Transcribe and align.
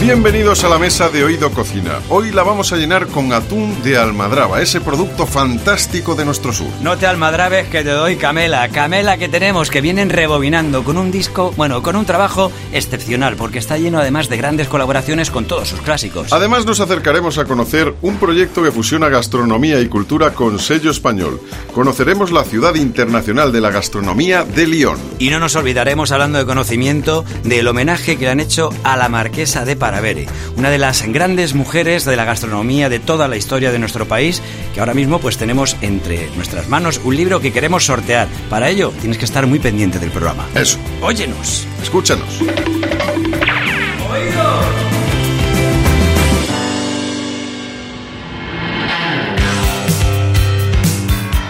Bienvenidos 0.00 0.64
a 0.64 0.70
la 0.70 0.78
mesa 0.78 1.10
de 1.10 1.22
Oído 1.24 1.50
Cocina. 1.50 2.00
Hoy 2.08 2.30
la 2.30 2.42
vamos 2.42 2.72
a 2.72 2.76
llenar 2.76 3.08
con 3.08 3.34
atún 3.34 3.82
de 3.82 3.98
almadraba, 3.98 4.62
ese 4.62 4.80
producto 4.80 5.26
fantástico 5.26 6.14
de 6.14 6.24
nuestro 6.24 6.54
sur. 6.54 6.68
No 6.80 6.96
te 6.96 7.06
almadrabes 7.06 7.68
que 7.68 7.84
te 7.84 7.90
doy 7.90 8.16
Camela. 8.16 8.66
Camela 8.70 9.18
que 9.18 9.28
tenemos, 9.28 9.68
que 9.68 9.82
vienen 9.82 10.08
rebobinando 10.08 10.84
con 10.84 10.96
un 10.96 11.10
disco, 11.10 11.52
bueno, 11.54 11.82
con 11.82 11.96
un 11.96 12.06
trabajo 12.06 12.50
excepcional, 12.72 13.36
porque 13.36 13.58
está 13.58 13.76
lleno 13.76 13.98
además 13.98 14.30
de 14.30 14.38
grandes 14.38 14.68
colaboraciones 14.68 15.30
con 15.30 15.44
todos 15.44 15.68
sus 15.68 15.82
clásicos. 15.82 16.32
Además 16.32 16.64
nos 16.64 16.80
acercaremos 16.80 17.36
a 17.36 17.44
conocer 17.44 17.92
un 18.00 18.16
proyecto 18.16 18.62
que 18.62 18.72
fusiona 18.72 19.10
gastronomía 19.10 19.80
y 19.80 19.88
cultura 19.88 20.32
con 20.32 20.58
sello 20.58 20.90
español. 20.92 21.42
Conoceremos 21.74 22.32
la 22.32 22.44
ciudad 22.44 22.74
internacional 22.74 23.52
de 23.52 23.60
la 23.60 23.70
gastronomía 23.70 24.44
de 24.44 24.66
Lyon. 24.66 24.98
Y 25.18 25.28
no 25.28 25.38
nos 25.38 25.56
olvidaremos, 25.56 26.10
hablando 26.10 26.38
de 26.38 26.46
conocimiento, 26.46 27.26
del 27.44 27.68
homenaje 27.68 28.16
que 28.16 28.24
le 28.24 28.30
han 28.30 28.40
hecho 28.40 28.70
a 28.82 28.96
la 28.96 29.10
marquesa 29.10 29.66
de 29.66 29.76
Paravere, 29.90 30.26
una 30.56 30.70
de 30.70 30.78
las 30.78 31.02
grandes 31.02 31.52
mujeres 31.52 32.04
de 32.04 32.14
la 32.14 32.24
gastronomía 32.24 32.88
de 32.88 33.00
toda 33.00 33.26
la 33.26 33.36
historia 33.36 33.72
de 33.72 33.80
nuestro 33.80 34.06
país, 34.06 34.40
que 34.72 34.78
ahora 34.78 34.94
mismo 34.94 35.18
pues 35.18 35.36
tenemos 35.36 35.76
entre 35.80 36.28
nuestras 36.36 36.68
manos 36.68 37.00
un 37.02 37.16
libro 37.16 37.40
que 37.40 37.52
queremos 37.52 37.86
sortear. 37.86 38.28
Para 38.48 38.68
ello 38.68 38.92
tienes 39.00 39.18
que 39.18 39.24
estar 39.24 39.48
muy 39.48 39.58
pendiente 39.58 39.98
del 39.98 40.12
programa. 40.12 40.46
Eso. 40.54 40.78
Óyenos. 41.02 41.66
Escúchanos. 41.82 42.40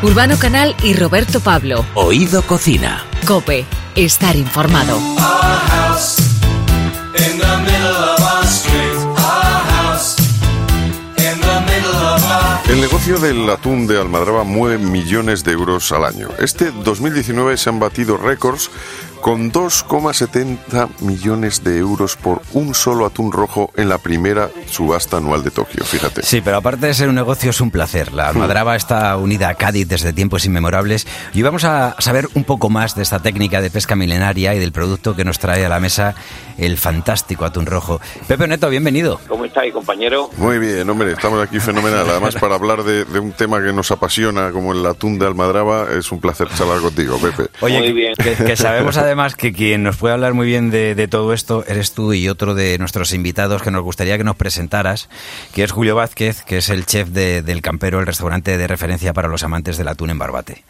Urbano 0.02 0.38
Canal 0.38 0.74
y 0.82 0.94
Roberto 0.94 1.40
Pablo. 1.40 1.84
Oído 1.92 2.40
Cocina. 2.40 3.04
Cope, 3.26 3.66
estar 3.96 4.34
informado. 4.34 4.98
Negocio 12.90 13.20
del 13.20 13.48
atún 13.48 13.86
de 13.86 14.00
almadraba 14.00 14.42
mueve 14.42 14.76
millones 14.76 15.44
de 15.44 15.52
euros 15.52 15.92
al 15.92 16.04
año. 16.04 16.28
Este 16.40 16.72
2019 16.72 17.56
se 17.56 17.70
han 17.70 17.78
batido 17.78 18.16
récords 18.16 18.68
con 19.20 19.52
2,70 19.52 20.88
millones 21.00 21.62
de 21.62 21.78
euros 21.78 22.16
por 22.16 22.42
un 22.52 22.74
solo 22.74 23.06
atún 23.06 23.30
rojo 23.30 23.70
en 23.76 23.88
la 23.88 23.98
primera 23.98 24.50
subasta 24.68 25.18
anual 25.18 25.44
de 25.44 25.52
Tokio, 25.52 25.84
fíjate. 25.84 26.22
Sí, 26.22 26.40
pero 26.40 26.56
aparte 26.56 26.86
de 26.86 26.94
ser 26.94 27.08
un 27.08 27.14
negocio 27.14 27.50
es 27.50 27.60
un 27.60 27.70
placer. 27.70 28.12
La 28.12 28.28
almadraba 28.28 28.74
está 28.74 29.16
unida 29.18 29.50
a 29.50 29.54
Cádiz 29.54 29.86
desde 29.86 30.12
tiempos 30.12 30.44
inmemorables 30.44 31.06
y 31.32 31.42
vamos 31.42 31.62
a 31.62 31.94
saber 32.00 32.28
un 32.34 32.42
poco 32.42 32.70
más 32.70 32.96
de 32.96 33.02
esta 33.02 33.20
técnica 33.20 33.60
de 33.60 33.70
pesca 33.70 33.94
milenaria 33.94 34.52
y 34.54 34.58
del 34.58 34.72
producto 34.72 35.14
que 35.14 35.24
nos 35.24 35.38
trae 35.38 35.64
a 35.64 35.68
la 35.68 35.78
mesa 35.78 36.16
el 36.60 36.76
fantástico 36.76 37.44
atún 37.44 37.66
rojo. 37.66 38.00
Pepe 38.28 38.46
Neto, 38.46 38.68
bienvenido. 38.68 39.20
¿Cómo 39.28 39.44
estáis, 39.44 39.72
compañero? 39.72 40.30
Muy 40.36 40.58
bien, 40.58 40.88
hombre, 40.88 41.12
estamos 41.12 41.42
aquí 41.42 41.58
fenomenal. 41.60 42.08
Además, 42.08 42.34
para 42.36 42.54
hablar 42.54 42.82
de, 42.84 43.04
de 43.04 43.18
un 43.18 43.32
tema 43.32 43.62
que 43.62 43.72
nos 43.72 43.90
apasiona 43.90 44.50
como 44.52 44.72
el 44.72 44.84
atún 44.86 45.18
de 45.18 45.26
almadraba, 45.26 45.88
es 45.98 46.12
un 46.12 46.20
placer 46.20 46.48
charlar 46.56 46.80
contigo, 46.80 47.18
Pepe. 47.18 47.48
Oye, 47.60 47.78
Muy 47.78 47.86
que- 47.88 47.92
bien. 47.92 48.14
Que, 48.14 48.34
que 48.44 48.56
sabemos 48.56 48.96
además 48.96 49.34
que 49.36 49.52
quien 49.52 49.82
nos 49.82 49.96
puede 49.96 50.14
hablar 50.14 50.34
muy 50.34 50.46
bien 50.46 50.70
de, 50.70 50.94
de 50.94 51.08
todo 51.08 51.32
esto 51.32 51.64
eres 51.66 51.92
tú 51.94 52.12
y 52.12 52.28
otro 52.28 52.54
de 52.54 52.78
nuestros 52.78 53.12
invitados 53.12 53.62
que 53.62 53.70
nos 53.70 53.82
gustaría 53.82 54.18
que 54.18 54.24
nos 54.24 54.36
presentaras, 54.36 55.08
que 55.54 55.64
es 55.64 55.72
Julio 55.72 55.94
Vázquez, 55.96 56.42
que 56.42 56.58
es 56.58 56.68
el 56.70 56.86
chef 56.86 57.08
de- 57.08 57.42
del 57.42 57.62
Campero, 57.62 58.00
el 58.00 58.06
restaurante 58.06 58.56
de 58.58 58.66
referencia 58.66 59.12
para 59.12 59.28
los 59.28 59.42
amantes 59.42 59.76
del 59.78 59.88
atún 59.88 60.10
en 60.10 60.18
Barbate. 60.18 60.62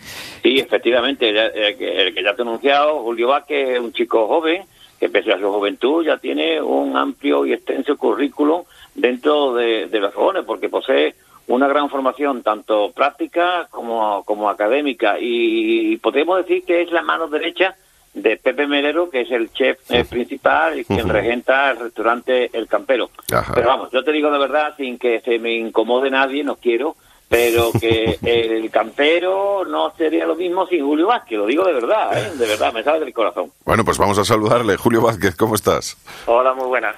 Sí, 0.42 0.58
efectivamente, 0.58 1.33
ya- 1.34 1.46
el 1.46 1.77
que, 1.77 2.02
el 2.06 2.14
que 2.14 2.22
ya 2.22 2.34
te 2.34 2.42
he 2.42 2.44
anunciado, 2.44 3.02
Julio 3.02 3.28
Vázquez 3.28 3.70
es 3.70 3.80
un 3.80 3.92
chico 3.92 4.27
joven 4.28 4.62
que 5.00 5.08
pese 5.08 5.32
a 5.32 5.40
su 5.40 5.50
juventud 5.50 6.04
ya 6.04 6.18
tiene 6.18 6.60
un 6.60 6.96
amplio 6.96 7.46
y 7.46 7.54
extenso 7.54 7.96
currículum 7.96 8.62
dentro 8.94 9.55
de, 9.55 9.86
de 9.86 9.98
los 9.98 10.14
jóvenes 10.14 10.44
porque 10.46 10.68
posee 10.68 11.14
una 11.50 11.66
gran 11.66 11.88
formación 11.90 12.42
tanto 12.42 12.92
práctica 12.92 13.66
como, 13.70 14.22
como 14.24 14.48
académica 14.48 15.16
y, 15.18 15.96
podemos 15.96 16.39
decir 16.39 16.64
que 16.64 16.83
es 16.83 16.92
la 16.92 17.02
mano 17.02 17.27
derecha 17.27 17.74
de 18.14 18.36
Pepe 18.36 18.66
Melero, 18.66 19.10
que 19.10 19.22
es 19.22 19.30
el 19.30 19.52
chef 19.52 19.78
eh, 19.90 20.05
principal 20.05 20.78
y 20.78 20.84
quien 20.84 21.08
regenta 21.08 21.70
el 21.70 21.78
restaurante 21.78 22.50
El 22.52 22.68
Campero. 22.68 23.10
Ajá. 23.33 23.52
Pero 23.55 23.68
vamos, 23.68 23.90
yo 23.92 24.05
te 24.05 24.12
digo 24.12 24.30
de 24.30 24.39
verdad, 24.39 24.74
sin 24.77 24.98
que 24.98 25.20
se 25.20 25.39
me 25.39 25.55
incomode 25.55 26.10
nadie, 26.10 26.44
no 26.44 26.56
quiero, 26.56 26.96
pero 27.30 27.70
que 27.80 28.18
el 28.23 28.68
campero 28.73 29.64
no 29.64 29.95
sería 29.96 30.27
lo 30.27 30.35
mismo 30.35 30.67
sin 30.67 30.85
Julio 30.85 31.07
Vázquez, 31.07 31.39
lo 31.39 31.46
digo 31.46 31.64
de 31.64 31.73
verdad, 31.73 32.18
¿eh? 32.18 32.33
de 32.36 32.46
verdad, 32.46 32.73
me 32.73 32.83
sale 32.83 32.98
del 32.98 33.14
corazón. 33.14 33.52
Bueno, 33.64 33.85
pues 33.85 33.98
vamos 33.98 34.18
a 34.18 34.24
saludarle. 34.24 34.77
Julio 34.77 35.01
Vázquez, 35.01 35.36
¿cómo 35.36 35.55
estás? 35.55 35.96
Hola, 36.27 36.55
muy 36.55 36.67
buenas. 36.67 36.96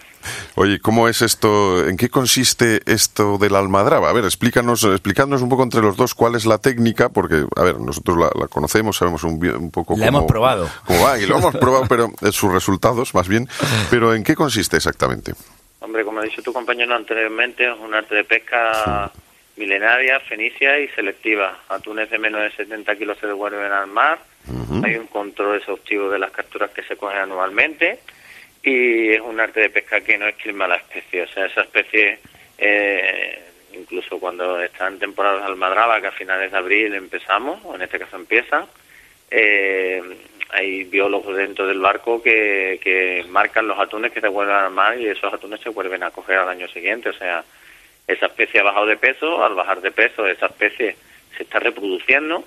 Oye, 0.54 0.80
¿cómo 0.80 1.06
es 1.08 1.20
esto? 1.20 1.86
¿En 1.86 1.98
qué 1.98 2.08
consiste 2.08 2.80
esto 2.86 3.36
de 3.36 3.50
la 3.50 3.58
almadraba? 3.58 4.08
A 4.08 4.12
ver, 4.14 4.24
explícanos, 4.24 4.84
explicadnos 4.84 5.42
un 5.42 5.50
poco 5.50 5.64
entre 5.64 5.82
los 5.82 5.98
dos 5.98 6.14
cuál 6.14 6.34
es 6.34 6.46
la 6.46 6.56
técnica, 6.56 7.10
porque, 7.10 7.44
a 7.54 7.62
ver, 7.62 7.78
nosotros 7.78 8.16
la, 8.16 8.30
la 8.40 8.48
conocemos, 8.48 8.96
sabemos 8.96 9.24
un 9.24 9.70
poco 9.70 9.94
La 9.98 10.06
cómo, 10.06 10.18
hemos 10.18 10.30
probado. 10.30 10.68
cómo 10.86 11.02
va, 11.04 11.18
y 11.18 11.26
lo 11.26 11.36
hemos 11.38 11.54
probado, 11.60 11.84
pero 11.88 12.08
eh, 12.22 12.32
sus 12.32 12.50
resultados, 12.50 13.14
más 13.14 13.28
bien. 13.28 13.48
Pero 13.90 14.14
¿en 14.14 14.24
qué 14.24 14.34
consiste 14.34 14.78
exactamente? 14.78 15.34
Hombre, 15.80 16.04
como 16.06 16.20
ha 16.20 16.22
dicho 16.22 16.40
tu 16.40 16.52
compañero 16.54 16.94
anteriormente, 16.94 17.70
es 17.70 17.78
un 17.78 17.92
arte 17.92 18.14
de 18.14 18.24
pesca 18.24 19.10
milenaria, 19.56 20.20
fenicia 20.20 20.78
y 20.78 20.88
selectiva. 20.88 21.60
Atunes 21.68 22.10
de 22.10 22.18
menos 22.18 22.42
de 22.42 22.50
70 22.52 22.96
kilos 22.96 23.18
se 23.18 23.26
devuelven 23.26 23.72
al 23.72 23.86
mar. 23.86 24.18
Hay 24.82 24.96
un 24.96 25.06
control 25.06 25.58
exhaustivo 25.58 26.10
de 26.10 26.18
las 26.18 26.30
capturas 26.30 26.70
que 26.70 26.82
se 26.82 26.96
cogen 26.96 27.18
anualmente. 27.18 28.00
Y 28.62 29.10
es 29.10 29.20
un 29.20 29.40
arte 29.40 29.60
de 29.60 29.70
pesca 29.70 30.00
que 30.00 30.16
no 30.16 30.26
esquilma 30.28 30.68
la 30.68 30.76
especie. 30.76 31.22
O 31.22 31.28
sea, 31.28 31.46
esa 31.46 31.62
especie, 31.62 32.18
eh, 32.58 33.42
incluso 33.72 34.18
cuando 34.18 34.60
está 34.60 34.88
en 34.88 34.98
temporada 34.98 35.38
de 35.38 35.44
almadraba, 35.44 36.00
que 36.00 36.06
a 36.08 36.12
finales 36.12 36.50
de 36.52 36.58
abril 36.58 36.94
empezamos, 36.94 37.60
o 37.64 37.74
en 37.74 37.82
este 37.82 37.98
caso 37.98 38.16
empiezan, 38.16 38.66
eh, 39.30 40.02
hay 40.50 40.84
biólogos 40.84 41.34
dentro 41.36 41.66
del 41.66 41.80
barco 41.80 42.22
que, 42.22 42.78
que 42.82 43.24
marcan 43.28 43.66
los 43.66 43.78
atunes 43.78 44.12
que 44.12 44.20
se 44.20 44.28
vuelven 44.28 44.54
al 44.54 44.70
mar 44.70 45.00
y 45.00 45.06
esos 45.06 45.32
atunes 45.32 45.60
se 45.60 45.70
vuelven 45.70 46.02
a 46.02 46.10
coger 46.10 46.38
al 46.38 46.48
año 46.50 46.68
siguiente. 46.68 47.08
O 47.08 47.14
sea, 47.14 47.42
esa 48.12 48.26
especie 48.26 48.60
ha 48.60 48.64
bajado 48.64 48.86
de 48.86 48.96
peso, 48.96 49.44
al 49.44 49.54
bajar 49.54 49.80
de 49.80 49.90
peso 49.90 50.26
esa 50.26 50.46
especie 50.46 50.96
se 51.36 51.42
está 51.44 51.58
reproduciendo 51.58 52.44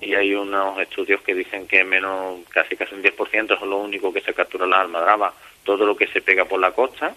y 0.00 0.14
hay 0.14 0.34
unos 0.34 0.78
estudios 0.80 1.20
que 1.22 1.34
dicen 1.36 1.68
que 1.68 1.84
menos, 1.84 2.40
casi 2.50 2.76
casi 2.76 2.94
un 2.96 3.02
10% 3.02 3.54
es 3.54 3.60
lo 3.62 3.76
único 3.78 4.12
que 4.12 4.20
se 4.20 4.34
captura 4.34 4.64
en 4.64 4.70
la 4.70 4.80
almadraba. 4.80 5.32
Todo 5.64 5.86
lo 5.86 5.94
que 5.96 6.08
se 6.08 6.20
pega 6.20 6.44
por 6.46 6.58
la 6.58 6.72
costa 6.72 7.14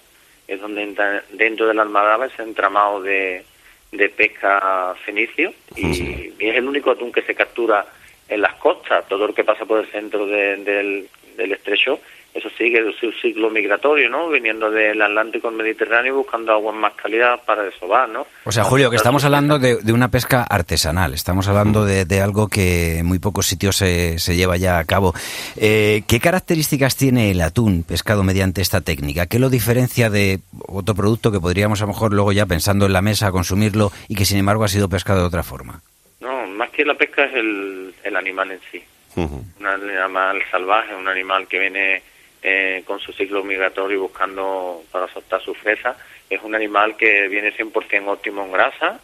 es 0.48 0.62
donde 0.62 0.84
entra 0.84 1.24
dentro 1.32 1.66
de 1.68 1.74
la 1.74 1.82
almadraba 1.82 2.28
ese 2.28 2.44
entramado 2.44 3.02
de, 3.02 3.44
de 3.92 4.10
pesca 4.10 4.94
fenicio 5.04 5.54
y, 5.76 6.34
y 6.38 6.50
es 6.50 6.56
el 6.58 6.68
único 6.68 6.92
atún 6.92 7.12
que 7.12 7.24
se 7.24 7.34
captura 7.34 7.84
en 8.30 8.42
las 8.42 8.54
costas. 8.56 9.08
Todo 9.08 9.26
lo 9.26 9.34
que 9.34 9.44
pasa 9.44 9.66
por 9.66 9.80
el 9.80 9.88
centro 9.88 10.28
de- 10.28 10.58
del, 10.58 11.10
del 11.38 11.52
estrecho, 11.52 12.00
eso 12.36 12.50
sigue 12.58 12.84
su 13.00 13.14
ciclo 13.14 13.50
migratorio, 13.50 14.10
¿no? 14.10 14.30
Viniendo 14.30 14.70
del 14.70 15.02
Atlántico 15.02 15.48
al 15.48 15.56
Mediterráneo 15.56 16.16
buscando 16.16 16.52
aguas 16.52 16.76
más 16.76 16.94
cálidas 16.94 17.40
para 17.46 17.64
desovar, 17.64 18.10
¿no? 18.10 18.28
O 18.44 18.52
sea, 18.52 18.66
Julio, 18.66 18.90
que 18.90 18.98
estamos 18.98 19.24
hablando 19.24 19.58
de, 19.58 19.78
de 19.78 19.94
una 19.94 20.10
pesca 20.10 20.44
artesanal, 20.44 21.14
estamos 21.14 21.48
hablando 21.48 21.86
de, 21.86 22.04
de 22.04 22.20
algo 22.20 22.50
que 22.50 23.00
en 23.00 23.06
muy 23.06 23.20
pocos 23.20 23.48
sitios 23.48 23.78
se, 23.78 24.20
se 24.20 24.36
lleva 24.36 24.58
ya 24.58 24.80
a 24.80 24.84
cabo. 24.84 25.14
Eh, 25.56 26.04
¿Qué 26.10 26.20
características 26.20 26.98
tiene 26.98 27.32
el 27.32 27.40
atún 27.40 27.84
pescado 27.84 28.22
mediante 28.24 28.62
esta 28.62 28.82
técnica? 28.82 29.28
¿Qué 29.28 29.40
lo 29.40 29.50
diferencia 29.50 30.10
de 30.10 30.42
otro 30.68 30.94
producto 30.94 31.32
que 31.32 31.40
podríamos 31.40 31.82
a 31.82 31.86
lo 31.86 31.94
mejor 31.94 32.12
luego 32.12 32.34
ya 32.34 32.46
pensando 32.46 32.86
en 32.86 32.92
la 32.92 33.02
mesa 33.02 33.32
consumirlo 33.32 33.94
y 34.10 34.16
que 34.16 34.26
sin 34.26 34.40
embargo 34.40 34.66
ha 34.66 34.68
sido 34.68 34.90
pescado 34.90 35.22
de 35.22 35.28
otra 35.28 35.44
forma? 35.44 35.82
No, 36.20 36.48
más 36.48 36.70
que 36.72 36.84
la 36.84 36.96
pesca 36.96 37.24
es 37.24 37.34
el, 37.34 37.96
el 38.04 38.16
animal 38.18 38.52
en 38.52 38.60
sí. 38.70 38.84
Un 39.16 39.66
animal 39.66 40.42
salvaje, 40.52 40.94
un 40.94 41.08
animal 41.08 41.48
que 41.48 41.60
viene 41.60 42.04
eh, 42.48 42.84
con 42.86 43.00
su 43.00 43.12
ciclo 43.12 43.44
migratorio 43.44 44.00
buscando 44.02 44.84
para 44.92 45.08
soltar 45.12 45.42
su 45.42 45.56
fresa. 45.56 45.98
Es 46.30 46.42
un 46.44 46.54
animal 46.54 46.96
que 46.96 47.28
viene 47.28 47.52
100% 47.52 48.08
óptimo 48.08 48.46
en 48.46 48.52
grasa. 48.52 49.00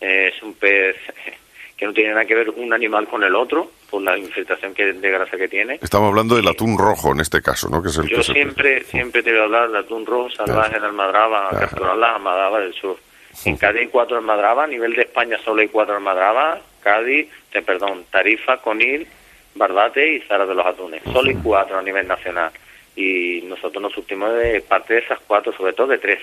eh, 0.00 0.30
es 0.34 0.42
un 0.42 0.52
pez 0.54 0.96
que 1.76 1.86
no 1.86 1.92
tiene 1.94 2.10
nada 2.10 2.24
que 2.26 2.34
ver 2.34 2.50
un 2.50 2.72
animal 2.72 3.06
con 3.08 3.22
el 3.24 3.34
otro 3.34 3.70
por 3.90 4.02
la 4.02 4.16
infiltración 4.18 4.74
que, 4.74 4.92
de 4.92 5.10
grasa 5.10 5.36
que 5.38 5.48
tiene. 5.48 5.78
Estamos 5.80 6.10
hablando 6.10 6.36
del 6.36 6.46
atún 6.48 6.76
rojo 6.78 7.12
en 7.12 7.20
este 7.20 7.40
caso, 7.40 7.68
¿no? 7.70 7.82
Que 7.82 7.88
es 7.88 7.96
el 7.98 8.08
Yo 8.08 8.18
que 8.18 8.22
se- 8.24 8.32
siempre, 8.34 8.84
siempre 8.84 9.22
te 9.22 9.30
voy 9.32 9.40
a 9.40 9.44
hablar 9.44 9.70
de 9.70 9.78
atún 9.78 10.04
rojo 10.04 10.28
salvaje 10.30 10.76
en 10.76 10.84
Almadraba, 10.84 11.48
capturar 11.58 11.96
las 11.96 12.16
almadrabas 12.16 12.62
del 12.62 12.74
sur. 12.74 12.96
En 13.46 13.56
Cádiz 13.56 13.80
hay 13.80 13.88
cuatro 13.88 14.18
almadrabas, 14.18 14.64
a 14.66 14.70
nivel 14.70 14.94
de 14.94 15.02
España 15.02 15.38
solo 15.42 15.62
hay 15.62 15.68
cuatro 15.68 15.96
almadrabas, 15.96 16.60
Cádiz, 16.82 17.28
eh, 17.52 17.62
perdón, 17.62 18.04
Tarifa, 18.10 18.58
Conil, 18.58 19.06
Barbate 19.54 20.14
y 20.14 20.20
Zara 20.20 20.44
de 20.46 20.54
los 20.54 20.66
Atunes. 20.66 21.02
Solo 21.12 21.30
hay 21.30 21.36
cuatro 21.42 21.78
a 21.78 21.82
nivel 21.82 22.06
nacional. 22.06 22.50
Y 22.94 23.42
nosotros 23.42 23.82
nos 23.82 23.92
surtimos 23.92 24.34
de 24.34 24.60
parte 24.60 24.94
de 24.94 25.00
esas 25.00 25.18
cuatro, 25.26 25.52
sobre 25.52 25.72
todo 25.72 25.88
de 25.88 25.98
tres. 25.98 26.20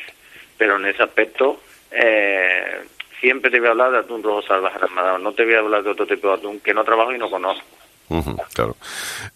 Pero 0.57 0.77
en 0.77 0.85
ese 0.85 1.03
aspecto, 1.03 1.59
eh, 1.91 2.81
siempre 3.19 3.49
te 3.49 3.59
voy 3.59 3.67
a 3.67 3.71
hablar 3.71 3.91
de 3.91 3.99
atún 3.99 4.23
rojo 4.23 4.41
salvaje 4.41 4.77
Almadraba. 4.81 5.17
No 5.17 5.33
te 5.33 5.45
voy 5.45 5.55
a 5.55 5.59
hablar 5.59 5.83
de 5.83 5.91
otro 5.91 6.05
tipo 6.05 6.27
de 6.27 6.35
atún 6.35 6.59
que 6.59 6.73
no 6.73 6.83
trabajo 6.83 7.13
y 7.13 7.17
no 7.17 7.29
conozco. 7.29 7.65
Claro. 8.53 8.75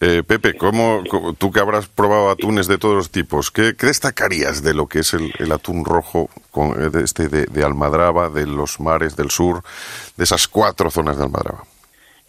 Eh, 0.02 0.24
Pepe, 0.26 0.56
¿cómo, 0.56 1.04
tú 1.38 1.52
que 1.52 1.60
habrás 1.60 1.88
probado 1.88 2.32
atunes 2.32 2.68
de 2.68 2.80
todos 2.80 2.96
los 2.96 3.12
tipos, 3.12 3.52
¿qué, 3.52 3.74
destacarías 3.74 4.64
de 4.64 4.74
lo 4.74 4.88
que 4.88 5.00
es 5.00 5.14
el, 5.14 5.52
atún 5.52 5.86
rojo 5.86 6.30
con, 6.50 6.82
eh, 6.82 6.90
este, 7.04 7.30
de, 7.30 7.46
de 7.46 7.64
Almadraba, 7.64 8.30
de 8.30 8.48
los 8.48 8.80
mares 8.80 9.16
del 9.16 9.30
sur, 9.30 9.62
de 10.18 10.24
esas 10.24 10.48
cuatro 10.48 10.90
zonas 10.90 11.18
de 11.18 11.24
Almadraba? 11.24 11.64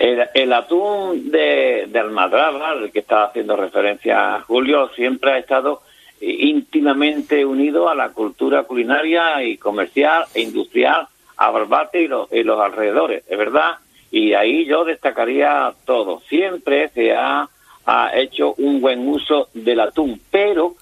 El, 0.05 0.29
el 0.35 0.53
atún 0.53 1.31
de, 1.31 1.87
de 1.89 1.99
Almadraba, 1.99 2.73
al 2.73 2.93
que 2.93 2.99
estaba 2.99 3.25
haciendo 3.25 3.57
referencia 3.57 4.39
Julio, 4.47 4.91
siempre 4.95 5.33
ha 5.33 5.39
estado 5.39 5.81
íntimamente 6.21 7.43
unido 7.47 7.89
a 7.89 7.95
la 7.95 8.11
cultura 8.11 8.65
culinaria 8.65 9.43
y 9.43 9.57
comercial 9.57 10.27
e 10.35 10.43
industrial 10.43 11.09
a 11.39 11.51
Barbate 11.51 12.03
y 12.03 12.09
los, 12.09 12.31
y 12.31 12.43
los 12.43 12.61
alrededores, 12.61 13.25
es 13.27 13.39
verdad. 13.39 13.77
Y 14.11 14.35
ahí 14.35 14.67
yo 14.67 14.85
destacaría 14.85 15.73
todo. 15.87 16.21
Siempre 16.29 16.91
se 16.91 17.15
ha, 17.15 17.49
ha 17.87 18.11
hecho 18.15 18.53
un 18.59 18.83
buen 18.83 19.09
uso 19.09 19.49
del 19.55 19.81
atún, 19.81 20.21
pero 20.31 20.75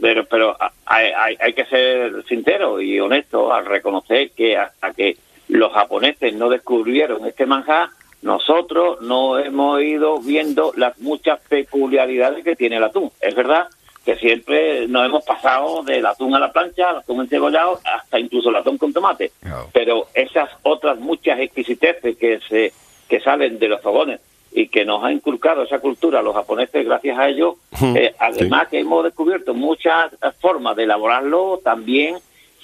pero, 0.00 0.24
pero 0.24 0.56
hay, 0.86 1.10
hay, 1.14 1.36
hay 1.38 1.52
que 1.52 1.66
ser 1.66 2.24
sincero 2.24 2.80
y 2.80 2.98
honesto 2.98 3.52
al 3.52 3.66
reconocer 3.66 4.30
que 4.30 4.56
hasta 4.56 4.94
que 4.94 5.18
los 5.48 5.70
japoneses 5.70 6.32
no 6.32 6.48
descubrieron 6.48 7.26
este 7.26 7.44
manjar, 7.44 7.90
nosotros 8.24 9.02
no 9.02 9.38
hemos 9.38 9.82
ido 9.82 10.18
viendo 10.18 10.72
las 10.76 10.98
muchas 10.98 11.38
peculiaridades 11.46 12.42
que 12.42 12.56
tiene 12.56 12.76
el 12.76 12.84
atún. 12.84 13.12
Es 13.20 13.34
verdad 13.34 13.68
que 14.02 14.16
siempre 14.16 14.88
nos 14.88 15.04
hemos 15.04 15.24
pasado 15.26 15.82
del 15.82 16.06
atún 16.06 16.34
a 16.34 16.38
la 16.38 16.50
plancha, 16.50 16.88
al 16.88 16.96
atún 16.98 17.20
encebollado, 17.20 17.78
hasta 17.84 18.18
incluso 18.18 18.48
el 18.48 18.56
atún 18.56 18.78
con 18.78 18.94
tomate. 18.94 19.32
Pero 19.74 20.06
esas 20.14 20.48
otras 20.62 20.98
muchas 20.98 21.38
exquisiteces 21.38 22.16
que 22.16 22.40
se 22.48 22.72
que 23.10 23.20
salen 23.20 23.58
de 23.58 23.68
los 23.68 23.82
fogones 23.82 24.20
y 24.52 24.68
que 24.68 24.86
nos 24.86 25.04
ha 25.04 25.12
inculcado 25.12 25.62
esa 25.62 25.80
cultura 25.80 26.22
los 26.22 26.34
japoneses 26.34 26.82
gracias 26.82 27.18
a 27.18 27.28
ello, 27.28 27.56
eh, 27.94 28.14
además 28.18 28.68
que 28.68 28.78
hemos 28.78 29.04
descubierto 29.04 29.52
muchas 29.52 30.12
formas 30.40 30.76
de 30.76 30.84
elaborarlo, 30.84 31.60
también 31.62 32.16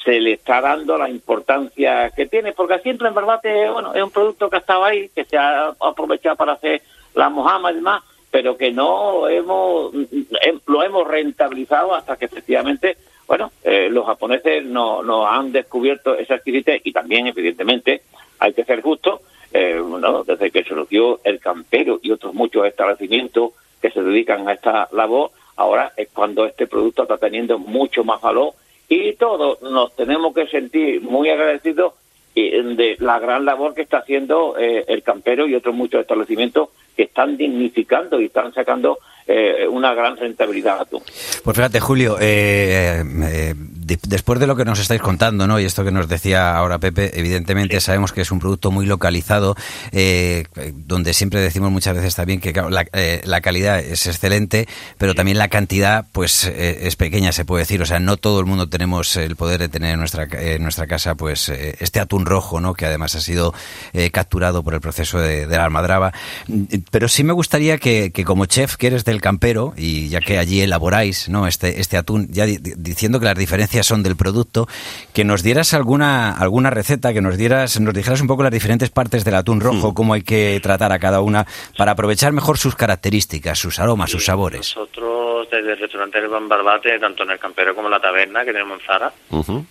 se 0.05 0.19
le 0.21 0.33
está 0.33 0.61
dando 0.61 0.97
la 0.97 1.09
importancia 1.11 2.11
que 2.11 2.27
tiene, 2.27 2.53
porque 2.53 2.79
siempre 2.79 3.09
en 3.09 3.15
verdad 3.15 3.41
eh, 3.45 3.69
bueno, 3.73 3.93
es 3.95 4.03
un 4.03 4.11
producto 4.11 4.49
que 4.49 4.57
ha 4.57 4.61
estado 4.61 4.85
ahí, 4.85 5.09
que 5.15 5.25
se 5.25 5.37
ha 5.37 5.75
aprovechado 5.81 6.37
para 6.37 6.53
hacer 6.53 6.83
la 7.15 7.29
mojama 7.29 7.71
y 7.71 7.75
demás, 7.77 8.03
pero 8.31 8.57
que 8.57 8.71
no 8.73 9.29
hemos 9.29 9.93
em- 9.95 10.61
lo 10.67 10.83
hemos 10.83 11.07
rentabilizado 11.07 11.95
hasta 11.95 12.17
que 12.17 12.25
efectivamente 12.27 12.97
bueno 13.27 13.51
eh, 13.65 13.89
los 13.91 14.07
japoneses 14.07 14.65
no- 14.65 15.03
nos 15.03 15.27
han 15.29 15.53
descubierto 15.53 16.15
esa 16.17 16.37
exquisitez 16.37 16.81
y 16.85 16.93
también 16.93 17.27
evidentemente 17.27 18.03
hay 18.39 18.53
que 18.55 18.65
ser 18.65 18.81
justo 18.83 19.21
eh, 19.53 19.83
desde 20.27 20.51
que 20.53 20.63
se 20.65 20.75
nos 20.75 20.89
dio 20.89 21.21
el 21.25 21.41
campero 21.41 21.99
y 22.03 22.13
otros 22.13 22.33
muchos 22.35 22.65
establecimientos 22.67 23.53
que 23.83 23.91
se 23.91 24.01
dedican 24.03 24.49
a 24.49 24.53
esta 24.53 24.89
labor 24.93 25.31
ahora 25.57 25.93
es 25.97 26.09
cuando 26.15 26.47
este 26.47 26.67
producto 26.69 27.03
está 27.03 27.19
teniendo 27.19 27.59
mucho 27.59 28.05
más 28.05 28.21
valor 28.21 28.53
y 28.91 29.15
todos 29.15 29.63
nos 29.63 29.95
tenemos 29.95 30.35
que 30.35 30.49
sentir 30.49 31.01
muy 31.01 31.31
agradecidos 31.31 31.95
eh, 32.35 32.61
de 32.63 32.97
la 32.99 33.21
gran 33.21 33.45
labor 33.45 33.73
que 33.73 33.83
está 33.83 33.99
haciendo 33.99 34.57
eh, 34.59 34.85
el 34.89 35.03
campero 35.05 35.47
y 35.47 35.55
otros 35.55 35.75
muchos 35.75 36.01
establecimientos 36.01 36.71
que 36.97 37.05
están 37.05 37.37
dignificando 37.37 38.21
y 38.21 38.27
están 38.27 38.53
sacando 38.53 38.99
eh, 39.27 39.69
una 39.69 39.95
gran 39.95 40.17
rentabilidad 40.17 40.75
al 40.75 40.81
atún. 40.83 41.03
Pues 41.45 41.57
fíjate, 41.57 41.79
Julio, 41.79 42.17
eh, 42.21 43.05
eh, 43.23 43.55
de- 43.97 43.99
después 44.09 44.39
de 44.41 44.47
lo 44.47 44.57
que 44.57 44.65
nos 44.65 44.79
estáis 44.79 45.01
contando, 45.01 45.47
¿no? 45.47 45.59
Y 45.61 45.65
esto 45.65 45.85
que 45.85 45.91
nos 45.91 46.09
decía 46.09 46.57
ahora 46.57 46.79
Pepe, 46.79 47.19
evidentemente 47.19 47.81
sabemos 47.81 48.13
que 48.13 48.21
es 48.21 48.31
un 48.31 48.39
producto 48.39 48.71
muy 48.71 48.87
localizado, 48.87 49.57
eh, 49.93 50.45
donde 50.87 51.13
siempre 51.15 51.41
decimos 51.41 51.71
muchas 51.71 51.95
veces 51.97 52.15
también 52.15 52.41
que 52.41 52.53
claro, 52.53 52.71
la, 52.71 52.87
eh, 52.93 53.21
la 53.25 53.41
calidad 53.41 53.79
es 53.81 54.07
excelente, 54.07 54.69
pero 54.99 55.15
también 55.15 55.39
la 55.39 55.49
cantidad, 55.49 56.07
pues, 56.13 56.45
eh, 56.45 56.81
es 56.83 56.97
pequeña, 56.97 57.33
se 57.33 57.45
puede 57.45 57.63
decir. 57.63 57.83
O 57.83 57.87
sea, 57.87 57.99
no 58.01 58.17
todo 58.17 58.41
el 58.41 58.47
mundo 58.47 58.69
tenemos 58.69 59.17
el 59.17 59.37
poder 59.37 59.61
de 59.61 59.69
tener 59.69 59.93
en 59.95 59.99
nuestra, 59.99 60.27
en 60.31 60.63
nuestra 60.63 60.87
casa, 60.87 61.15
pues, 61.15 61.49
este 61.49 62.01
atún 62.01 62.27
rojo, 62.27 62.61
¿no? 62.61 62.75
Que 62.75 62.87
además 62.87 63.15
ha 63.15 63.21
sido 63.21 63.53
capturado 64.13 64.63
por 64.63 64.75
el 64.75 64.81
proceso 64.81 65.19
de, 65.19 65.47
de 65.47 65.57
la 65.57 65.65
almadraba. 65.65 66.13
Pero 66.91 67.09
sí 67.09 67.25
me 67.25 67.33
gustaría 67.33 67.79
que, 67.79 68.11
que 68.13 68.25
como 68.25 68.47
chef 68.47 68.77
que 68.77 68.87
eres 68.89 69.05
del 69.05 69.21
campero, 69.21 69.75
y 69.77 70.09
ya 70.09 70.21
que 70.21 70.39
allí 70.39 70.61
elaboráis, 70.61 71.29
¿no? 71.29 71.47
Este, 71.47 71.81
este 71.81 71.97
atún, 71.97 72.29
ya 72.31 72.47
di- 72.47 72.59
di- 72.59 72.75
diciendo 72.77 73.19
que 73.21 73.27
las 73.27 73.39
diferencias 73.39 73.80
son 73.83 74.03
del 74.03 74.17
producto, 74.17 74.69
que 75.13 75.25
nos 75.25 75.43
dieras 75.43 75.75
alguna, 75.75 76.33
alguna 76.33 76.71
receta, 76.71 77.13
que 77.13 77.21
nos 77.21 77.37
dieras, 77.37 77.81
nos 77.81 77.95
dijeras 77.95 78.21
un 78.21 78.27
poco 78.27 78.43
las 78.43 78.53
diferentes 78.53 78.91
partes 78.91 79.25
del 79.25 79.35
atún 79.35 79.61
rojo, 79.61 79.95
cómo 79.95 80.15
hay 80.15 80.23
que 80.23 80.61
tratar 80.63 80.93
a 80.93 80.99
cada 80.99 81.21
una, 81.21 81.47
para 81.77 81.93
aprovechar 81.93 82.33
mejor 82.33 82.59
sus 82.59 82.75
características, 82.75 83.59
sus 83.59 83.79
aromas, 83.79 84.11
sus 84.11 84.25
sabores. 84.25 84.75
Nosotros, 84.77 85.30
desde 85.57 85.73
el 85.73 85.79
restaurante 85.79 86.21
del 86.21 86.29
Ban 86.29 86.49
Barbate, 86.49 86.99
tanto 86.99 87.23
en 87.25 87.31
el 87.31 87.39
campero 87.39 87.75
como 87.75 87.89
en 87.89 87.93
la 87.93 88.01
taberna 88.01 88.45
que 88.45 88.53
tenemos 88.53 88.81
en 88.81 88.87
Zara, 88.87 89.13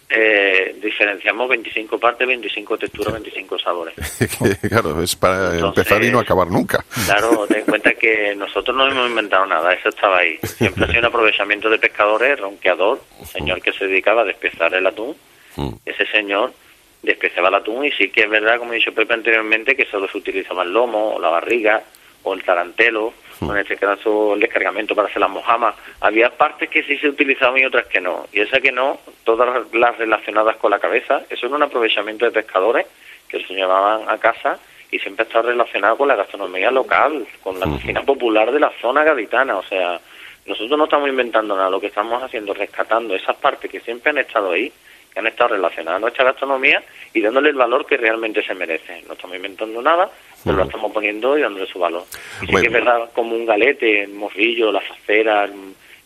eh, 0.10 0.76
diferenciamos 0.81 1.48
25 1.50 2.00
partes, 2.00 2.28
25 2.28 2.78
texturas, 2.78 3.14
25 3.14 3.60
sabores. 3.60 3.96
Claro, 4.70 5.02
es 5.02 5.16
para 5.16 5.54
Entonces- 5.56 5.64
empezar 5.86 6.04
y 6.04 6.12
no 6.12 6.20
acabar 6.20 6.48
nunca. 6.48 6.84
Claro, 7.06 7.46
ten 7.48 7.60
en 7.60 7.66
cuenta 7.66 7.94
que 7.94 8.36
nosotros 8.36 8.76
no 8.76 8.88
hemos 8.88 9.10
inventado 9.10 9.46
nada, 9.46 9.74
eso 9.74 9.90
estaba 9.90 10.20
ahí. 10.20 10.38
Siempre 10.44 10.86
ha 10.86 10.88
sido 10.88 11.00
un 11.00 11.06
aprovechamiento 11.06 11.70
de 11.70 11.80
pescadores, 11.80 12.40
ronqueador, 12.40 13.02
un 13.20 13.25
señor 13.25 13.62
que 13.62 13.72
se 13.74 13.88
dedicaba 13.88 14.22
a 14.22 14.25
despezar 14.25 14.74
el 14.74 14.86
atún. 14.88 15.16
Mm. 15.56 15.70
Ese 15.86 16.06
señor 16.08 16.54
despezaba 17.02 17.50
el 17.50 17.56
atún 17.56 17.86
y 17.86 17.92
sí 17.92 18.10
que 18.10 18.22
es 18.24 18.30
verdad, 18.30 18.58
como 18.60 18.74
he 18.74 18.78
dicho 18.78 18.94
Pepe 18.94 19.14
anteriormente, 19.14 19.75
que 19.75 19.86
solo 19.86 20.08
se 20.10 20.18
utilizaba 20.18 20.64
el 20.64 20.74
lomo, 20.74 21.16
o 21.16 21.20
la 21.20 21.30
barriga, 21.30 21.82
o 22.24 22.34
el 22.34 22.44
tarantelo, 22.44 23.14
en 23.41 23.57
este 23.57 23.77
caso 23.77 24.33
el 24.33 24.39
descargamento 24.39 24.95
para 24.95 25.07
hacer 25.07 25.21
las 25.21 25.30
mojamas. 25.30 25.75
Había 26.01 26.30
partes 26.30 26.69
que 26.69 26.83
sí 26.83 26.97
se 26.97 27.09
utilizaban 27.09 27.59
y 27.59 27.65
otras 27.65 27.88
que 27.88 28.01
no. 28.01 28.27
Y 28.31 28.41
esas 28.41 28.59
que 28.62 28.71
no, 28.71 29.00
todas 29.24 29.65
las 29.74 29.97
relacionadas 29.97 30.57
con 30.57 30.71
la 30.71 30.80
cabeza, 30.80 31.21
eso 31.30 31.47
era 31.47 31.56
un 31.56 31.63
aprovechamiento 31.63 32.25
de 32.25 32.31
pescadores 32.31 32.86
que 33.27 33.44
se 33.44 33.53
llevaban 33.53 34.09
a 34.09 34.18
casa 34.18 34.59
y 34.91 35.00
siempre 35.00 35.25
está 35.25 35.41
relacionado 35.41 35.97
con 35.97 36.07
la 36.07 36.15
gastronomía 36.15 36.71
local, 36.71 37.25
con 37.41 37.59
la 37.59 37.68
cocina 37.68 38.01
popular 38.01 38.51
de 38.51 38.59
la 38.59 38.71
zona 38.81 39.03
gaditana. 39.03 39.57
O 39.57 39.63
sea, 39.63 40.00
nosotros 40.45 40.77
no 40.77 40.86
estamos 40.86 41.09
inventando 41.09 41.56
nada, 41.56 41.69
lo 41.69 41.80
que 41.80 41.88
estamos 41.88 42.21
haciendo 42.24 42.53
es 42.53 42.57
rescatando 42.57 43.15
esas 43.15 43.36
partes 43.36 43.69
que 43.69 43.80
siempre 43.81 44.09
han 44.09 44.18
estado 44.18 44.51
ahí, 44.51 44.71
que 45.13 45.19
han 45.19 45.27
estado 45.27 45.56
relacionadas 45.56 45.97
a 45.97 46.01
nuestra 46.01 46.25
gastronomía 46.25 46.83
y 47.13 47.21
dándole 47.21 47.50
el 47.50 47.56
valor 47.56 47.86
que 47.86 47.97
realmente 47.97 48.44
se 48.44 48.56
merece. 48.56 49.03
No 49.07 49.13
estamos 49.13 49.36
inventando 49.36 49.81
nada, 49.81 50.09
lo 50.45 50.63
estamos 50.63 50.91
poniendo 50.91 51.38
y 51.38 51.41
dándole 51.41 51.65
su 51.68 51.80
valor. 51.80 52.03
Y 52.41 52.45
sí 52.45 52.51
Bueno. 52.51 52.62
que 52.62 52.68
es 52.68 52.74
verdad, 52.74 53.09
como 53.13 53.36
un 53.36 53.45
galete, 53.45 54.03
el 54.03 54.13
morrillo, 54.13 54.72
la 54.72 54.81
facera, 54.81 55.43
el, 55.46 55.53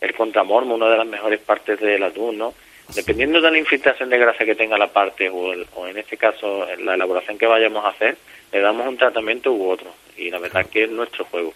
el 0.01 0.13
contramormo, 0.13 0.75
una 0.75 0.89
de 0.89 0.97
las 0.97 1.07
mejores 1.07 1.39
partes 1.39 1.79
del 1.79 2.03
atún, 2.03 2.37
¿no? 2.37 2.53
Dependiendo 2.95 3.39
de 3.39 3.49
la 3.51 3.57
infiltración 3.57 4.09
de 4.09 4.17
grasa 4.17 4.43
que 4.43 4.55
tenga 4.55 4.77
la 4.77 4.87
parte 4.87 5.29
o, 5.29 5.53
el- 5.53 5.65
o 5.75 5.87
en 5.87 5.97
este 5.97 6.17
caso 6.17 6.67
la 6.83 6.95
elaboración 6.95 7.37
que 7.37 7.45
vayamos 7.47 7.85
a 7.85 7.89
hacer, 7.89 8.17
le 8.51 8.59
damos 8.59 8.85
un 8.87 8.97
tratamiento 8.97 9.51
u 9.53 9.69
otro. 9.69 9.93
Y 10.17 10.29
la 10.29 10.37
verdad 10.39 10.65
que 10.69 10.83
es 10.83 10.89
nuestro 10.91 11.25
juego. 11.25 11.53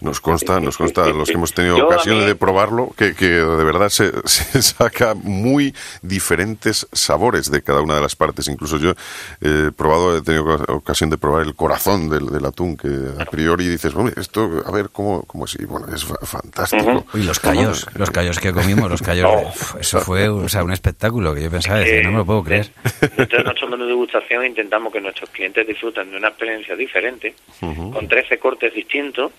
Nos 0.00 0.20
consta, 0.20 0.58
nos 0.60 0.76
consta, 0.76 1.06
los 1.08 1.28
que 1.28 1.34
hemos 1.34 1.52
tenido 1.52 1.76
ocasiones 1.86 2.26
de 2.26 2.34
probarlo, 2.34 2.90
que, 2.96 3.14
que 3.14 3.26
de 3.28 3.64
verdad 3.64 3.88
se, 3.88 4.10
se 4.24 4.60
saca 4.62 5.14
muy 5.14 5.74
diferentes 6.02 6.86
sabores 6.92 7.50
de 7.50 7.62
cada 7.62 7.80
una 7.80 7.94
de 7.94 8.00
las 8.00 8.16
partes. 8.16 8.48
Incluso 8.48 8.78
yo 8.78 8.94
he 9.40 9.70
probado, 9.72 10.16
he 10.16 10.22
tenido 10.22 10.54
ocasión 10.68 11.10
de 11.10 11.18
probar 11.18 11.42
el 11.46 11.54
corazón 11.54 12.08
del, 12.08 12.26
del 12.26 12.44
atún, 12.44 12.76
que 12.76 12.88
a 13.18 13.24
priori 13.26 13.68
dices, 13.68 13.94
"Hombre, 13.94 14.14
esto, 14.20 14.62
a 14.66 14.70
ver, 14.70 14.90
¿cómo, 14.90 15.22
cómo 15.24 15.44
es? 15.44 15.54
Y 15.58 15.64
bueno, 15.64 15.86
es 15.94 16.04
fa- 16.04 16.18
fantástico. 16.22 17.04
Uy, 17.14 17.22
los 17.22 17.38
callos, 17.40 17.86
los 17.94 18.10
callos 18.10 18.38
que 18.38 18.52
comimos, 18.52 18.90
los 18.90 19.02
callos, 19.02 19.30
eso 19.80 20.00
fue 20.00 20.28
o 20.28 20.48
sea, 20.48 20.64
un 20.64 20.72
espectáculo 20.72 21.34
que 21.34 21.42
yo 21.42 21.50
pensaba, 21.50 21.78
decía, 21.78 22.02
no 22.02 22.10
me 22.12 22.18
lo 22.18 22.24
puedo 22.26 22.42
creer. 22.44 22.70
Dentro 23.16 23.38
de 23.38 23.44
nuestro 23.44 23.68
menú 23.68 23.84
de 23.84 23.90
degustación 23.90 24.44
intentamos 24.46 24.92
que 24.92 25.00
nuestros 25.00 25.30
clientes 25.30 25.66
disfruten 25.66 26.10
de 26.10 26.16
una 26.16 26.28
experiencia 26.28 26.74
diferente, 26.76 27.34
con 27.60 28.08
13 28.08 28.38
cortes 28.38 28.74
distintos, 28.74 29.32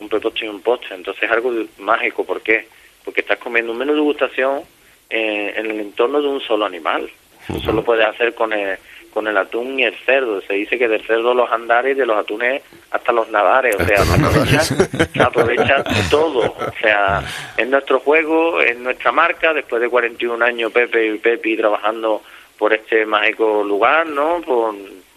un 0.00 0.08
prepostre 0.08 0.46
y 0.46 0.48
un 0.48 0.60
postre. 0.60 0.96
Entonces 0.96 1.22
es 1.22 1.30
algo 1.30 1.52
mágico. 1.78 2.24
¿Por 2.24 2.40
qué? 2.42 2.66
Porque 3.04 3.20
estás 3.20 3.38
comiendo 3.38 3.72
un 3.72 3.78
menú 3.78 3.92
de 3.92 3.98
degustación 3.98 4.62
eh, 5.08 5.54
en 5.56 5.70
el 5.70 5.80
entorno 5.80 6.20
de 6.20 6.28
un 6.28 6.40
solo 6.40 6.66
animal. 6.66 7.10
Eso 7.48 7.72
lo 7.72 7.82
puedes 7.82 8.06
hacer 8.06 8.34
con 8.34 8.52
el, 8.52 8.78
con 9.12 9.26
el 9.26 9.36
atún 9.36 9.78
y 9.78 9.84
el 9.84 9.94
cerdo. 10.04 10.40
Se 10.42 10.54
dice 10.54 10.78
que 10.78 10.88
del 10.88 11.04
cerdo 11.06 11.34
los 11.34 11.50
andares 11.50 11.96
y 11.96 11.98
de 11.98 12.06
los 12.06 12.16
atunes 12.16 12.62
hasta 12.90 13.12
los 13.12 13.28
nadares. 13.30 13.74
O 13.76 13.84
sea, 13.84 13.98
los 13.98 15.20
aprovecha, 15.20 15.82
todo. 16.10 16.54
O 16.54 16.72
sea, 16.80 17.22
es 17.56 17.68
nuestro 17.68 18.00
juego, 18.00 18.60
es 18.60 18.78
nuestra 18.78 19.12
marca. 19.12 19.52
Después 19.52 19.82
de 19.82 19.88
41 19.88 20.44
años, 20.44 20.72
Pepe 20.72 21.06
y 21.06 21.18
Pepi 21.18 21.56
trabajando 21.56 22.22
por 22.56 22.72
este 22.72 23.06
mágico 23.06 23.64
lugar, 23.64 24.06
¿no? 24.06 24.40
Por 24.42 24.74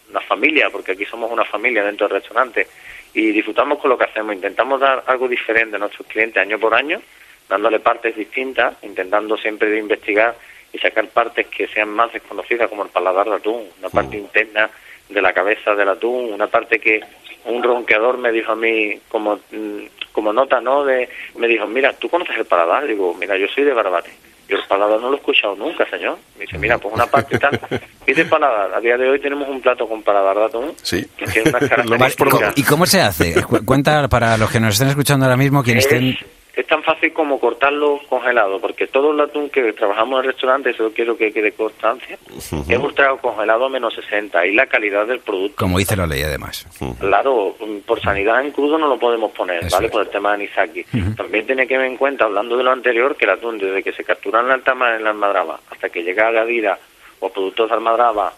una 0.10 0.22
familia, 0.22 0.70
porque 0.72 0.94
aquí 0.94 1.06
somos 1.06 1.32
una 1.32 1.44
familia 1.44 1.84
dentro 1.84 2.08
del 2.08 2.18
restaurante. 2.18 2.68
Y 3.14 3.32
disfrutamos 3.32 3.80
con 3.80 3.90
lo 3.90 3.98
que 3.98 4.06
hacemos. 4.06 4.36
Intentamos 4.36 4.80
dar 4.80 5.04
algo 5.08 5.28
diferente 5.28 5.76
a 5.76 5.80
nuestros 5.80 6.08
clientes 6.08 6.42
año 6.42 6.60
por 6.60 6.74
año, 6.74 7.02
dándole 7.48 7.80
partes 7.80 8.16
distintas, 8.16 8.76
intentando 8.84 9.38
siempre 9.38 9.70
de 9.70 9.80
investigar 9.80 10.36
y 10.72 10.80
sacar 10.80 11.08
partes 11.08 11.48
que 11.48 11.68
sean 11.68 11.90
más 11.90 12.12
desconocidas, 12.12 12.70
como 12.70 12.84
el 12.84 12.90
paladar 12.90 13.30
de 13.30 13.36
atún, 13.36 13.68
una 13.80 13.90
parte 13.90 14.18
interna 14.18 14.70
de 15.10 15.22
la 15.22 15.34
cabeza 15.34 15.76
del 15.76 15.90
atún, 15.90 16.34
una 16.34 16.48
parte 16.48 16.80
que 16.80 17.02
un 17.46 17.62
ronqueador 17.62 18.18
me 18.18 18.32
dijo 18.32 18.54
a 18.54 18.56
mí, 18.56 19.00
como, 19.08 19.36
mm, 19.52 19.84
como 20.12 20.34
nota, 20.34 20.62
¿no? 20.62 20.84
De, 20.86 21.10
me 21.36 21.48
dijo, 21.48 21.68
mira, 21.68 21.94
¿tú 21.94 22.10
conoces 22.10 22.38
el 22.38 22.46
paladar? 22.46 22.88
Digo, 22.88 23.14
mira, 23.14 23.38
yo 23.38 23.48
soy 23.48 23.64
de 23.64 23.74
Barbate. 23.74 24.12
Yo 24.50 24.58
el 24.58 24.64
paladar 24.68 25.00
no 25.00 25.10
lo 25.10 25.16
he 25.16 25.20
escuchado 25.20 25.56
nunca, 25.56 25.90
señor. 25.90 26.18
Me 26.38 26.46
dice, 26.46 26.58
mira, 26.58 26.78
pues 26.78 26.94
una 26.94 27.06
parte 27.08 27.36
y 27.36 27.40
tal. 27.40 27.60
Pide 28.06 28.26
paladar. 28.26 28.74
A 28.74 28.80
día 28.82 28.98
de 28.98 29.10
hoy 29.10 29.20
tenemos 29.20 29.48
un 29.48 29.62
plato 29.62 29.88
con 29.88 30.04
paladar 30.04 30.36
de 30.38 30.46
atún. 30.46 30.74
Sí. 30.82 31.06
Que 31.18 31.26
tiene 31.26 31.50
unas 31.50 31.62
Lo 31.86 31.98
más 31.98 32.16
características. 32.16 32.58
¿Y 32.58 32.64
cómo 32.64 32.86
se 32.86 33.02
hace? 33.02 33.42
Cu- 33.44 33.64
Cuenta 33.66 34.08
para 34.10 34.38
los 34.38 34.52
que 34.52 34.60
nos 34.60 34.74
estén 34.74 34.90
escuchando 34.90 35.26
ahora 35.26 35.38
mismo, 35.38 35.64
quienes 35.64 35.86
estén... 35.86 36.18
Es, 36.54 36.60
es 36.60 36.68
tan 36.68 36.84
fácil 36.84 37.12
como 37.14 37.40
cortarlo 37.40 38.00
congelado, 38.10 38.60
porque 38.60 38.88
todo 38.88 39.12
el 39.12 39.20
atún 39.20 39.50
que 39.50 39.74
trabajamos 39.74 40.20
en 40.20 40.26
el 40.26 40.32
restaurante, 40.34 40.70
eso 40.70 40.92
quiero 40.94 41.18
que 41.18 41.32
quede 41.32 41.52
constancia, 41.52 42.18
es 42.38 42.80
ultra 42.80 43.16
congelado 43.18 43.66
a 43.66 43.70
menos 43.70 43.94
60 43.96 44.46
y 44.48 44.54
la 44.54 44.68
calidad 44.68 45.06
del 45.08 45.20
producto. 45.20 45.56
Como 45.58 45.78
dice 45.80 45.96
la 45.96 46.08
ley, 46.08 46.22
además. 46.22 46.66
Claro, 47.00 47.56
por 47.86 48.02
sanidad 48.02 48.42
en 48.44 48.52
crudo 48.52 48.78
no 48.78 48.88
lo 48.88 48.98
podemos 49.00 49.32
poner, 49.32 49.64
Eso 49.66 49.76
¿vale? 49.76 49.88
es. 49.88 49.92
Por 49.92 50.02
el 50.04 50.10
tema 50.10 50.30
de 50.30 50.36
anisaki. 50.36 50.84
También 51.16 51.46
tiene 51.46 51.68
que 51.68 51.78
ver 51.78 51.88
en 51.88 51.98
cuenta, 51.98 52.26
hablando 52.26 52.58
de 52.58 52.64
lo 52.64 52.72
anterior, 52.72 53.16
que 53.16 53.26
el 53.26 53.32
atún, 53.32 53.58
desde 53.58 53.84
que 53.84 53.94
se 53.94 54.04
captura 54.04 54.40
en 54.42 54.48
la 54.48 54.54
alta 54.56 54.74
en 54.96 55.04
la 55.04 55.10
almadraba 55.12 55.60
hasta 55.70 55.90
que 55.90 56.04
llega 56.04 56.28
a 56.28 56.32
Gadira 56.32 56.78
o 57.20 57.30
productos 57.30 57.70
de 57.70 57.76
almadraba 57.76 58.34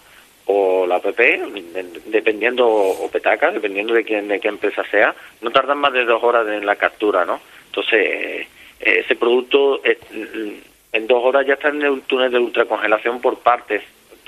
o 0.48 0.86
la 0.86 1.00
PP, 1.00 1.22
de- 1.74 2.01
dependiendo, 2.05 2.67
o 2.67 3.10
petaca, 3.12 3.51
dependiendo 3.51 3.93
de 3.93 4.03
quién, 4.03 4.27
de 4.27 4.39
qué 4.39 4.48
empresa 4.48 4.84
sea, 4.91 5.15
no 5.41 5.50
tardan 5.50 5.79
más 5.79 5.91
de 5.93 6.05
dos 6.05 6.22
horas 6.24 6.48
en 6.48 6.65
la 6.65 6.75
captura, 6.75 7.25
¿no? 7.25 7.39
Entonces, 7.75 8.48
eh, 8.79 9.00
ese 9.03 9.15
producto 9.15 9.82
eh, 9.84 10.00
en 10.94 11.08
dos 11.08 11.24
horas 11.25 11.46
ya 11.46 11.55
está 11.55 11.67
en 11.70 11.82
el 11.82 12.01
túnel 12.03 12.32
de 12.32 12.39
ultracongelación 12.39 13.20
por 13.20 13.39
partes. 13.39 13.84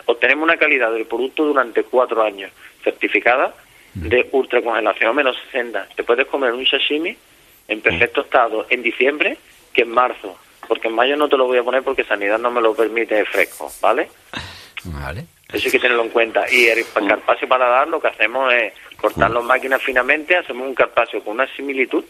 Obtenemos 0.06 0.44
una 0.44 0.58
calidad 0.58 0.92
del 0.92 1.06
producto 1.06 1.46
durante 1.46 1.84
cuatro 1.84 2.24
años, 2.24 2.52
certificada 2.84 3.56
de 3.94 4.28
ultracongelación 4.34 5.10
a 5.10 5.14
menos 5.14 5.38
60. 5.46 5.88
Te 5.96 6.04
puedes 6.04 6.28
comer 6.28 6.52
un 6.52 6.66
sashimi 6.66 7.16
en 7.70 7.82
perfecto 7.82 8.22
estado 8.22 8.68
en 8.70 8.84
diciembre 8.84 9.38
que 9.72 9.84
en 9.84 9.92
marzo, 9.92 10.38
porque 10.68 10.90
en 10.90 10.96
mayo 10.96 11.16
no 11.16 11.30
te 11.30 11.38
lo 11.38 11.46
voy 11.46 11.58
a 11.58 11.64
poner 11.64 11.84
porque 11.84 12.04
sanidad 12.04 12.38
no 12.38 12.52
me 12.52 12.62
lo 12.62 12.76
permite 12.76 13.24
fresco, 13.26 13.72
¿vale? 13.82 14.10
Vale. 14.84 15.26
Eso 15.54 15.66
hay 15.66 15.72
que 15.72 15.80
tenerlo 15.80 16.04
en 16.04 16.10
cuenta. 16.10 16.46
Y 16.52 16.66
el 16.68 16.86
carpaccio 17.08 17.48
para 17.48 17.70
dar 17.70 17.88
lo 17.88 18.02
que 18.02 18.10
hacemos 18.10 18.54
es 18.54 18.74
cortar 18.98 19.32
las 19.32 19.44
máquinas 19.44 19.82
finamente, 19.82 20.36
hacemos 20.36 20.68
un 20.68 20.76
carpaccio 20.76 21.24
con 21.24 21.36
una 21.36 21.48
similitud 21.56 22.04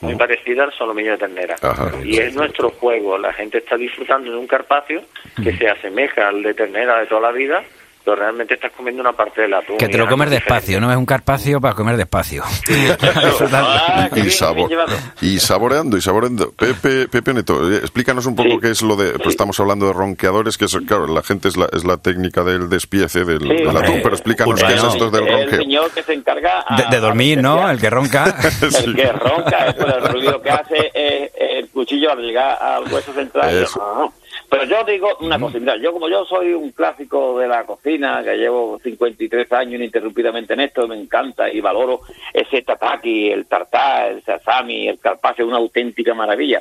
muy 0.00 0.14
parecida 0.16 0.64
al 0.64 0.72
solomillo 0.72 1.12
de 1.12 1.18
ternera. 1.18 1.56
Ajá. 1.60 1.90
Y 2.04 2.18
es 2.18 2.34
nuestro 2.34 2.70
juego. 2.70 3.18
La 3.18 3.32
gente 3.32 3.58
está 3.58 3.76
disfrutando 3.76 4.30
de 4.30 4.36
un 4.36 4.46
carpaccio 4.46 5.02
que 5.42 5.56
se 5.56 5.68
asemeja 5.68 6.28
al 6.28 6.42
de 6.42 6.54
ternera 6.54 7.00
de 7.00 7.06
toda 7.06 7.20
la 7.20 7.32
vida, 7.32 7.62
pero 8.10 8.22
realmente 8.22 8.54
estás 8.54 8.72
comiendo 8.76 9.00
una 9.02 9.12
parte 9.12 9.42
del 9.42 9.54
atún. 9.54 9.76
Que 9.78 9.88
te 9.88 9.96
lo 9.98 10.04
es 10.04 10.10
comes 10.10 10.30
despacio, 10.30 10.60
diferente. 10.66 10.86
¿no? 10.86 10.92
Es 10.92 10.98
un 10.98 11.06
carpacio 11.06 11.60
para 11.60 11.74
comer 11.74 11.96
despacio. 11.96 12.42
Ah, 13.52 14.08
y, 14.12 14.14
bien, 14.14 14.30
sabor- 14.30 14.68
bien 14.68 14.80
y 15.20 15.38
saboreando 15.38 15.96
y 15.96 16.00
saboreando. 16.02 16.52
Pepe, 16.52 17.08
Pepe 17.08 17.34
Neto, 17.34 17.70
eh, 17.70 17.76
explícanos 17.78 18.26
un 18.26 18.34
poco 18.36 18.50
Sí. 18.50 18.58
qué 18.60 18.70
es 18.70 18.82
lo 18.82 18.96
de. 18.96 19.12
Pues 19.18 19.30
estamos 19.30 19.58
hablando 19.60 19.86
de 19.86 19.92
ronqueadores, 19.92 20.56
que 20.58 20.64
es, 20.66 20.76
claro, 20.86 21.06
la 21.06 21.22
gente 21.22 21.48
es 21.48 21.56
la, 21.56 21.68
es 21.72 21.84
la 21.84 21.96
técnica 21.96 22.42
del 22.44 22.68
despiece 22.68 23.24
del, 23.24 23.40
Sí, 23.40 23.48
del 23.48 23.76
atún, 23.76 24.00
pero 24.02 24.14
explícanos 24.14 24.62
qué 24.62 24.74
es 24.74 24.82
esto 24.82 25.10
del 25.10 25.26
el 25.26 25.32
ronqueo. 25.40 25.58
señor 25.60 25.90
que 25.90 26.02
se 26.02 26.12
encarga 26.14 26.64
a- 26.66 26.76
De, 26.76 26.84
de 26.90 27.00
dormir, 27.00 27.42
¿no? 27.42 27.68
El 27.70 27.80
que 27.80 27.90
ronca. 27.90 28.34
el 28.84 28.94
que 28.96 29.12
ronca 29.12 29.66
es 29.66 29.74
por 29.74 29.88
el 29.88 30.02
ruido 30.08 30.40
que 30.42 30.50
hace 30.50 30.90
eh, 30.94 31.30
el 31.58 31.68
cuchillo 31.68 32.10
al 32.12 32.18
llegar 32.18 32.58
al 32.60 32.92
hueso 32.92 33.12
central. 33.12 33.50
Eso. 33.62 34.12
Pero 34.50 34.64
yo 34.64 34.82
digo 34.82 35.16
una 35.20 35.38
cosa, 35.38 35.60
mira, 35.60 35.76
yo 35.76 35.92
como 35.92 36.08
yo 36.08 36.24
soy 36.24 36.52
un 36.52 36.72
clásico 36.72 37.38
de 37.38 37.46
la 37.46 37.64
cocina, 37.64 38.20
que 38.24 38.36
llevo 38.36 38.80
53 38.82 39.52
años 39.52 39.74
ininterrumpidamente 39.74 40.54
en 40.54 40.60
esto, 40.60 40.88
me 40.88 41.00
encanta 41.00 41.48
y 41.48 41.60
valoro 41.60 42.00
ese 42.34 42.62
tataki, 42.62 43.30
el 43.30 43.46
tartar, 43.46 44.10
el 44.10 44.22
sasami, 44.24 44.88
el 44.88 44.98
carpaccio, 44.98 45.46
una 45.46 45.58
auténtica 45.58 46.14
maravilla. 46.14 46.60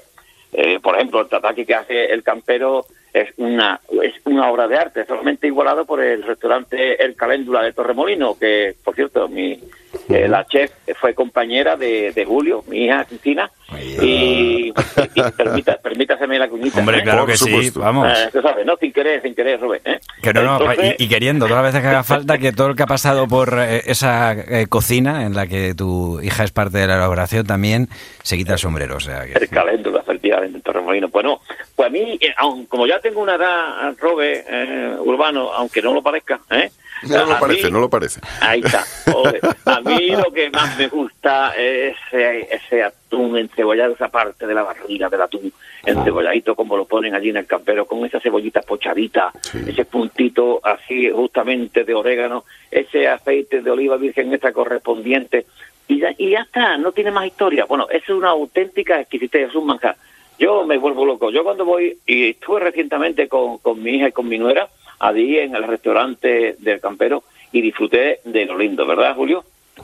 Eh, 0.53 0.79
por 0.79 0.95
ejemplo, 0.95 1.21
el 1.21 1.29
tataki 1.29 1.65
que 1.65 1.73
hace 1.73 2.05
el 2.05 2.21
campero 2.21 2.85
es 3.11 3.33
una 3.37 3.79
es 4.03 4.13
una 4.25 4.51
obra 4.51 4.67
de 4.67 4.77
arte, 4.77 5.05
solamente 5.05 5.47
igualado 5.47 5.85
por 5.85 5.99
el 6.03 6.21
restaurante 6.21 7.03
El 7.03 7.15
Caléndula 7.15 7.63
de 7.63 7.73
Torremolino, 7.73 8.37
que, 8.37 8.75
por 8.83 8.93
cierto, 8.93 9.27
mi 9.27 9.59
eh, 10.09 10.27
la 10.27 10.45
chef 10.45 10.71
fue 10.99 11.13
compañera 11.13 11.75
de, 11.75 12.11
de 12.11 12.25
Julio, 12.25 12.63
mi 12.67 12.85
hija 12.85 13.05
Cristina, 13.05 13.49
y, 14.01 14.69
y 14.69 15.21
permita, 15.37 15.77
permítaseme 15.77 16.39
la 16.39 16.47
cuñita. 16.47 16.79
Hombre, 16.79 16.97
¿eh? 16.99 17.03
claro 17.03 17.19
Por 17.21 17.29
que 17.31 17.37
sí, 17.37 17.71
vamos. 17.75 18.07
Eh, 18.07 18.29
tú 18.31 18.41
sabes, 18.41 18.65
no 18.65 18.75
sin 18.77 18.91
querer, 18.91 19.21
sin 19.21 19.35
querer, 19.35 19.59
Rubén. 19.59 19.81
¿eh? 19.85 19.99
Que 20.21 20.33
no, 20.33 20.43
no, 20.59 20.73
y, 20.73 20.95
y 20.97 21.07
queriendo, 21.07 21.45
todas 21.47 21.63
las 21.63 21.73
veces 21.73 21.81
que 21.83 21.87
haga 21.89 22.03
falta, 22.03 22.37
que 22.37 22.51
todo 22.51 22.67
el 22.67 22.75
que 22.75 22.83
ha 22.83 22.87
pasado 22.87 23.27
por 23.27 23.53
eh, 23.59 23.83
esa 23.85 24.33
eh, 24.33 24.67
cocina 24.67 25.25
en 25.25 25.35
la 25.35 25.47
que 25.47 25.73
tu 25.75 26.19
hija 26.21 26.43
es 26.43 26.51
parte 26.51 26.77
de 26.79 26.87
la 26.87 26.95
elaboración 26.95 27.45
también 27.45 27.87
se 28.23 28.37
quita 28.37 28.53
el 28.53 28.59
sombrero. 28.59 28.97
O 28.97 28.99
sea, 28.99 29.25
que, 29.25 29.33
El 29.33 29.49
caléndula, 29.49 29.99
efectivamente, 30.01 30.57
en 30.57 30.61
Torremolino. 30.63 31.09
Pues 31.09 31.25
no, 31.25 31.39
pues 31.75 31.87
a 31.87 31.91
mí, 31.91 32.17
eh, 32.21 32.33
aun- 32.37 32.65
como 32.67 32.87
ya 32.87 32.99
tengo 32.99 33.21
una 33.21 33.35
edad, 33.35 33.93
Robe, 33.99 34.43
eh, 34.49 34.95
urbano, 34.99 35.51
aunque 35.53 35.81
no 35.81 35.93
lo 35.93 36.01
parezca, 36.01 36.39
¿eh? 36.51 36.71
No 37.07 37.15
A 37.15 37.19
lo 37.21 37.27
mí- 37.27 37.33
parece, 37.39 37.71
no 37.71 37.79
lo 37.79 37.89
parece. 37.89 38.19
Ahí 38.41 38.61
está. 38.63 38.83
A 39.65 39.81
mí 39.81 40.09
lo 40.11 40.31
que 40.31 40.49
más 40.49 40.77
me 40.77 40.87
gusta 40.87 41.53
es 41.55 41.95
ese, 42.11 42.47
ese 42.53 42.83
atún 42.83 43.37
encebollado, 43.37 43.93
esa 43.93 44.09
parte 44.09 44.45
de 44.45 44.53
la 44.53 44.63
barriga 44.63 45.09
del 45.09 45.21
atún 45.21 45.51
encebolladito, 45.85 46.55
como 46.55 46.75
lo 46.77 46.85
ponen 46.85 47.15
allí 47.15 47.29
en 47.29 47.37
el 47.37 47.45
campero, 47.45 47.85
con 47.85 48.05
esa 48.05 48.19
cebollita 48.19 48.61
pochadita, 48.61 49.31
ese 49.65 49.85
puntito 49.85 50.59
así 50.63 51.09
justamente 51.09 51.83
de 51.83 51.93
orégano, 51.93 52.43
ese 52.69 53.07
aceite 53.07 53.61
de 53.61 53.71
oliva 53.71 53.97
virgen 53.97 54.31
extra 54.33 54.51
correspondiente. 54.51 55.45
Y 55.87 55.99
ya, 55.99 56.13
y 56.17 56.31
ya 56.31 56.41
está, 56.41 56.77
no 56.77 56.91
tiene 56.91 57.11
más 57.11 57.25
historia. 57.25 57.65
Bueno, 57.65 57.87
es 57.89 58.07
una 58.09 58.29
auténtica 58.29 58.99
exquisitez, 58.99 59.49
es 59.49 59.55
un 59.55 59.65
manjar. 59.65 59.95
Yo 60.37 60.65
me 60.65 60.77
vuelvo 60.77 61.03
loco. 61.05 61.31
Yo 61.31 61.43
cuando 61.43 61.65
voy, 61.65 61.97
y 62.05 62.29
estuve 62.29 62.59
recientemente 62.59 63.27
con, 63.27 63.57
con 63.57 63.81
mi 63.81 63.95
hija 63.95 64.09
y 64.09 64.11
con 64.11 64.27
mi 64.27 64.37
nuera, 64.37 64.69
allí 64.99 65.39
en 65.39 65.55
el 65.55 65.63
restaurante 65.63 66.55
del 66.59 66.79
campero, 66.79 67.23
y 67.51 67.61
disfruté 67.61 68.19
de 68.25 68.45
lo 68.45 68.57
lindo, 68.57 68.85
¿verdad, 68.85 69.15
Julio? 69.15 69.43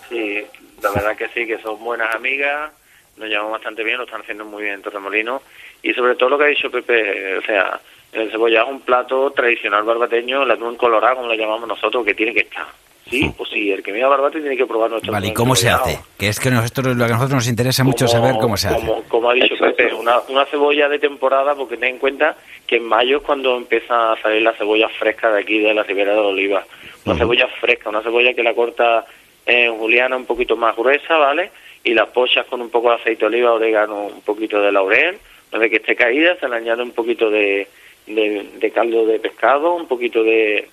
Sí, 0.09 0.43
la 0.83 0.91
verdad 0.91 1.17
que 1.17 1.27
sí, 1.29 1.47
que 1.47 1.57
son 1.59 1.83
buenas 1.83 2.13
amigas, 2.13 2.71
nos 3.17 3.29
llevamos 3.29 3.53
bastante 3.53 3.83
bien, 3.83 3.97
lo 3.97 4.03
están 4.03 4.21
haciendo 4.21 4.45
muy 4.45 4.63
bien 4.63 4.75
en 4.75 4.81
Torremolino. 4.81 5.41
Y 5.81 5.93
sobre 5.93 6.15
todo 6.15 6.29
lo 6.29 6.37
que 6.37 6.43
ha 6.43 6.47
dicho 6.47 6.69
Pepe, 6.69 7.37
o 7.37 7.41
sea, 7.41 7.79
el 8.11 8.29
cebollado 8.29 8.67
es 8.67 8.71
un 8.73 8.81
plato 8.81 9.31
tradicional 9.31 9.83
barbateño, 9.83 10.43
el 10.43 10.51
atún 10.51 10.75
colorado, 10.75 11.17
como 11.17 11.27
lo 11.27 11.33
llamamos 11.35 11.67
nosotros, 11.67 12.05
que 12.05 12.13
tiene 12.13 12.33
que 12.33 12.41
estar. 12.41 12.65
Sí, 13.09 13.31
pues 13.37 13.49
sí, 13.51 13.71
el 13.71 13.83
que 13.83 13.91
mira 13.93 14.07
barbate 14.07 14.39
tiene 14.39 14.57
que 14.57 14.65
probar 14.65 14.89
nuestro 14.89 15.11
Vale, 15.11 15.27
¿y 15.27 15.33
cómo 15.33 15.55
se 15.55 15.69
hace? 15.69 15.99
Que 16.17 16.27
es 16.29 16.39
que 16.39 16.49
nosotros, 16.49 16.95
lo 16.95 17.05
que 17.05 17.11
a 17.11 17.15
nosotros 17.15 17.35
nos 17.35 17.47
interesa 17.47 17.83
mucho 17.83 18.05
Como- 18.07 18.17
saber 18.19 18.35
cómo 18.41 18.57
se 18.57 18.67
hace. 18.69 18.91
Como, 19.07 19.29
ha 19.29 19.33
dicho 19.35 19.55
Pepe, 19.59 19.93
una, 19.93 20.19
una 20.29 20.45
cebolla 20.45 20.89
de 20.89 20.97
temporada, 20.97 21.53
porque 21.55 21.77
ten 21.77 21.89
en 21.95 21.99
cuenta 21.99 22.35
que 22.65 22.77
en 22.77 22.83
mayo 22.85 23.17
es 23.17 23.23
cuando 23.23 23.57
empieza 23.57 24.13
a 24.13 24.21
salir 24.21 24.41
la 24.41 24.53
cebolla 24.53 24.89
fresca 24.89 25.31
de 25.31 25.41
aquí, 25.41 25.59
de 25.59 25.73
la 25.73 25.83
Ribera 25.83 26.13
de 26.13 26.19
Oliva. 26.19 26.65
Una 27.05 27.15
cebolla 27.15 27.47
fresca, 27.61 27.89
una 27.89 28.01
cebolla 28.01 28.33
que 28.33 28.41
la 28.41 28.55
corta 28.55 29.05
en 29.45 29.77
juliana 29.77 30.15
un 30.17 30.25
poquito 30.25 30.55
más 30.57 30.75
gruesa, 30.75 31.17
¿vale? 31.17 31.51
Y 31.83 31.93
la 31.93 32.07
pochas 32.07 32.47
con 32.47 32.59
un 32.61 32.71
poco 32.71 32.89
de 32.89 32.95
aceite 32.95 33.19
de 33.19 33.25
oliva, 33.27 33.53
orégano, 33.53 34.07
un 34.07 34.21
poquito 34.21 34.59
de 34.59 34.71
laurel. 34.71 35.19
Una 35.51 35.59
vez 35.59 35.69
que 35.69 35.77
esté 35.77 35.95
caída, 35.95 36.35
se 36.39 36.49
le 36.49 36.55
añade 36.55 36.81
un 36.81 36.91
poquito 36.91 37.29
de, 37.29 37.67
de, 38.07 38.47
de 38.59 38.71
caldo 38.71 39.05
de 39.05 39.19
pescado, 39.19 39.75
un 39.75 39.87
poquito 39.87 40.23
de, 40.23 40.67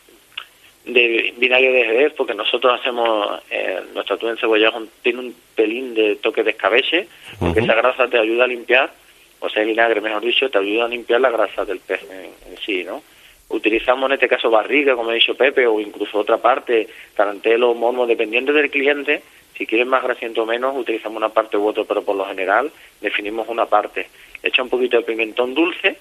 de 0.85 1.35
vinagre 1.37 1.73
de 1.73 1.85
jerez, 1.85 2.13
porque 2.17 2.35
nosotros 2.35 2.79
hacemos, 2.81 3.41
eh, 3.51 3.81
nuestro 3.95 4.17
atún 4.17 4.31
encebollado 4.31 4.87
tiene 5.03 5.21
un 5.21 5.35
pelín 5.55 5.95
de 5.95 6.17
toque 6.17 6.43
de 6.43 6.51
escabeche, 6.51 7.07
porque 7.39 7.61
esa 7.61 7.75
grasa 7.75 8.09
te 8.09 8.19
ayuda 8.19 8.45
a 8.45 8.49
limpiar, 8.49 8.93
o 9.41 9.49
sea, 9.49 9.63
el 9.63 9.69
vinagre, 9.69 10.01
mejor 10.01 10.23
dicho, 10.23 10.51
te 10.51 10.59
ayuda 10.59 10.87
a 10.87 10.89
limpiar 10.89 11.21
la 11.21 11.31
grasa 11.31 11.65
del 11.65 11.81
pez 11.81 12.03
en, 12.11 12.53
en 12.53 12.59
sí, 12.59 12.85
¿no? 12.85 13.03
Utilizamos 13.49 14.09
en 14.09 14.15
este 14.15 14.29
caso 14.29 14.51
barriga, 14.51 14.95
como 14.97 15.11
ha 15.11 15.15
dicho 15.15 15.35
Pepe, 15.35 15.67
o 15.67 15.79
incluso 15.79 16.19
otra 16.19 16.39
parte, 16.39 16.89
tarantelo, 17.15 17.75
mormo, 17.75 18.07
dependiendo 18.07 18.53
del 18.53 18.71
cliente, 18.71 19.23
si 19.57 19.67
quieren 19.67 19.89
más 19.89 20.03
grasiento 20.03 20.43
o 20.43 20.47
menos, 20.47 20.75
utilizamos 20.77 21.19
una 21.19 21.29
parte 21.29 21.59
u 21.59 21.67
otra, 21.67 21.85
pero 21.85 22.03
por 22.03 22.17
lo 22.17 22.25
general 22.25 22.73
definimos 23.01 23.47
una 23.49 23.67
parte. 23.67 24.09
Echa 24.43 24.63
un 24.63 24.71
poquito 24.71 24.97
de 24.97 25.03
pimentón 25.03 25.55
dulce 25.55 25.99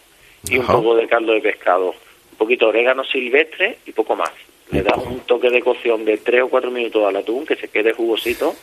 y 0.50 0.58
un 0.58 0.66
poco 0.66 0.96
de 0.96 1.08
caldo 1.08 1.34
de 1.34 1.42
pescado, 1.42 1.90
un 1.90 2.38
poquito 2.38 2.66
de 2.66 2.70
orégano 2.70 3.04
silvestre 3.04 3.80
y 3.86 3.92
poco 3.92 4.16
más. 4.16 4.32
Le 4.72 4.84
das 4.84 4.98
un 5.06 5.20
toque 5.22 5.50
de 5.50 5.62
cocción 5.62 6.06
de 6.06 6.18
3 6.18 6.44
o 6.44 6.50
4 6.50 6.72
minutos 6.72 7.06
al 7.08 7.16
atún, 7.18 7.46
que 7.46 7.56
se 7.56 7.68
quede 7.68 7.94
jugosito 7.94 8.56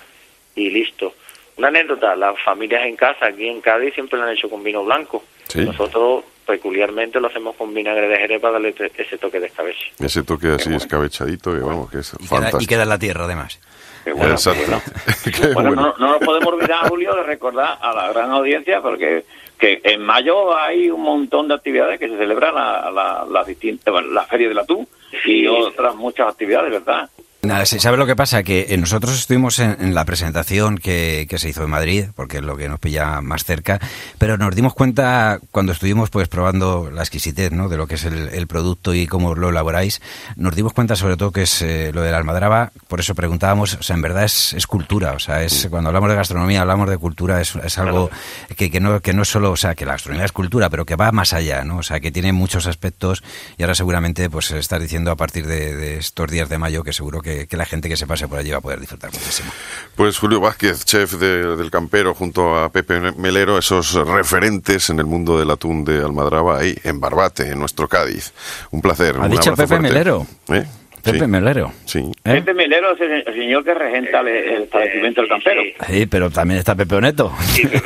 y 0.54 0.70
listo. 0.70 1.14
Una 1.56 1.68
anécdota, 1.68 2.14
las 2.16 2.40
familias 2.42 2.86
en 2.86 2.96
casa, 2.96 3.26
aquí 3.26 3.48
en 3.48 3.60
Cádiz, 3.60 3.92
siempre 3.94 4.18
lo 4.18 4.24
han 4.24 4.32
hecho 4.32 4.48
con 4.48 4.62
vino 4.62 4.84
blanco. 4.84 5.24
Sí. 5.48 5.60
Nosotros 5.60 6.24
peculiarmente 6.46 7.20
lo 7.20 7.26
hacemos 7.26 7.56
con 7.56 7.74
vinagre 7.74 8.08
de 8.08 8.16
jerez 8.16 8.40
para 8.40 8.54
darle 8.54 8.74
ese 8.96 9.18
toque 9.18 9.38
de 9.40 9.46
escabeche. 9.48 9.92
Ese 9.98 10.22
toque 10.22 10.48
así 10.48 10.72
escabechadito, 10.74 11.52
que 11.52 11.58
vamos, 11.60 11.90
que 11.90 11.98
es 11.98 12.14
Y 12.14 12.16
queda, 12.18 12.28
fantástico. 12.28 12.62
y 12.62 12.66
queda 12.66 12.82
en 12.84 12.88
la 12.88 12.98
tierra, 12.98 13.24
además. 13.24 13.60
Qué 14.04 14.12
bueno, 14.12 14.32
Exacto. 14.32 14.60
bueno. 14.66 14.82
Bueno, 15.54 15.70
bueno. 15.74 15.82
no, 15.82 15.94
no 15.98 16.12
nos 16.12 16.24
podemos 16.24 16.54
olvidar, 16.54 16.88
Julio, 16.88 17.14
de 17.14 17.22
recordar 17.24 17.76
a 17.82 17.92
la 17.92 18.08
gran 18.12 18.30
audiencia, 18.30 18.80
porque 18.80 19.24
que 19.58 19.80
en 19.82 20.00
mayo 20.02 20.56
hay 20.56 20.88
un 20.88 21.02
montón 21.02 21.48
de 21.48 21.54
actividades 21.54 21.98
que 21.98 22.08
se 22.08 22.16
celebran 22.16 22.54
la, 22.54 22.90
la, 22.92 23.26
la 23.28 23.44
distinta, 23.44 23.90
bueno, 23.90 24.08
la 24.12 24.24
Feria 24.24 24.48
del 24.48 24.58
Atún 24.58 24.86
y 25.24 25.46
otras 25.46 25.94
muchas 25.94 26.28
actividades, 26.28 26.70
¿verdad? 26.70 27.08
Nada, 27.48 27.64
sí, 27.64 27.80
¿sabes 27.80 27.98
lo 27.98 28.04
que 28.04 28.14
pasa? 28.14 28.42
Que 28.42 28.66
eh, 28.68 28.76
nosotros 28.76 29.18
estuvimos 29.18 29.58
en, 29.58 29.74
en 29.80 29.94
la 29.94 30.04
presentación 30.04 30.76
que, 30.76 31.26
que 31.30 31.38
se 31.38 31.48
hizo 31.48 31.64
en 31.64 31.70
Madrid, 31.70 32.04
porque 32.14 32.36
es 32.36 32.42
lo 32.42 32.58
que 32.58 32.68
nos 32.68 32.78
pilla 32.78 33.22
más 33.22 33.44
cerca, 33.44 33.80
pero 34.18 34.36
nos 34.36 34.54
dimos 34.54 34.74
cuenta 34.74 35.40
cuando 35.50 35.72
estuvimos 35.72 36.10
pues 36.10 36.28
probando 36.28 36.90
la 36.90 37.00
exquisitez 37.00 37.52
¿no? 37.52 37.70
de 37.70 37.78
lo 37.78 37.86
que 37.86 37.94
es 37.94 38.04
el, 38.04 38.28
el 38.28 38.46
producto 38.46 38.92
y 38.92 39.06
cómo 39.06 39.34
lo 39.34 39.48
elaboráis, 39.48 40.02
nos 40.36 40.54
dimos 40.56 40.74
cuenta 40.74 40.94
sobre 40.94 41.16
todo 41.16 41.32
que 41.32 41.44
es 41.44 41.62
eh, 41.62 41.90
lo 41.94 42.02
de 42.02 42.10
la 42.10 42.18
almadraba, 42.18 42.70
por 42.86 43.00
eso 43.00 43.14
preguntábamos, 43.14 43.76
o 43.76 43.82
sea, 43.82 43.96
en 43.96 44.02
verdad 44.02 44.24
es, 44.24 44.52
es 44.52 44.66
cultura, 44.66 45.12
o 45.12 45.18
sea, 45.18 45.42
es 45.42 45.68
cuando 45.70 45.88
hablamos 45.88 46.10
de 46.10 46.16
gastronomía, 46.16 46.60
hablamos 46.60 46.90
de 46.90 46.98
cultura, 46.98 47.40
es, 47.40 47.56
es 47.56 47.78
algo 47.78 48.10
que, 48.58 48.70
que, 48.70 48.78
no, 48.78 49.00
que 49.00 49.14
no 49.14 49.22
es 49.22 49.28
solo, 49.28 49.52
o 49.52 49.56
sea, 49.56 49.74
que 49.74 49.86
la 49.86 49.92
gastronomía 49.92 50.26
es 50.26 50.32
cultura, 50.32 50.68
pero 50.68 50.84
que 50.84 50.96
va 50.96 51.12
más 51.12 51.32
allá, 51.32 51.64
¿no? 51.64 51.78
O 51.78 51.82
sea, 51.82 51.98
que 51.98 52.12
tiene 52.12 52.32
muchos 52.32 52.66
aspectos 52.66 53.22
y 53.56 53.62
ahora 53.62 53.74
seguramente 53.74 54.28
pues 54.28 54.50
estás 54.50 54.82
diciendo 54.82 55.10
a 55.10 55.16
partir 55.16 55.46
de, 55.46 55.74
de 55.74 55.96
estos 55.96 56.30
días 56.30 56.50
de 56.50 56.58
mayo 56.58 56.84
que 56.84 56.92
seguro 56.92 57.22
que, 57.22 57.37
que 57.46 57.56
la 57.56 57.64
gente 57.66 57.88
que 57.88 57.96
se 57.96 58.06
pase 58.06 58.26
por 58.28 58.38
allí 58.38 58.50
va 58.50 58.58
a 58.58 58.60
poder 58.60 58.80
disfrutar 58.80 59.12
muchísimo. 59.12 59.50
Pues 59.96 60.18
Julio 60.18 60.40
Vázquez, 60.40 60.84
chef 60.84 61.12
de- 61.14 61.56
del 61.56 61.70
Campero, 61.70 62.14
junto 62.14 62.58
a 62.58 62.70
Pepe 62.70 63.12
Melero, 63.12 63.58
esos 63.58 63.92
referentes 63.94 64.90
en 64.90 64.98
el 64.98 65.06
mundo 65.06 65.38
del 65.38 65.50
atún 65.50 65.84
de 65.84 65.98
Almadraba, 66.02 66.58
ahí 66.58 66.76
en 66.84 67.00
Barbate, 67.00 67.50
en 67.50 67.58
nuestro 67.58 67.88
Cádiz. 67.88 68.32
Un 68.70 68.80
placer. 68.82 69.16
¿Ha 69.16 69.20
un 69.24 69.30
dicho 69.30 69.50
Pepe 69.54 69.66
fuerte. 69.68 69.82
Melero? 69.88 70.26
¿Eh? 70.48 70.66
Pepe 71.02 71.20
Sí. 71.20 71.26
Melero. 71.26 71.72
Sí. 71.84 71.98
¿Eh? 71.98 72.34
Pepe 72.34 72.54
Melero 72.54 72.92
es 72.94 73.00
el, 73.00 73.24
señor 73.34 73.64
que 73.64 73.74
regenta 73.74 74.20
el, 74.20 74.28
el 74.28 74.62
establecimiento 74.64 75.20
del 75.22 75.30
campero. 75.30 75.62
Sí, 75.86 76.06
pero 76.06 76.30
también 76.30 76.58
está 76.60 76.74
Pepe 76.74 76.94
Oneto. 76.96 77.32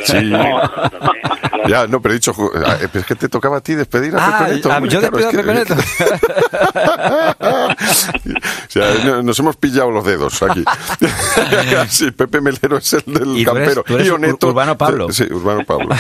Sí. 0.05 0.33
Ya, 1.69 1.87
no, 1.87 2.01
pero 2.03 2.13
he 2.13 2.17
dicho, 2.17 2.35
ah, 2.67 2.77
eh, 2.83 2.89
es 2.93 3.07
que 3.07 3.15
te 3.15 3.29
tocaba 3.29 3.59
a 3.59 3.61
ti 3.61 3.75
despedir 3.77 4.15
a 4.17 4.27
Ah, 4.27 4.39
Pepe 4.41 4.55
Neto. 4.57 4.73
ah, 4.73 4.81
yo 4.89 4.99
claro, 5.01 5.17
despido 5.17 5.29
a 5.29 5.45
Pepe 5.45 5.55
Neto. 5.55 5.75
o 7.43 8.69
sea, 8.69 8.95
no- 9.05 9.23
nos 9.23 9.39
hemos 9.39 9.57
pillado 9.57 9.91
los 9.91 10.05
dedos 10.05 10.43
aquí. 10.43 10.65
sí, 11.89 12.11
Pepe 12.11 12.41
Melero 12.41 12.79
es 12.79 12.93
el 12.95 13.03
del 13.07 13.37
Y 13.39 13.45
tú 13.45 13.51
eres- 13.53 13.69
campero. 13.69 13.83
tú 13.85 13.95
eres 13.95 14.07
y 14.09 14.11
Oneto, 14.11 14.47
Ur- 14.49 14.51
Urbano 14.51 14.77
Pablo. 14.79 15.13
Sí, 15.13 15.25
Urbano 15.31 15.65
Pablo. 15.65 15.89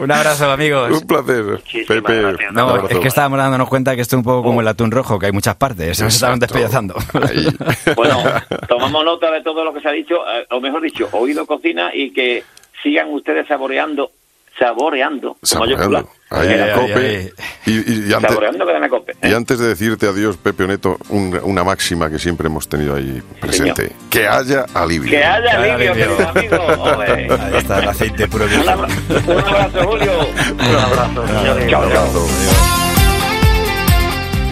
Un 0.00 0.10
abrazo, 0.10 0.50
amigos. 0.50 0.90
Un 1.00 1.06
placer, 1.06 1.44
Muchísimas 1.44 2.02
Pepe. 2.02 2.36
No, 2.52 2.88
es 2.88 2.98
que 2.98 3.08
estábamos 3.08 3.38
dándonos 3.38 3.68
cuenta 3.68 3.94
que 3.94 4.02
esto 4.02 4.16
es 4.16 4.18
un 4.18 4.24
poco 4.24 4.42
como 4.42 4.60
el 4.60 4.68
atún 4.68 4.90
rojo, 4.94 5.18
que 5.18 5.26
hay 5.26 5.32
muchas 5.32 5.56
partes, 5.56 5.98
se 5.98 6.04
nos 6.04 6.14
estaban 6.14 6.38
despellazando. 6.38 6.94
Ahí. 7.28 7.46
Bueno, 7.96 8.22
tomamos 8.68 9.04
nota 9.04 9.30
de 9.30 9.42
todo 9.42 9.64
lo 9.64 9.72
que 9.74 9.80
se 9.80 9.88
ha 9.88 9.92
dicho, 9.92 10.16
eh, 10.28 10.46
o 10.50 10.60
mejor 10.60 10.80
dicho, 10.82 11.08
oído 11.12 11.46
cocina 11.46 11.90
y 11.94 12.12
que 12.12 12.42
sigan 12.82 13.08
ustedes 13.10 13.46
saboreando, 13.46 14.10
saboreando. 14.58 15.36
Saboreando. 15.42 16.08
Ahí, 16.30 16.48
ay, 16.48 16.70
Cope. 16.74 16.94
ay. 16.94 17.30
Y, 17.66 17.70
y- 17.72 18.10
y 18.10 18.12
antes, 18.12 18.30
Saboreando 18.30 18.66
que 18.66 18.72
dan 18.72 18.84
a 18.84 18.88
cope. 18.88 19.12
¿eh? 19.12 19.28
y 19.30 19.32
antes 19.34 19.58
de 19.58 19.68
decirte 19.68 20.06
adiós, 20.08 20.36
Pepe 20.36 20.64
Oneto, 20.64 20.96
un- 21.10 21.38
una 21.44 21.62
máxima 21.64 22.10
que 22.10 22.18
siempre 22.18 22.48
hemos 22.48 22.68
tenido 22.68 22.96
ahí 22.96 23.22
presente. 23.40 23.92
Que 24.10 24.26
haya 24.26 24.66
alivio. 24.74 25.10
Que 25.10 25.22
haya 25.24 25.52
alivio, 25.60 25.92
alivio. 25.92 26.16
querido 26.16 26.28
amigo. 26.28 26.82
Hombre. 26.82 27.28
Ahí 27.40 27.56
está 27.56 27.78
el 27.80 27.88
aceite 27.88 28.26
puro 28.28 28.44
Un 28.46 28.68
abra- 28.68 28.88
un 29.26 29.38
abrazo, 29.40 29.86
Julio. 29.86 30.12
Un 30.52 30.60
abrazo. 30.60 31.24
Chao, 31.70 31.90
chao. 31.90 32.83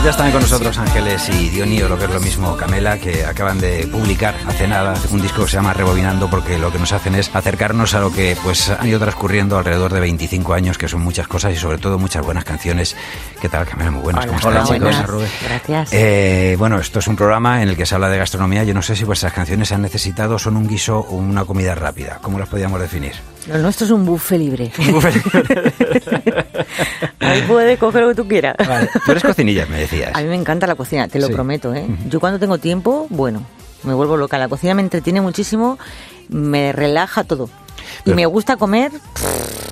Pues 0.00 0.06
ya 0.06 0.10
están 0.12 0.32
con 0.32 0.40
nosotros 0.40 0.78
Ángeles 0.78 1.28
y 1.28 1.50
Dioni, 1.50 1.82
o 1.82 1.88
lo 1.90 1.98
que 1.98 2.06
es 2.06 2.10
lo 2.10 2.20
mismo 2.20 2.56
Camela, 2.56 2.96
que 2.96 3.22
acaban 3.22 3.58
de 3.60 3.86
publicar 3.86 4.34
hace 4.46 4.66
nada 4.66 4.94
un 5.10 5.20
disco 5.20 5.42
que 5.44 5.50
se 5.50 5.56
llama 5.58 5.74
Rebobinando, 5.74 6.30
porque 6.30 6.58
lo 6.58 6.72
que 6.72 6.78
nos 6.78 6.92
hacen 6.92 7.14
es 7.16 7.30
acercarnos 7.34 7.92
a 7.92 8.00
lo 8.00 8.10
que 8.10 8.34
pues 8.42 8.70
han 8.70 8.88
ido 8.88 8.98
transcurriendo 8.98 9.58
alrededor 9.58 9.92
de 9.92 10.00
25 10.00 10.54
años, 10.54 10.78
que 10.78 10.88
son 10.88 11.02
muchas 11.02 11.28
cosas 11.28 11.52
y 11.52 11.56
sobre 11.56 11.76
todo 11.76 11.98
muchas 11.98 12.24
buenas 12.24 12.44
canciones. 12.44 12.96
¿Qué 13.42 13.50
tal, 13.50 13.66
Camela? 13.66 13.90
Muy 13.90 14.00
buenas, 14.00 14.24
¿cómo 14.24 14.38
estás, 14.38 14.70
chicos? 14.70 14.96
Gracias. 15.44 15.90
Eh, 15.92 16.56
bueno, 16.58 16.78
esto 16.78 17.00
es 17.00 17.06
un 17.06 17.16
programa 17.16 17.62
en 17.62 17.68
el 17.68 17.76
que 17.76 17.84
se 17.84 17.94
habla 17.94 18.08
de 18.08 18.16
gastronomía. 18.16 18.64
Yo 18.64 18.72
no 18.72 18.80
sé 18.80 18.96
si 18.96 19.04
vuestras 19.04 19.34
canciones 19.34 19.68
se 19.68 19.74
han 19.74 19.82
necesitado, 19.82 20.38
son 20.38 20.56
un 20.56 20.66
guiso 20.66 20.98
o 20.98 21.16
una 21.16 21.44
comida 21.44 21.74
rápida. 21.74 22.20
¿Cómo 22.22 22.38
las 22.38 22.48
podríamos 22.48 22.80
definir? 22.80 23.12
Lo 23.48 23.58
nuestro 23.58 23.84
es 23.84 23.92
un 23.92 24.06
buffet 24.06 24.38
libre. 24.38 24.72
Ahí 27.20 27.42
puedes 27.42 27.78
coger 27.78 28.02
lo 28.02 28.08
que 28.10 28.14
tú 28.14 28.28
quieras. 28.28 28.56
Vale, 28.66 28.88
Tú 29.04 29.10
eres 29.12 29.22
cocinillas, 29.22 29.68
me 29.68 29.78
decías. 29.80 30.10
A 30.14 30.20
mí 30.22 30.28
me 30.28 30.34
encanta 30.36 30.66
la 30.66 30.74
cocina, 30.74 31.08
te 31.08 31.18
lo 31.18 31.26
Sí. 31.28 31.32
prometo, 31.32 31.74
¿eh? 31.74 31.86
Yo 32.08 32.20
cuando 32.20 32.38
tengo 32.38 32.58
tiempo, 32.58 33.06
bueno, 33.10 33.42
me 33.84 33.94
vuelvo 33.94 34.16
loca. 34.16 34.38
La 34.38 34.48
cocina 34.48 34.74
me 34.74 34.82
entretiene 34.82 35.20
muchísimo, 35.20 35.78
me 36.28 36.72
relaja 36.72 37.24
todo. 37.24 37.48
Y 38.04 38.12
me 38.14 38.24
gusta 38.26 38.56
comer. 38.56 38.92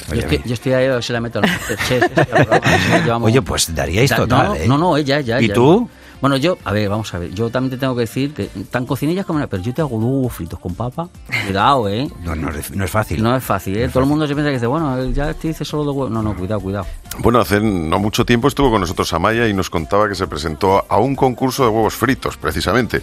Yo 0.09 0.15
estoy, 0.21 0.43
yo 0.45 0.55
estoy 0.55 0.73
ahí, 0.73 1.03
se 1.03 1.13
la 1.13 1.21
meto 1.21 1.41
Oye, 3.21 3.43
pues 3.43 3.75
daríais 3.75 4.11
Da- 4.11 4.17
total, 4.17 4.47
no, 4.49 4.55
¿eh? 4.55 4.67
no, 4.69 4.79
no, 4.79 4.97
ella, 4.97 5.19
ella. 5.19 5.41
¿Y 5.41 5.47
ella. 5.47 5.55
tú? 5.55 5.89
Bueno, 6.21 6.37
yo, 6.37 6.59
a 6.65 6.73
ver, 6.73 6.89
vamos 6.89 7.15
a 7.15 7.19
ver. 7.19 7.33
Yo 7.33 7.49
también 7.51 7.71
te 7.71 7.77
tengo 7.79 7.95
que 7.95 8.01
decir 8.01 8.35
que 8.35 8.47
tan 8.71 8.87
cocinillas 8.87 9.25
como 9.25 9.39
pero 9.47 9.63
yo 9.63 9.73
te 9.73 9.83
hago 9.83 9.97
huevos 9.99 10.33
fritos 10.33 10.59
con 10.59 10.75
papa. 10.75 11.09
Cuidado, 11.45 11.89
¿eh? 11.89 12.09
No, 12.25 12.35
no 12.35 12.51
es- 12.51 12.73
no 12.75 12.85
es 12.85 12.91
fácil. 12.91 13.23
No 13.23 13.37
es 13.37 13.45
fácil, 13.45 13.77
¿eh? 13.77 13.89
Todo 13.89 14.03
el 14.03 14.09
mundo 14.09 14.27
se 14.27 14.35
piensa 14.35 14.49
que 14.51 14.55
dice, 14.55 14.67
bueno, 14.67 15.05
ya 15.11 15.33
te 15.35 15.49
dice 15.49 15.65
solo 15.65 15.85
de 15.85 15.91
huevos. 15.91 16.11
No, 16.11 16.23
no, 16.23 16.37
cuidado, 16.37 16.61
cuidado. 16.61 16.87
Bueno, 17.19 17.41
hace 17.41 17.61
no 17.61 17.99
mucho 17.99 18.25
tiempo 18.25 18.47
estuvo 18.49 18.71
con 18.71 18.81
nosotros 18.81 19.13
Amaya 19.13 19.49
y 19.49 19.55
nos 19.55 19.71
contaba 19.71 20.09
que 20.09 20.15
se 20.15 20.27
presentó 20.27 20.85
a 20.89 20.99
un 20.99 21.17
concurso 21.17 21.65
de 21.65 21.71
huevos 21.71 21.95
fritos, 21.95 22.37
precisamente. 22.37 23.03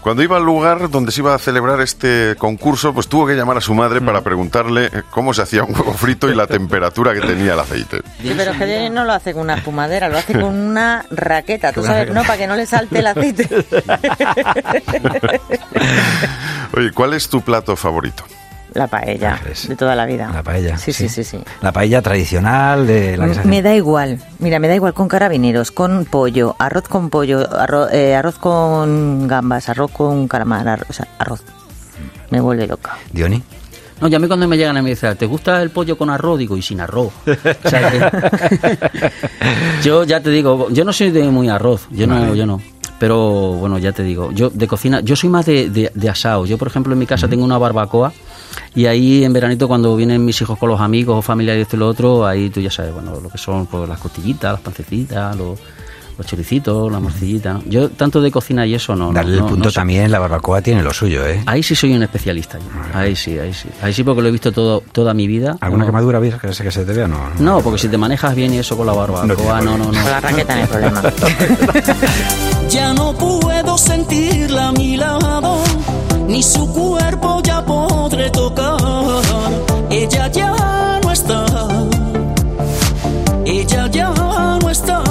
Cuando 0.00 0.22
iba 0.22 0.36
al 0.36 0.44
lugar 0.44 0.90
donde 0.90 1.12
se 1.12 1.22
iba 1.22 1.34
a 1.34 1.38
celebrar 1.38 1.80
este 1.80 2.36
concurso, 2.36 2.92
pues 2.92 3.08
tuvo 3.08 3.26
que 3.26 3.34
llamar 3.34 3.56
a 3.56 3.60
su 3.62 3.72
madre 3.72 4.02
para 4.02 4.20
preguntarle 4.20 4.86
eh, 4.86 5.02
cómo 5.10 5.32
se 5.32 5.42
hacía 5.42 5.64
un 5.64 5.74
huevo 5.74 5.94
frito 5.94 6.28
y 6.28 6.34
la 6.34 6.46
temperatura 6.46 7.14
que 7.14 7.20
tenía 7.20 7.54
el 7.54 7.60
aceite. 7.60 8.02
Sí, 8.20 8.34
pero 8.36 8.50
es 8.50 8.58
que 8.58 8.90
no 8.90 9.04
lo 9.04 9.12
hace 9.14 9.32
con 9.32 9.42
una 9.42 9.54
espumadera, 9.54 10.10
lo 10.10 10.18
hace 10.18 10.34
con 10.34 10.54
una 10.54 11.06
raqueta, 11.10 11.72
tú 11.72 11.82
sabes, 11.82 12.12
¿no? 12.12 12.22
Para 12.22 12.36
que 12.36 12.46
no 12.46 12.56
le 12.56 12.66
salte 12.66 12.98
el 12.98 13.06
aceite. 13.06 13.48
Oye, 16.76 16.92
¿cuál 16.92 17.14
es 17.14 17.28
tu 17.28 17.40
plato 17.40 17.74
favorito? 17.76 18.24
La 18.74 18.88
paella, 18.88 19.34
Ángeles. 19.34 19.68
de 19.68 19.76
toda 19.76 19.94
la 19.94 20.04
vida. 20.04 20.30
La 20.34 20.42
paella. 20.42 20.76
Sí, 20.76 20.92
sí, 20.92 21.08
sí, 21.08 21.22
sí. 21.24 21.38
La 21.62 21.70
paella 21.72 22.02
tradicional 22.02 22.86
de 22.86 23.16
la 23.16 23.26
que 23.28 23.34
se 23.34 23.40
hace- 23.40 23.48
Me 23.48 23.62
da 23.62 23.74
igual, 23.74 24.18
mira, 24.40 24.58
me 24.58 24.66
da 24.68 24.74
igual 24.74 24.92
con 24.94 25.06
carabineros, 25.08 25.70
con 25.70 26.04
pollo, 26.04 26.56
arroz 26.58 26.88
con 26.88 27.08
pollo, 27.08 27.48
arroz, 27.56 27.92
eh, 27.92 28.14
arroz 28.16 28.34
con 28.38 29.28
gambas, 29.28 29.68
arroz 29.68 29.90
con 29.92 30.26
calamar, 30.28 30.66
arroz, 30.68 30.90
o 30.90 30.92
sea, 30.92 31.06
arroz. 31.18 31.42
Me 32.30 32.40
vuelve 32.40 32.66
loca. 32.66 32.96
Dioni. 33.12 33.42
No, 34.00 34.08
y 34.08 34.14
a 34.16 34.18
mí 34.18 34.26
cuando 34.26 34.48
me 34.48 34.56
llegan 34.56 34.76
a 34.76 34.82
mí 34.82 34.90
dicen, 34.90 35.16
¿te 35.16 35.24
gusta 35.26 35.62
el 35.62 35.70
pollo 35.70 35.96
con 35.96 36.10
arroz? 36.10 36.36
Digo, 36.40 36.56
y 36.56 36.62
sin 36.62 36.80
arroz. 36.80 37.12
O 37.64 37.68
sea, 37.68 37.90
que- 37.92 38.78
yo 39.84 40.04
ya 40.04 40.20
te 40.20 40.30
digo, 40.30 40.68
yo 40.70 40.84
no 40.84 40.92
soy 40.92 41.10
de 41.10 41.22
muy 41.24 41.48
arroz, 41.48 41.86
yo 41.90 42.06
no, 42.06 42.34
yo 42.34 42.44
no. 42.46 42.60
Pero 42.98 43.52
bueno, 43.54 43.78
ya 43.78 43.92
te 43.92 44.02
digo, 44.02 44.30
yo 44.32 44.50
de 44.50 44.66
cocina, 44.66 45.00
yo 45.00 45.14
soy 45.16 45.28
más 45.28 45.46
de, 45.46 45.68
de, 45.70 45.90
de 45.94 46.08
asado. 46.08 46.46
Yo, 46.46 46.56
por 46.58 46.68
ejemplo, 46.68 46.92
en 46.92 46.98
mi 46.98 47.06
casa 47.06 47.28
tengo 47.28 47.44
una 47.44 47.58
barbacoa 47.58 48.12
y 48.74 48.86
ahí 48.86 49.24
en 49.24 49.32
veranito 49.32 49.68
cuando 49.68 49.94
vienen 49.96 50.24
mis 50.24 50.40
hijos 50.40 50.58
con 50.58 50.68
los 50.68 50.80
amigos 50.80 51.18
o 51.18 51.22
familiares 51.22 51.60
y 51.60 51.62
esto 51.62 51.76
y 51.76 51.78
lo 51.80 51.88
otro, 51.88 52.26
ahí 52.26 52.50
tú 52.50 52.60
ya 52.60 52.70
sabes, 52.70 52.92
bueno, 52.92 53.18
lo 53.20 53.28
que 53.28 53.38
son 53.38 53.66
pues, 53.66 53.88
las 53.88 53.98
costillitas, 54.00 54.52
las 54.52 54.60
pancecitas, 54.60 55.36
los, 55.36 55.58
los 56.16 56.26
choricitos, 56.26 56.92
la 56.92 57.00
morcillita. 57.00 57.60
Yo 57.66 57.88
tanto 57.90 58.20
de 58.20 58.30
cocina 58.30 58.64
y 58.66 58.74
eso 58.74 58.94
no. 58.94 59.12
Darle 59.12 59.36
no, 59.36 59.44
el 59.44 59.48
punto 59.50 59.64
no 59.64 59.70
sé. 59.70 59.74
también, 59.76 60.10
la 60.12 60.18
barbacoa 60.20 60.60
tiene 60.62 60.80
lo 60.82 60.92
suyo, 60.92 61.26
¿eh? 61.26 61.42
Ahí 61.46 61.62
sí 61.62 61.74
soy 61.74 61.92
un 61.94 62.02
especialista. 62.04 62.58
yo. 62.58 62.64
Ahí 62.98 63.16
sí, 63.16 63.36
ahí 63.38 63.52
sí. 63.52 63.68
Ahí 63.82 63.92
sí 63.92 64.04
porque 64.04 64.22
lo 64.22 64.28
he 64.28 64.30
visto 64.32 64.52
todo, 64.52 64.80
toda 64.92 65.12
mi 65.14 65.26
vida. 65.26 65.56
¿Alguna 65.60 65.82
No. 65.84 65.88
quemadura 65.90 66.18
ves 66.20 66.34
que 66.36 66.52
se, 66.52 66.62
que 66.62 66.70
se 66.70 66.84
te 66.84 66.92
vea? 66.92 67.08
No, 67.08 67.18
No, 67.40 67.60
porque 67.62 67.78
si 67.80 67.88
te 67.88 67.98
manejas 67.98 68.34
bien 68.36 68.54
y 68.54 68.58
eso 68.58 68.76
con 68.76 68.86
la 68.86 68.92
barbacoa, 68.92 69.60
no, 69.60 69.76
no, 69.76 69.86
no. 69.86 70.00
Con 70.02 70.04
la 70.10 70.20
raqueta 70.20 70.54
no 70.54 70.60
hay 70.62 70.66
problema. 70.68 71.02
Ya 72.70 72.92
no 72.94 73.12
puedo 73.12 73.76
sentirla 73.78 74.68
a 74.68 74.72
mi 74.72 74.96
lado, 74.96 75.62
ni 76.26 76.42
su 76.42 76.66
cuerpo 76.72 77.40
ya 77.42 77.64
podré 77.64 78.30
tocar. 78.30 78.76
Ella 79.90 80.28
ya 80.28 81.00
no 81.02 81.12
está, 81.12 81.44
ella 83.44 83.86
ya 83.88 84.08
no 84.60 84.70
está. 84.70 85.02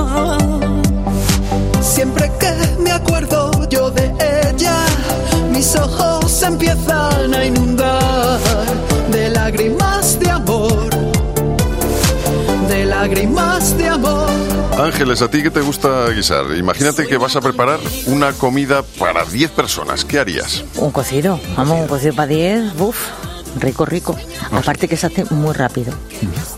Siempre 1.81 2.31
que 2.39 2.81
me 2.81 2.91
acuerdo 2.91 3.51
yo 3.69 3.91
de 3.91 4.13
ella, 4.47 4.77
mis 5.51 5.75
ojos 5.75 6.31
se 6.31 6.47
empiezan 6.47 7.33
a 7.33 7.45
inundar 7.45 8.39
de 9.11 9.29
lágrimas 9.29 9.92
lágrimas 13.03 13.77
de 13.77 13.89
amor. 13.89 14.29
Ángeles, 14.79 15.21
¿a 15.21 15.29
ti 15.29 15.43
qué 15.43 15.51
te 15.51 15.59
gusta 15.59 16.09
guisar? 16.11 16.45
Imagínate 16.55 17.05
que 17.05 17.17
vas 17.17 17.35
a 17.35 17.41
preparar 17.41 17.81
una 18.05 18.31
comida 18.31 18.81
para 18.97 19.25
10 19.25 19.51
personas. 19.51 20.05
¿Qué 20.05 20.19
harías? 20.19 20.63
Un 20.77 20.89
cocido, 20.91 21.37
vamos, 21.57 21.81
un 21.81 21.87
cocido 21.87 22.15
para 22.15 22.27
10, 22.27 22.79
uff, 22.79 23.09
rico, 23.59 23.85
rico. 23.85 24.15
Aparte 24.51 24.87
que 24.87 24.97
se 24.97 25.07
hace 25.07 25.25
muy 25.31 25.53
rápido. 25.53 25.93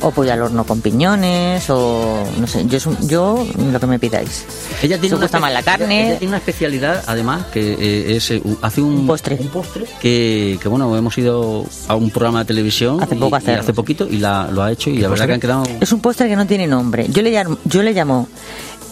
O 0.02 0.12
pollo 0.12 0.34
al 0.34 0.42
horno 0.42 0.64
con 0.66 0.82
piñones, 0.82 1.70
o 1.70 2.24
no 2.40 2.48
sé, 2.48 2.66
yo, 2.68 2.78
es 2.78 2.86
un- 2.86 3.08
yo 3.08 3.46
lo 3.72 3.80
que 3.80 3.88
me 3.88 4.00
pidáis. 4.00 4.46
Ella 4.82 5.00
tiene 5.00 5.16
gusta 5.18 5.40
más 5.40 5.52
la 5.52 5.60
ella- 5.60 5.66
carne. 5.78 6.08
ella 6.10 6.20
tiene 6.20 6.30
una 6.32 6.38
especialidad, 6.38 7.04
además, 7.08 7.46
que 7.52 7.74
eh, 7.74 8.16
es 8.16 8.32
eh, 8.32 8.42
un- 8.44 8.58
hace 8.62 8.82
un, 8.82 9.06
postre. 9.08 9.38
Un 9.40 9.48
postre 9.50 9.86
que, 10.02 10.58
que, 10.62 10.68
bueno, 10.70 10.96
hemos 10.98 11.18
ido 11.18 11.66
a 11.88 11.96
un 11.96 12.10
programa 12.12 12.40
de 12.40 12.46
televisión 12.46 13.02
Hace 13.02 13.16
y- 13.16 13.20
poco 13.20 13.36
y 13.36 13.40
hacerlo. 13.40 13.62
hace 13.62 13.74
poquito 13.74 14.08
y 14.10 14.18
la, 14.18 14.48
lo 14.52 14.64
ha 14.64 14.72
hecho 14.72 14.90
y 14.90 14.98
la 15.00 15.10
verdad 15.10 15.28
que 15.28 15.34
han 15.34 15.40
quedado 15.40 15.64
Es 15.80 15.92
un 15.92 16.00
postre 16.02 16.28
que 16.28 16.36
no 16.36 16.46
tiene 16.48 16.68
nombre. 16.68 17.08
Yo 17.10 17.22
le 17.22 17.32
llamo, 17.32 17.58
yo 17.66 17.82
le 17.84 17.94
llamo 17.94 18.28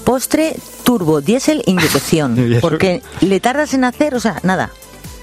postre 0.03 0.55
turbo 0.83 1.21
diésel 1.21 1.63
inyección. 1.65 2.57
porque 2.61 3.01
le 3.21 3.39
tardas 3.39 3.73
en 3.73 3.83
hacer, 3.85 4.15
o 4.15 4.19
sea, 4.19 4.39
nada. 4.43 4.71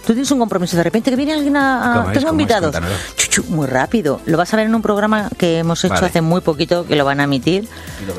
Tú 0.07 0.15
tienes 0.15 0.31
un 0.31 0.39
compromiso, 0.39 0.77
de 0.77 0.83
repente 0.83 1.11
que 1.11 1.17
viene 1.17 1.35
alguien 1.35 1.57
a... 1.57 2.01
a- 2.09 2.13
tengo 2.13 2.31
invitados. 2.31 2.75
Chuchu, 3.17 3.45
muy 3.51 3.67
rápido. 3.67 4.21
Lo 4.27 4.37
vas 4.39 4.53
a 4.53 4.57
ver 4.57 4.67
en 4.67 4.75
un 4.75 4.83
programa 4.83 5.29
que 5.37 5.59
hemos 5.59 5.85
hecho 5.85 5.95
Vale. 5.95 6.07
hace 6.07 6.21
muy 6.21 6.41
poquito, 6.41 6.87
que 6.87 6.97
lo 6.97 7.05
van 7.05 7.21
a 7.21 7.25
emitir. 7.25 7.69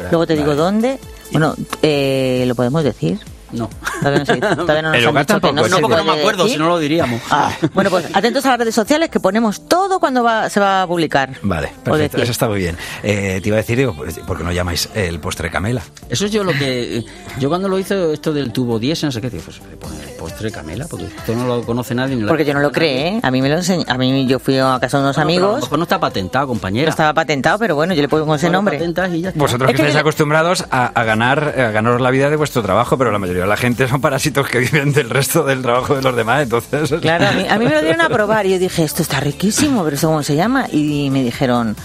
Luego 0.09 0.25
te 0.27 0.35
digo 0.35 0.55
dónde. 0.55 0.99
Bueno, 1.31 1.55
eh, 1.81 2.43
¿lo 2.47 2.55
podemos 2.55 2.83
decir? 2.83 3.19
No. 3.51 3.69
Todavía 3.99 4.19
no, 4.19 4.25
se- 4.25 4.37
todavía 4.55 4.81
no 4.81 4.89
nos 4.89 4.97
El 4.97 5.07
han 5.07 5.13
dicho 5.15 5.25
que 5.25 5.25
tampoco, 5.25 5.53
no, 5.53 5.61
no, 5.67 5.75
se 5.75 5.81
porque 5.81 5.97
no 5.97 6.03
me 6.03 6.19
acuerdo, 6.19 6.47
si 6.47 6.57
no 6.57 6.67
lo 6.69 6.79
diríamos. 6.79 7.21
Ah, 7.29 7.51
bueno, 7.73 7.89
pues 7.89 8.05
atentos 8.13 8.45
a 8.45 8.49
las 8.49 8.59
redes 8.59 8.75
sociales 8.75 9.09
que 9.09 9.19
ponemos 9.19 9.67
todo 9.67 9.99
cuando 9.99 10.23
va, 10.23 10.49
se 10.49 10.59
va 10.59 10.83
a 10.83 10.87
publicar. 10.87 11.31
Vale, 11.41 11.71
perfecto, 11.83 12.21
eso 12.21 12.31
está 12.31 12.47
muy 12.47 12.59
bien. 12.59 12.77
Eh, 13.03 13.39
te 13.41 13.49
iba 13.49 13.57
a 13.57 13.61
decir, 13.61 13.77
digo, 13.77 13.93
pues, 13.95 14.19
¿por 14.19 14.37
qué 14.37 14.43
no 14.43 14.51
llamáis 14.51 14.89
el 14.95 15.19
postre 15.19 15.49
camela? 15.49 15.81
Eso 16.09 16.25
es 16.25 16.31
yo 16.31 16.43
lo 16.43 16.51
que. 16.53 17.03
Yo 17.39 17.49
cuando 17.49 17.67
lo 17.67 17.77
hice 17.79 18.13
esto 18.13 18.33
del 18.33 18.51
tubo 18.51 18.79
10, 18.79 19.03
no 19.05 19.11
sé 19.11 19.21
qué, 19.21 19.29
digo, 19.29 19.43
pues 19.45 19.59
le 19.69 19.77
pone 19.77 20.01
el 20.01 20.09
postre 20.17 20.51
camela, 20.51 20.85
porque 20.89 21.05
esto 21.05 21.35
no 21.35 21.45
lo 21.47 21.61
conoce 21.63 21.93
nadie. 21.95 22.15
ni 22.15 22.21
la- 22.23 22.27
Porque 22.27 22.45
yo 22.45 22.53
no 22.53 22.59
lo 22.59 22.71
creé, 22.71 23.07
¿eh? 23.07 23.19
A 23.23 23.31
mí 23.31 23.41
me 23.41 23.49
lo 23.49 23.55
enseñó. 23.55 23.83
A 23.87 23.97
mí 23.97 24.25
yo 24.27 24.39
fui 24.39 24.57
a 24.57 24.77
casa 24.79 24.97
de 24.97 25.03
unos 25.03 25.15
Bueno, 25.15 25.27
pero 25.29 25.37
a 25.37 25.39
lo 25.41 25.47
amigos. 25.47 25.61
mejor 25.63 25.79
no 25.79 25.83
está 25.83 25.99
patentado, 25.99 26.47
compañera. 26.47 26.85
No 26.85 26.89
estaba 26.91 27.13
patentado, 27.13 27.59
pero 27.59 27.75
bueno, 27.75 27.93
yo 27.93 28.01
le 28.01 28.07
pongo 28.07 28.35
ese 28.35 28.47
Bueno, 28.47 28.57
nombre. 28.59 28.77
y 29.17 29.21
ya 29.21 29.29
está. 29.29 29.39
Vosotros 29.39 29.67
que 29.67 29.71
Es 29.73 29.75
que 29.77 29.81
estáis 29.83 29.93
le- 29.95 29.99
acostumbrados 29.99 30.65
a, 30.71 30.87
a 30.87 31.03
ganar 31.03 31.53
a 31.59 31.71
ganaros 31.71 32.01
la 32.01 32.11
vida 32.11 32.29
de 32.29 32.35
vuestro 32.35 32.61
trabajo, 32.61 32.97
pero 32.97 33.11
la 33.11 33.19
mayoría 33.19 33.40
de 33.43 33.49
la 33.49 33.57
gente 33.57 33.87
son 33.87 34.01
parásitos 34.01 34.47
que 34.47 34.59
viven 34.59 34.93
del 34.93 35.09
resto 35.09 35.43
del 35.43 35.61
trabajo 35.61 35.95
de 35.95 36.01
los 36.01 36.15
demás, 36.15 36.43
entonces... 36.43 36.93
Claro, 37.01 37.27
a 37.27 37.31
mí, 37.31 37.45
a 37.47 37.57
mí 37.57 37.65
me 37.65 37.71
lo 37.71 37.81
dieron 37.81 38.01
a 38.01 38.09
probar 38.09 38.45
y 38.45 38.51
yo 38.51 38.59
dije, 38.59 38.83
esto 38.83 39.01
está 39.01 39.19
riquísimo, 39.19 39.83
pero 39.83 39.95
¿esto 39.95 40.07
cómo 40.07 40.23
se 40.23 40.35
llama? 40.35 40.67
Y 40.71 41.09
me 41.09 41.23
dijeron, 41.23 41.75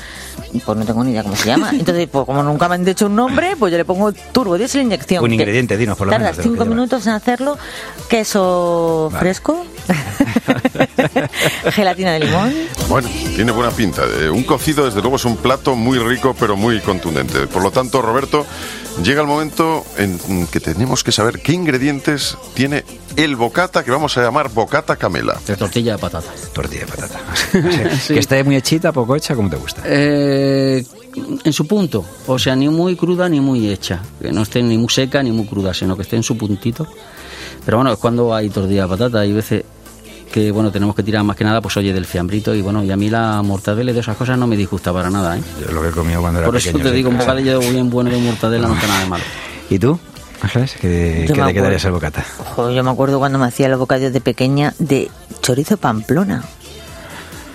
pues 0.64 0.79
no 0.79 0.85
tengo 0.85 1.05
ni 1.05 1.11
idea 1.12 1.22
cómo 1.22 1.37
se 1.37 1.46
llama. 1.49 1.70
Entonces, 1.70 2.09
pues 2.11 2.25
como 2.25 2.42
nunca 2.42 2.68
me 2.68 2.77
han 2.77 2.85
dicho 2.85 3.07
un 3.07 3.16
nombre, 3.16 3.57
pues 3.59 3.70
yo 3.72 3.79
le 3.79 3.85
pongo 3.85 4.12
turbo, 4.12 4.57
diésel 4.57 4.83
inyección. 4.83 5.22
Un 5.25 5.33
ingrediente, 5.33 5.77
dinos, 5.77 5.96
por 5.99 6.07
lo 6.07 6.12
Tardas 6.12 6.33
menos, 6.38 6.42
cinco 6.42 6.64
lleva. 6.64 6.75
minutos 6.75 7.07
en 7.07 7.12
hacerlo, 7.12 7.59
queso 8.09 9.11
fresco, 9.18 9.64
gelatina 11.72 12.12
de 12.12 12.20
limón. 12.20 12.53
Bueno, 12.88 13.09
tiene 13.35 13.53
buena 13.53 13.70
pinta. 13.70 14.03
Eh, 14.20 14.31
Un 14.31 14.44
cocido, 14.44 14.85
desde 14.87 15.01
luego, 15.01 15.16
es 15.16 15.25
un 15.25 15.37
plato 15.37 15.75
muy 15.75 15.99
rico, 15.99 16.35
pero 16.38 16.57
muy 16.57 16.81
contundente. 16.81 17.46
Por 17.46 17.62
lo 17.62 17.70
tanto, 17.70 18.03
Roberto, 18.03 18.46
llega 19.03 19.20
el 19.20 19.27
momento 19.27 19.85
en 19.99 20.46
que 20.49 20.61
tenemos 20.61 21.03
que 21.05 21.12
saber 21.12 21.40
qué 21.40 21.53
ingredientes 21.53 22.37
tiene 22.55 22.85
el 23.17 23.37
bocata, 23.37 23.83
que 23.83 23.91
vamos 23.91 24.17
a 24.19 24.23
llamar 24.23 24.51
bocata 24.51 24.97
camela. 24.97 25.39
De 25.47 25.57
tortilla 25.57 25.93
de 25.93 25.99
patata. 25.99 26.31
Tortilla 26.53 26.85
de 26.85 26.93
patata. 26.93 27.21
Que 28.09 28.19
esté 28.19 28.45
muy 28.45 28.57
hechita, 28.57 28.93
poco 28.93 29.17
hecha, 29.17 29.35
como 29.35 29.49
te 29.51 29.57
gusta. 29.57 29.83
Eh, 29.85 30.85
en 31.45 31.53
su 31.53 31.67
punto, 31.67 32.05
o 32.27 32.39
sea, 32.39 32.55
ni 32.55 32.69
muy 32.69 32.95
cruda 32.95 33.29
ni 33.29 33.41
muy 33.41 33.69
hecha, 33.71 34.03
que 34.21 34.31
no 34.33 34.43
esté 34.43 34.63
ni 34.63 34.77
muy 34.77 34.91
seca 34.91 35.23
ni 35.23 35.33
muy 35.33 35.47
cruda, 35.47 35.73
sino 35.73 35.97
que 35.97 36.03
esté 36.03 36.17
en 36.17 36.23
su 36.23 36.37
puntito. 36.37 36.87
Pero 37.65 37.79
bueno, 37.79 37.93
es 37.93 37.99
cuando 37.99 38.35
hay 38.35 38.51
tortilla 38.51 38.83
de 38.83 38.89
patata, 38.89 39.21
hay 39.21 39.33
veces 39.33 39.65
que 40.31 40.51
bueno, 40.51 40.71
tenemos 40.71 40.95
que 40.95 41.03
tirar 41.03 41.25
más 41.25 41.37
que 41.37 41.45
nada, 41.45 41.63
pues 41.63 41.77
oye, 41.79 41.93
del 41.95 42.05
fiambrito 42.05 42.55
y 42.55 42.61
bueno, 42.61 42.85
y 42.85 42.91
a 42.91 42.97
mí 42.97 43.09
la 43.09 43.41
mortadela 43.43 43.93
y 43.93 43.95
de 43.95 44.01
esas 44.01 44.17
cosas 44.17 44.37
no 44.37 44.47
me 44.47 44.57
disgusta 44.57 44.93
para 44.93 45.09
nada, 45.09 45.39
¿eh? 45.39 45.41
Yo 45.65 45.73
lo 45.73 45.81
que 45.81 45.89
he 45.89 45.93
comido 45.93 46.21
cuando 46.21 46.41
era 46.41 46.47
Por 46.47 46.57
eso 46.57 46.73
pequeño. 46.73 46.85
te 46.85 46.93
digo, 46.93 47.09
un 47.09 47.17
bocadillo 47.19 47.61
bien 47.61 47.89
bueno 47.89 48.11
de 48.11 48.19
mortadela 48.19 48.69
no 48.69 48.75
está 48.75 48.87
nada 48.89 49.01
de 49.01 49.07
malo. 49.09 49.25
¿Y 49.71 49.79
tú, 49.79 49.99
Ángeles? 50.47 50.77
¿Qué, 50.81 51.25
Yo 51.29 51.35
qué 51.35 51.43
te 51.43 51.55
quedarías 51.55 51.85
el 51.85 51.95
acuerdo. 51.95 52.11
bocata? 52.19 52.25
Ojo, 52.51 52.71
yo 52.71 52.83
me 52.83 52.91
acuerdo 52.91 53.19
cuando 53.19 53.39
me 53.39 53.47
hacía 53.47 53.69
los 53.69 53.79
bocadillos 53.79 54.13
de 54.13 54.21
pequeña 54.21 54.75
de 54.79 55.11
chorizo 55.43 55.77
pamplona. 55.77 56.43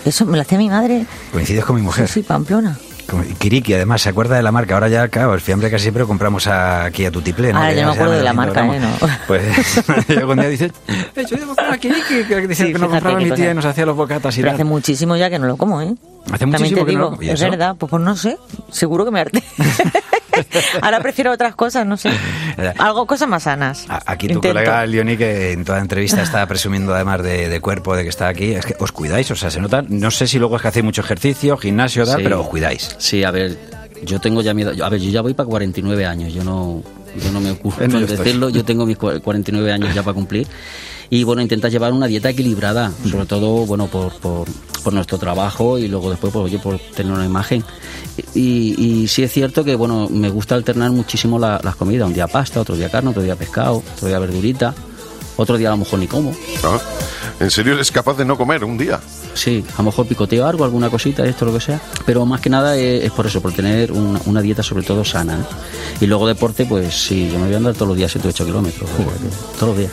Eso 0.05 0.25
me 0.25 0.37
lo 0.37 0.41
hacía 0.41 0.57
mi 0.57 0.69
madre. 0.69 1.05
Coincides 1.31 1.63
con 1.65 1.75
mi 1.75 1.81
mujer. 1.81 2.07
Sí, 2.07 2.15
sí, 2.15 2.23
pamplona. 2.23 2.77
Como- 3.07 3.23
Kiriki, 3.23 3.73
además, 3.73 4.01
se 4.01 4.09
acuerda 4.09 4.35
de 4.37 4.41
la 4.43 4.51
marca. 4.51 4.73
Ahora 4.75 4.87
ya, 4.87 5.07
claro, 5.09 5.33
el 5.33 5.41
fiambre 5.41 5.69
casi 5.69 5.83
siempre 5.83 6.01
lo 6.01 6.07
compramos 6.07 6.47
aquí 6.47 7.05
a 7.05 7.11
Tutiplé. 7.11 7.51
¿no? 7.51 7.59
Ahora 7.59 7.73
ya 7.73 7.85
me 7.85 7.91
acuerdo 7.93 8.13
de 8.13 8.23
la 8.23 8.31
200 8.33 8.55
marca, 8.65 8.75
¿eh? 8.75 8.79
¿no? 8.79 9.09
Pues 9.27 9.43
yo 10.07 10.19
algún 10.19 10.39
día 10.39 10.49
dice, 10.49 10.71
"Eh, 10.87 11.25
yo 11.29 11.35
debo 11.37 11.47
comprar 11.47 11.73
a 11.73 11.77
Kiriki, 11.77 12.23
que 12.27 12.47
dice 12.47 12.65
Sí, 12.67 12.73
que 12.73 12.79
nos 12.79 12.89
compraba 12.89 13.17
mi 13.17 13.25
cosa. 13.25 13.35
tía 13.35 13.51
y 13.51 13.53
nos 13.53 13.65
hacía 13.65 13.85
los 13.85 13.95
bocatas 13.97 14.33
y 14.35 14.41
Pero 14.41 14.49
tal. 14.51 14.55
hace 14.55 14.63
muchísimo 14.63 15.15
ya 15.17 15.29
que 15.29 15.37
no 15.39 15.47
lo 15.47 15.57
como, 15.57 15.81
¿eh? 15.81 15.93
Hace 16.27 16.37
También 16.39 16.49
muchísimo 16.61 16.79
te 16.85 16.91
que 16.91 16.97
no 16.97 17.03
digo, 17.09 17.17
lo- 17.19 17.23
¿y 17.23 17.29
es 17.29 17.41
verdad, 17.41 17.75
pues, 17.77 17.89
pues 17.89 18.01
no 18.01 18.15
sé, 18.15 18.37
seguro 18.71 19.03
que 19.05 19.11
me 19.11 19.19
harté. 19.19 19.43
Ahora 20.81 20.99
prefiero 20.99 21.31
otras 21.31 21.55
cosas, 21.55 21.85
no 21.85 21.97
sé. 21.97 22.09
Algo, 22.77 23.05
cosas 23.05 23.27
más 23.29 23.43
sanas. 23.43 23.85
Aquí 24.05 24.27
tu 24.27 24.35
Intento. 24.35 24.53
colega 24.55 24.85
Leoni, 24.85 25.17
que 25.17 25.51
en 25.51 25.63
toda 25.65 25.79
entrevista 25.79 26.21
está 26.21 26.45
presumiendo 26.47 26.93
además 26.93 27.21
de, 27.23 27.49
de 27.49 27.59
cuerpo, 27.59 27.95
de 27.95 28.03
que 28.03 28.09
está 28.09 28.27
aquí, 28.27 28.51
es 28.53 28.65
que 28.65 28.75
os 28.79 28.91
cuidáis, 28.91 29.29
o 29.31 29.35
sea, 29.35 29.49
se 29.51 29.59
nota, 29.61 29.83
no 29.87 30.11
sé 30.11 30.27
si 30.27 30.39
luego 30.39 30.55
es 30.55 30.61
que 30.61 30.67
hacéis 30.69 30.85
mucho 30.85 31.01
ejercicio, 31.01 31.57
gimnasio, 31.57 32.05
tal, 32.05 32.17
Sí. 32.17 32.23
pero 32.23 32.41
os 32.41 32.47
cuidáis. 32.47 32.95
Sí, 32.97 33.23
a 33.23 33.31
ver, 33.31 33.57
yo 34.03 34.19
tengo 34.19 34.41
ya 34.41 34.53
miedo. 34.53 34.71
A 34.83 34.89
ver, 34.89 34.99
yo 34.99 35.09
ya 35.11 35.21
voy 35.21 35.33
para 35.33 35.47
49 35.47 36.05
años. 36.05 36.33
Yo 36.33 36.43
no, 36.43 36.81
yo 37.23 37.31
no 37.31 37.39
me 37.39 37.51
ocupo 37.51 37.75
estoy. 37.81 38.05
decirlo. 38.05 38.49
Yo 38.49 38.63
tengo 38.65 38.85
mis 38.85 38.97
cua- 38.97 39.21
49 39.21 39.71
años 39.71 39.93
ya 39.93 40.01
para 40.03 40.13
cumplir. 40.15 40.47
Y 41.13 41.25
bueno, 41.25 41.41
intentas 41.41 41.71
llevar 41.73 41.91
una 41.91 42.07
dieta 42.07 42.29
equilibrada, 42.29 42.89
sobre 43.09 43.25
todo, 43.25 43.65
bueno, 43.65 43.87
por, 43.87 44.13
por, 44.19 44.47
por 44.81 44.93
nuestro 44.93 45.17
trabajo 45.17 45.77
y 45.77 45.89
luego 45.89 46.09
después, 46.09 46.31
pues, 46.31 46.45
oye, 46.45 46.57
por 46.57 46.79
tener 46.95 47.11
una 47.11 47.25
imagen. 47.25 47.65
Y, 48.33 48.75
y 48.81 49.07
sí 49.09 49.21
es 49.21 49.31
cierto 49.33 49.65
que, 49.65 49.75
bueno, 49.75 50.07
me 50.09 50.29
gusta 50.29 50.55
alternar 50.55 50.89
muchísimo 50.91 51.37
la- 51.37 51.59
las 51.65 51.75
comidas. 51.75 52.07
Un 52.07 52.13
día 52.13 52.27
pasta, 52.27 52.61
otro 52.61 52.77
día 52.77 52.89
carne, 52.89 53.09
otro 53.09 53.21
día 53.21 53.35
pescado, 53.35 53.83
otro 53.95 54.07
día 54.07 54.19
verdurita, 54.19 54.73
otro 55.35 55.57
día 55.57 55.67
a 55.67 55.71
lo 55.71 55.77
mejor 55.79 55.99
ni 55.99 56.07
como. 56.07 56.33
Ah, 56.63 56.79
¿En 57.41 57.51
serio 57.51 57.73
eres 57.73 57.91
capaz 57.91 58.15
de 58.15 58.23
no 58.23 58.37
comer 58.37 58.63
un 58.63 58.77
día? 58.77 59.01
Sí, 59.33 59.63
a 59.73 59.77
lo 59.77 59.85
mejor 59.85 60.07
picoteo 60.07 60.45
algo, 60.45 60.63
alguna 60.63 60.89
cosita, 60.89 61.25
esto, 61.25 61.45
lo 61.45 61.53
que 61.53 61.61
sea. 61.61 61.81
Pero 62.05 62.25
más 62.25 62.41
que 62.41 62.49
nada 62.49 62.77
es, 62.77 63.03
es 63.03 63.11
por 63.11 63.25
eso, 63.25 63.41
por 63.41 63.53
tener 63.53 63.91
una, 63.91 64.19
una 64.25 64.41
dieta 64.41 64.63
sobre 64.63 64.83
todo 64.83 65.03
sana. 65.05 65.35
¿eh? 65.39 66.01
Y 66.01 66.07
luego 66.07 66.27
deporte, 66.27 66.65
pues 66.65 66.93
sí, 66.93 67.29
yo 67.31 67.39
me 67.39 67.45
voy 67.45 67.53
a 67.53 67.57
andar 67.57 67.73
todos 67.73 67.89
los 67.89 67.97
días 67.97 68.11
7 68.11 68.27
8 68.27 68.45
kilómetros. 68.45 68.89
Todos 69.57 69.69
los 69.69 69.77
días. 69.77 69.91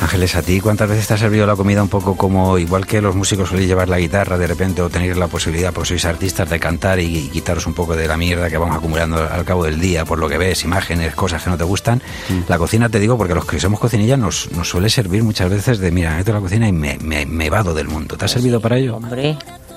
Ángeles, 0.00 0.36
¿a 0.36 0.42
ti 0.42 0.60
cuántas 0.60 0.88
veces 0.88 1.06
te 1.06 1.14
ha 1.14 1.18
servido 1.18 1.46
la 1.46 1.56
comida 1.56 1.82
un 1.82 1.88
poco 1.88 2.16
como, 2.16 2.58
igual 2.58 2.86
que 2.86 3.00
los 3.00 3.14
músicos 3.14 3.48
soléis 3.48 3.68
llevar 3.68 3.88
la 3.88 3.98
guitarra 3.98 4.36
de 4.36 4.46
repente 4.46 4.82
o 4.82 4.90
tenéis 4.90 5.16
la 5.16 5.28
posibilidad, 5.28 5.72
porque 5.72 5.88
sois 5.88 6.04
artistas, 6.04 6.48
de 6.50 6.60
cantar 6.60 7.00
y, 7.00 7.16
y 7.16 7.28
quitaros 7.28 7.66
un 7.66 7.74
poco 7.74 7.96
de 7.96 8.06
la 8.06 8.16
mierda 8.16 8.50
que 8.50 8.58
vamos 8.58 8.76
acumulando 8.76 9.16
al 9.16 9.44
cabo 9.44 9.64
del 9.64 9.80
día, 9.80 10.04
por 10.04 10.18
lo 10.18 10.28
que 10.28 10.38
ves, 10.38 10.64
imágenes, 10.64 11.14
cosas 11.14 11.42
que 11.42 11.50
no 11.50 11.56
te 11.56 11.64
gustan? 11.64 12.02
La 12.48 12.58
cocina, 12.58 12.88
te 12.88 12.98
digo, 12.98 13.16
porque 13.16 13.34
los 13.34 13.46
que 13.46 13.58
somos 13.58 13.80
cocinillas 13.80 14.18
nos, 14.18 14.50
nos 14.52 14.68
suele 14.68 14.90
servir 14.90 15.22
muchas 15.22 15.50
veces 15.50 15.78
de, 15.78 15.90
mira, 15.90 16.10
me 16.10 16.18
meto 16.18 16.30
en 16.30 16.34
la 16.34 16.40
cocina 16.40 16.68
y 16.68 16.72
me, 16.72 16.98
me, 17.00 17.24
me 17.26 17.50
vado 17.50 17.74
del 17.74 17.88
mundo. 17.88 18.16
¿Te 18.16 18.24
ha 18.26 18.28
servido 18.28 18.60
para 18.60 18.75
ello? 18.76 18.96
Hombre, 18.96 19.36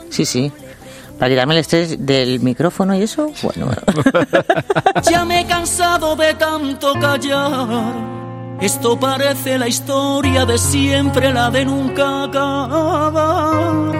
sí, 0.09 0.25
sí. 0.25 0.51
Para 1.17 1.29
quitarme 1.31 1.53
el 1.55 1.59
estrés 1.59 2.05
del 2.05 2.39
micrófono 2.39 2.95
y 2.95 3.03
eso, 3.03 3.31
bueno. 3.41 3.69
Ya 5.11 5.25
me 5.25 5.41
he 5.41 5.45
cansado 5.45 6.15
de 6.15 6.33
tanto 6.35 6.93
callar. 6.93 8.19
Esto 8.61 8.99
parece 8.99 9.57
la 9.57 9.67
historia 9.67 10.45
de 10.45 10.57
siempre, 10.57 11.33
la 11.33 11.49
de 11.49 11.65
nunca 11.65 12.23
acabar. 12.23 13.93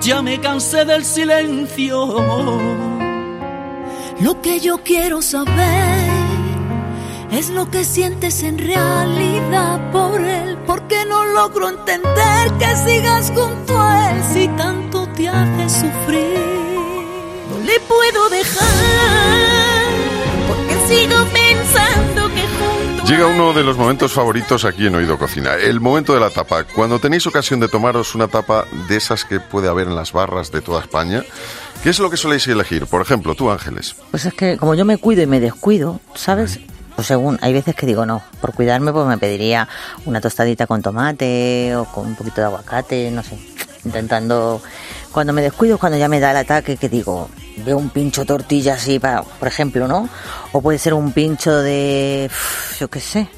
Ya 0.00 0.22
me 0.22 0.40
cansé 0.40 0.84
del 0.84 1.04
silencio. 1.04 2.06
Lo 4.20 4.40
que 4.40 4.60
yo 4.60 4.78
quiero 4.82 5.20
saber 5.20 6.10
es 7.32 7.50
lo 7.50 7.70
que 7.70 7.84
sientes 7.84 8.42
en 8.42 8.58
realidad 8.58 9.90
por 9.90 10.20
él. 10.20 10.35
Logro 11.36 11.68
entender 11.68 12.50
que 12.58 12.76
sigas 12.76 13.30
junto 13.30 13.78
a 13.78 14.10
él 14.10 14.22
si 14.32 14.48
tanto 14.56 15.06
te 15.08 15.28
hace 15.28 15.68
sufrir. 15.68 16.38
No 17.50 17.58
le 17.62 17.78
puedo 17.80 18.30
dejar 18.30 18.66
porque 20.48 20.74
sigo 20.88 21.16
pensando 21.26 22.34
que 22.34 22.40
junto 22.40 23.04
Llega 23.04 23.26
uno 23.26 23.52
de 23.52 23.64
los 23.64 23.76
momentos 23.76 24.14
favoritos 24.14 24.64
aquí 24.64 24.86
en 24.86 24.94
Oído 24.94 25.18
Cocina, 25.18 25.56
el 25.56 25.78
momento 25.78 26.14
de 26.14 26.20
la 26.20 26.30
tapa. 26.30 26.64
Cuando 26.64 26.98
tenéis 27.00 27.26
ocasión 27.26 27.60
de 27.60 27.68
tomaros 27.68 28.14
una 28.14 28.28
tapa 28.28 28.64
de 28.88 28.96
esas 28.96 29.26
que 29.26 29.38
puede 29.38 29.68
haber 29.68 29.88
en 29.88 29.94
las 29.94 30.12
barras 30.12 30.50
de 30.50 30.62
toda 30.62 30.80
España, 30.80 31.22
¿qué 31.82 31.90
es 31.90 31.98
lo 31.98 32.08
que 32.08 32.16
soléis 32.16 32.46
elegir? 32.46 32.86
Por 32.86 33.02
ejemplo, 33.02 33.34
tú 33.34 33.50
Ángeles. 33.50 33.94
Pues 34.10 34.24
es 34.24 34.32
que 34.32 34.56
como 34.56 34.74
yo 34.74 34.86
me 34.86 34.96
cuido 34.96 35.22
y 35.22 35.26
me 35.26 35.38
descuido, 35.38 36.00
¿sabes? 36.14 36.60
Pues 36.96 37.08
según, 37.08 37.38
hay 37.42 37.52
veces 37.52 37.76
que 37.76 37.86
digo 37.86 38.06
no, 38.06 38.22
por 38.40 38.54
cuidarme 38.54 38.92
pues 38.92 39.06
me 39.06 39.18
pediría 39.18 39.68
una 40.06 40.20
tostadita 40.20 40.66
con 40.66 40.82
tomate 40.82 41.76
o 41.76 41.84
con 41.84 42.06
un 42.06 42.16
poquito 42.16 42.40
de 42.40 42.46
aguacate, 42.46 43.10
no 43.10 43.22
sé, 43.22 43.38
intentando... 43.84 44.60
Cuando 45.12 45.32
me 45.32 45.40
descuido, 45.40 45.76
es 45.76 45.80
cuando 45.80 45.96
ya 45.96 46.08
me 46.08 46.20
da 46.20 46.32
el 46.32 46.36
ataque 46.38 46.76
que 46.76 46.90
digo, 46.90 47.30
veo 47.64 47.78
un 47.78 47.88
pincho 47.88 48.26
tortilla 48.26 48.74
así, 48.74 48.98
para, 48.98 49.22
por 49.22 49.48
ejemplo, 49.48 49.88
¿no? 49.88 50.08
O 50.52 50.60
puede 50.60 50.78
ser 50.78 50.92
un 50.92 51.12
pincho 51.12 51.56
de, 51.62 52.30
yo 52.78 52.88
qué 52.88 53.00
sé, 53.00 53.28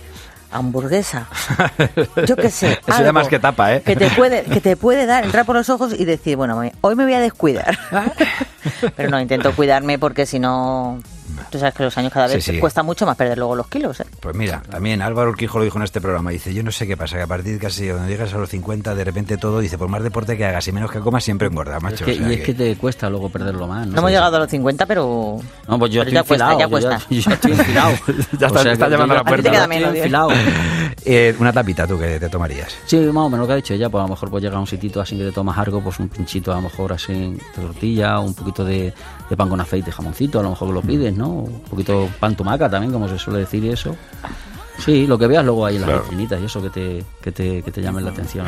hamburguesa. 0.51 1.29
Yo 2.27 2.37
qué 2.37 2.51
sé. 2.51 2.79
Eso 2.87 3.03
ya 3.03 3.13
más 3.13 3.29
que 3.29 3.39
tapa, 3.39 3.75
¿eh? 3.75 3.83
Que 3.83 3.97
te 3.97 4.11
puede, 4.11 4.45
que 4.45 4.61
te 4.61 4.77
puede 4.77 5.07
dar, 5.07 5.25
entrar 5.25 5.45
por 5.45 5.57
los 5.57 5.69
ojos 5.69 5.93
y 5.97 6.05
decir, 6.05 6.37
bueno, 6.37 6.61
hoy 6.81 6.95
me 6.97 7.05
voy 7.05 7.15
a 7.15 7.21
descuidar. 7.21 7.79
Pero 8.97 9.11
no, 9.11 9.21
intento 9.21 9.55
cuidarme 9.55 9.99
porque 9.99 10.27
si 10.27 10.39
no, 10.39 11.01
tú 11.51 11.59
sabes 11.59 11.75
que 11.75 11.83
los 11.85 11.97
años 11.99 12.13
cada 12.13 12.27
vez 12.27 12.45
Sí, 12.45 12.53
sí. 12.53 12.59
cuesta 12.59 12.83
mucho 12.83 13.07
más 13.07 13.17
perder 13.17 13.39
luego 13.39 13.55
los 13.57 13.69
kilos, 13.69 13.99
¿eh? 14.01 14.07
Pues 14.21 14.35
mira, 14.37 14.63
también 14.71 15.03
Álvaro 15.03 15.31
Urquijo 15.31 15.59
lo 15.59 15.65
dijo 15.65 15.79
en 15.79 15.85
este 15.85 16.01
programa. 16.01 16.31
Dice, 16.31 16.53
yo 16.55 16.63
no 16.63 16.71
sé 16.73 16.87
qué 16.87 16.97
pasa, 16.97 17.17
que 17.17 17.23
a 17.23 17.27
partir 17.27 17.55
de 17.55 17.59
casi 17.59 17.89
cuando 17.89 18.09
llegas 18.09 18.33
a 18.35 18.39
los 18.39 18.49
50, 18.49 18.95
de 18.95 19.05
repente 19.05 19.37
todo, 19.37 19.61
dice, 19.61 19.79
por 19.79 19.89
más 19.89 20.03
deporte 20.03 20.37
que 20.37 20.45
hagas 20.45 20.67
y 20.69 20.73
menos 20.73 20.91
que 20.91 21.01
comas, 21.01 21.25
siempre 21.25 21.49
engorda, 21.49 21.81
macho. 21.81 21.97
Es 21.97 22.03
que- 22.03 22.13
O 22.13 22.15
sea 22.17 22.29
y 22.31 22.35
es 22.35 22.41
que 22.43 22.55
te 22.55 22.77
cuesta 22.77 23.09
luego 23.11 23.29
perderlo 23.31 23.67
más. 23.67 23.87
No 23.87 23.99
hemos 23.99 24.11
llegado 24.11 24.37
a 24.37 24.41
los 24.41 24.51
50, 24.51 24.87
pero... 24.87 25.39
No, 25.69 25.79
pues 25.79 25.93
yo 25.93 26.03
pero 26.05 26.11
estoy 26.11 26.13
ya 26.15 26.23
cuesta, 26.23 26.53
ya 26.53 26.65
yo 26.65 26.71
cuesta. 26.71 26.99
yo 27.11 27.21
ya 27.21 27.33
estoy 27.35 27.53
enfilado. 27.53 27.91
Ya 28.39 28.47
está- 28.47 28.61
O 28.61 28.63
sea 28.63 28.73
está 28.73 28.85
que 28.87 28.91
llamando 28.93 29.15
yo 29.15 29.21
a 29.21 29.23
la 29.23 29.29
puerta. 29.29 29.43
ya 29.45 29.51
Te 29.51 29.57
queda 29.57 29.65
estoy 29.65 29.79
menos, 29.79 29.95
enfilado. 29.97 30.29
Eh, 31.05 31.35
una 31.39 31.53
tapita 31.53 31.87
tú 31.87 31.99
que 31.99 32.19
te 32.19 32.29
tomarías. 32.29 32.75
Sí, 32.85 32.97
más 32.99 33.17
o 33.25 33.31
menos 33.31 33.41
lo 33.41 33.47
que 33.47 33.53
ha 33.53 33.57
dicho 33.57 33.73
ella, 33.73 33.89
pues 33.89 34.01
a 34.01 34.05
lo 34.05 34.11
mejor 34.11 34.31
pues 34.31 34.43
llega 34.43 34.57
a 34.57 34.61
un 34.61 34.67
sitito 34.67 35.01
así 35.01 35.17
que 35.17 35.25
te 35.25 35.33
tomas 35.33 35.57
algo, 35.57 35.81
pues 35.81 35.99
un 36.01 36.09
pinchito 36.09 36.53
a 36.53 36.57
lo 36.57 36.63
mejor 36.63 36.93
así 36.93 37.13
de 37.15 37.39
tortilla, 37.55 38.19
un 38.19 38.35
poquito 38.35 38.65
de, 38.65 38.93
de 39.29 39.37
pan 39.37 39.49
con 39.49 39.61
aceite, 39.61 39.93
jamoncito, 39.93 40.41
a 40.41 40.43
lo 40.43 40.51
mejor 40.51 40.69
lo 40.71 40.83
pides, 40.83 41.17
¿no? 41.17 41.29
Un 41.29 41.61
poquito 41.69 42.09
pan 42.21 42.35
tumaca 42.37 42.69
también, 42.71 42.93
como 42.93 43.09
se 43.09 43.19
suele 43.19 43.41
decir 43.41 43.65
y 43.65 43.71
eso. 43.71 43.95
Sí, 44.79 45.09
lo 45.09 45.19
que 45.19 45.27
veas 45.27 45.45
luego 45.45 45.67
ahí 45.67 45.75
en 45.75 45.81
las 45.83 45.91
Claro. 45.91 46.03
vitrinitas 46.05 46.41
y 46.41 46.45
eso 46.45 46.63
que 46.63 46.71
te, 46.71 47.05
que 47.21 47.33
te, 47.33 47.63
que 47.65 47.73
te 47.73 47.83
llamen 47.83 48.05
la 48.05 48.13
atención. 48.13 48.47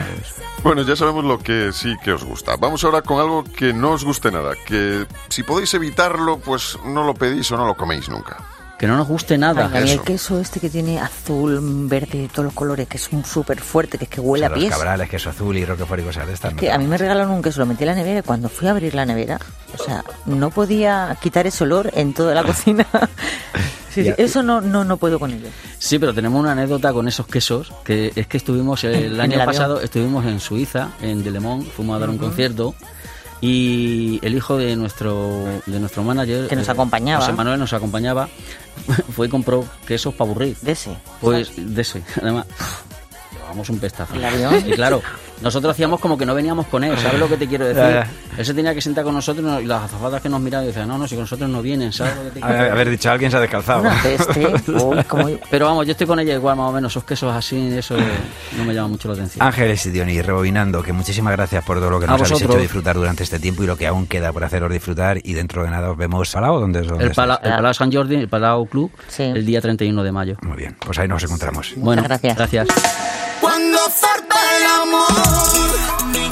Bueno, 0.62 0.82
ya 0.82 0.94
sabemos 0.94 1.24
lo 1.24 1.38
que 1.40 1.72
sí 1.72 1.96
que 2.04 2.12
os 2.12 2.22
gusta. 2.24 2.54
Vamos 2.56 2.84
ahora 2.84 3.02
con 3.02 3.18
algo 3.18 3.42
que 3.42 3.72
no 3.72 3.90
os 3.90 4.04
guste 4.04 4.30
nada, 4.30 4.52
que 4.64 5.06
si 5.28 5.42
podéis 5.42 5.74
evitarlo, 5.74 6.38
pues 6.38 6.78
no 6.86 7.02
lo 7.04 7.14
pedís 7.14 7.50
o 7.50 7.56
no 7.56 7.66
lo 7.66 7.74
coméis 7.74 8.08
nunca. 8.08 8.36
Que 8.80 8.86
no 8.86 8.96
nos 8.96 9.06
guste 9.08 9.36
nada. 9.36 9.68
Ay, 9.70 9.76
a 9.78 9.84
mí 9.84 9.90
el 9.90 9.94
Eso. 9.96 10.04
queso 10.04 10.40
este 10.40 10.58
que 10.58 10.70
tiene 10.70 10.98
azul, 10.98 11.60
verde, 11.86 12.30
todos 12.32 12.46
los 12.46 12.54
colores, 12.54 12.88
que 12.88 12.96
es 12.96 13.10
un 13.12 13.26
súper 13.26 13.60
fuerte, 13.60 13.98
que 13.98 14.04
es 14.04 14.10
que 14.10 14.20
O 14.20 14.24
huele 14.24 14.46
sea, 14.46 14.46
a 14.46 14.50
los 14.50 14.58
pies. 14.58 14.70
cabrales, 14.72 15.08
queso 15.10 15.28
azul 15.28 15.54
y 15.58 15.66
roquefort 15.66 16.00
y 16.00 16.04
cosas 16.04 16.26
de 16.26 16.32
estas. 16.32 16.52
Es 16.52 16.58
que 16.58 16.72
a 16.72 16.78
mí 16.78 16.86
me 16.86 16.96
regalaron 16.96 17.30
un 17.30 17.42
queso, 17.42 17.60
lo 17.60 17.66
metí 17.66 17.82
en 17.84 17.88
la 17.90 17.94
nevera 17.94 18.20
y 18.20 18.22
cuando 18.22 18.48
fui 18.48 18.68
a 18.68 18.70
abrir 18.70 18.94
la 18.94 19.04
nevera, 19.04 19.38
o 19.78 19.84
sea, 19.84 20.02
no 20.24 20.48
podía 20.48 21.14
quitar 21.20 21.46
ese 21.46 21.62
olor 21.64 21.90
en 21.94 22.14
toda 22.14 22.34
la 22.34 22.42
cocina. 22.42 22.86
Sí, 23.92 24.02
sí, 24.04 24.06
Ya. 24.06 24.14
eso 24.18 24.44
no, 24.44 24.60
no, 24.60 24.84
no 24.84 24.98
puedo 24.98 25.18
con 25.18 25.32
ello. 25.32 25.48
Sí, 25.80 25.98
pero 25.98 26.14
tenemos 26.14 26.38
una 26.40 26.52
anécdota 26.52 26.92
con 26.92 27.08
esos 27.08 27.26
quesos, 27.26 27.72
que 27.84 28.12
es 28.14 28.28
que 28.28 28.36
estuvimos 28.36 28.84
el 28.84 29.14
En 29.14 29.20
año 29.20 29.40
el 29.40 29.44
pasado, 29.44 29.80
estuvimos 29.80 30.24
en 30.26 30.38
Suiza, 30.38 30.90
en 31.02 31.24
Delemont, 31.24 31.66
fuimos 31.68 31.96
a 31.96 31.98
dar 31.98 32.08
un 32.08 32.16
concierto 32.16 32.76
y 33.40 34.18
el 34.22 34.34
hijo 34.34 34.58
de 34.58 34.76
nuestro 34.76 35.44
de 35.66 35.80
nuestro 35.80 36.02
manager 36.02 36.46
Que 36.48 36.56
nos 36.56 36.68
eh, 36.68 36.72
acompañaba. 36.72 37.20
José 37.24 37.32
Manuel 37.32 37.58
nos 37.58 37.72
acompañaba 37.72 38.28
fue 39.16 39.26
y 39.28 39.30
compró 39.30 39.64
quesos 39.86 40.14
para 40.14 40.30
aburrir 40.30 40.56
De 40.60 40.72
ese. 40.72 40.96
pues 41.20 41.52
de 41.56 41.80
ese 41.82 42.02
además 42.22 42.46
llevábamos 43.32 43.68
un 43.70 43.78
pestazo 43.78 44.14
¿El 44.14 44.24
avión? 44.24 44.62
y 44.66 44.72
claro 44.72 45.02
nosotros 45.40 45.72
hacíamos 45.72 46.00
como 46.00 46.18
que 46.18 46.26
no 46.26 46.34
veníamos 46.34 46.66
con 46.66 46.84
él 46.84 46.96
¿sabes 46.98 47.18
lo 47.18 47.28
que 47.28 47.36
te 47.38 47.46
quiero 47.46 47.66
decir? 47.66 48.04
Él 48.40 48.46
se 48.46 48.54
tenía 48.54 48.74
que 48.74 48.80
sentar 48.80 49.04
con 49.04 49.12
nosotros 49.14 49.62
y 49.62 49.66
las 49.66 49.82
azafatas 49.82 50.22
que 50.22 50.28
nos 50.30 50.40
miraban 50.40 50.64
y 50.64 50.68
decían 50.68 50.88
no, 50.88 50.96
no, 50.96 51.06
si 51.06 51.14
con 51.14 51.24
nosotros 51.24 51.48
no 51.50 51.60
vienen 51.60 51.92
¿sabes 51.92 52.16
lo 52.16 52.22
que 52.32 52.40
te 52.40 52.44
a- 52.44 52.72
haber 52.72 52.88
dicho, 52.88 53.10
alguien 53.10 53.30
se 53.30 53.36
ha 53.36 53.40
descalzado. 53.40 53.82
Una 53.82 54.02
peste. 54.02 54.46
Uy, 54.72 55.04
como- 55.04 55.28
pero 55.50 55.66
vamos, 55.66 55.84
yo 55.86 55.92
estoy 55.92 56.06
con 56.06 56.18
ella 56.20 56.34
igual, 56.34 56.56
más 56.56 56.70
o 56.70 56.72
menos. 56.72 56.90
Esos 56.92 57.04
quesos 57.04 57.32
así, 57.34 57.56
eso 57.76 57.96
no 58.56 58.64
me 58.64 58.72
llama 58.74 58.88
mucho 58.88 59.08
la 59.08 59.14
atención. 59.14 59.46
Ángeles 59.46 59.84
y 59.86 59.90
Dionis, 59.90 60.24
rebobinando, 60.24 60.82
que 60.82 60.92
muchísimas 60.94 61.32
gracias 61.36 61.62
por 61.64 61.78
todo 61.78 61.90
lo 61.90 62.00
que 62.00 62.06
nos 62.06 62.20
habéis 62.20 62.42
hecho 62.42 62.56
disfrutar 62.58 62.96
durante 62.96 63.22
este 63.24 63.38
tiempo 63.38 63.62
y 63.62 63.66
lo 63.66 63.76
que 63.76 63.86
aún 63.86 64.06
queda 64.06 64.32
por 64.32 64.42
haceros 64.42 64.72
disfrutar. 64.72 65.18
Y 65.22 65.34
dentro 65.34 65.62
de 65.62 65.70
nada 65.70 65.90
os 65.90 65.96
vemos. 65.98 66.30
¿Palau? 66.32 66.60
¿Dónde 66.60 66.80
es? 66.80 66.86
¿Dónde 66.86 67.04
el, 67.04 67.10
Pala- 67.12 67.40
el 67.44 67.50
Palau 67.52 67.74
San 67.74 67.92
Jordi, 67.92 68.14
el 68.16 68.28
Palau 68.28 68.64
Club, 68.66 68.90
Sí. 69.08 69.24
el 69.24 69.44
día 69.44 69.60
31 69.60 70.02
de 70.02 70.12
mayo. 70.12 70.36
Muy 70.42 70.56
bien, 70.56 70.74
pues 70.84 70.98
ahí 70.98 71.06
nos 71.08 71.22
encontramos. 71.22 71.74
Bueno, 71.76 72.02
gracias. 72.02 72.36
gracias. 72.36 72.68
Cuando 73.40 73.78
zarpa 73.90 74.36
el 74.56 74.82
amor, 74.82 76.29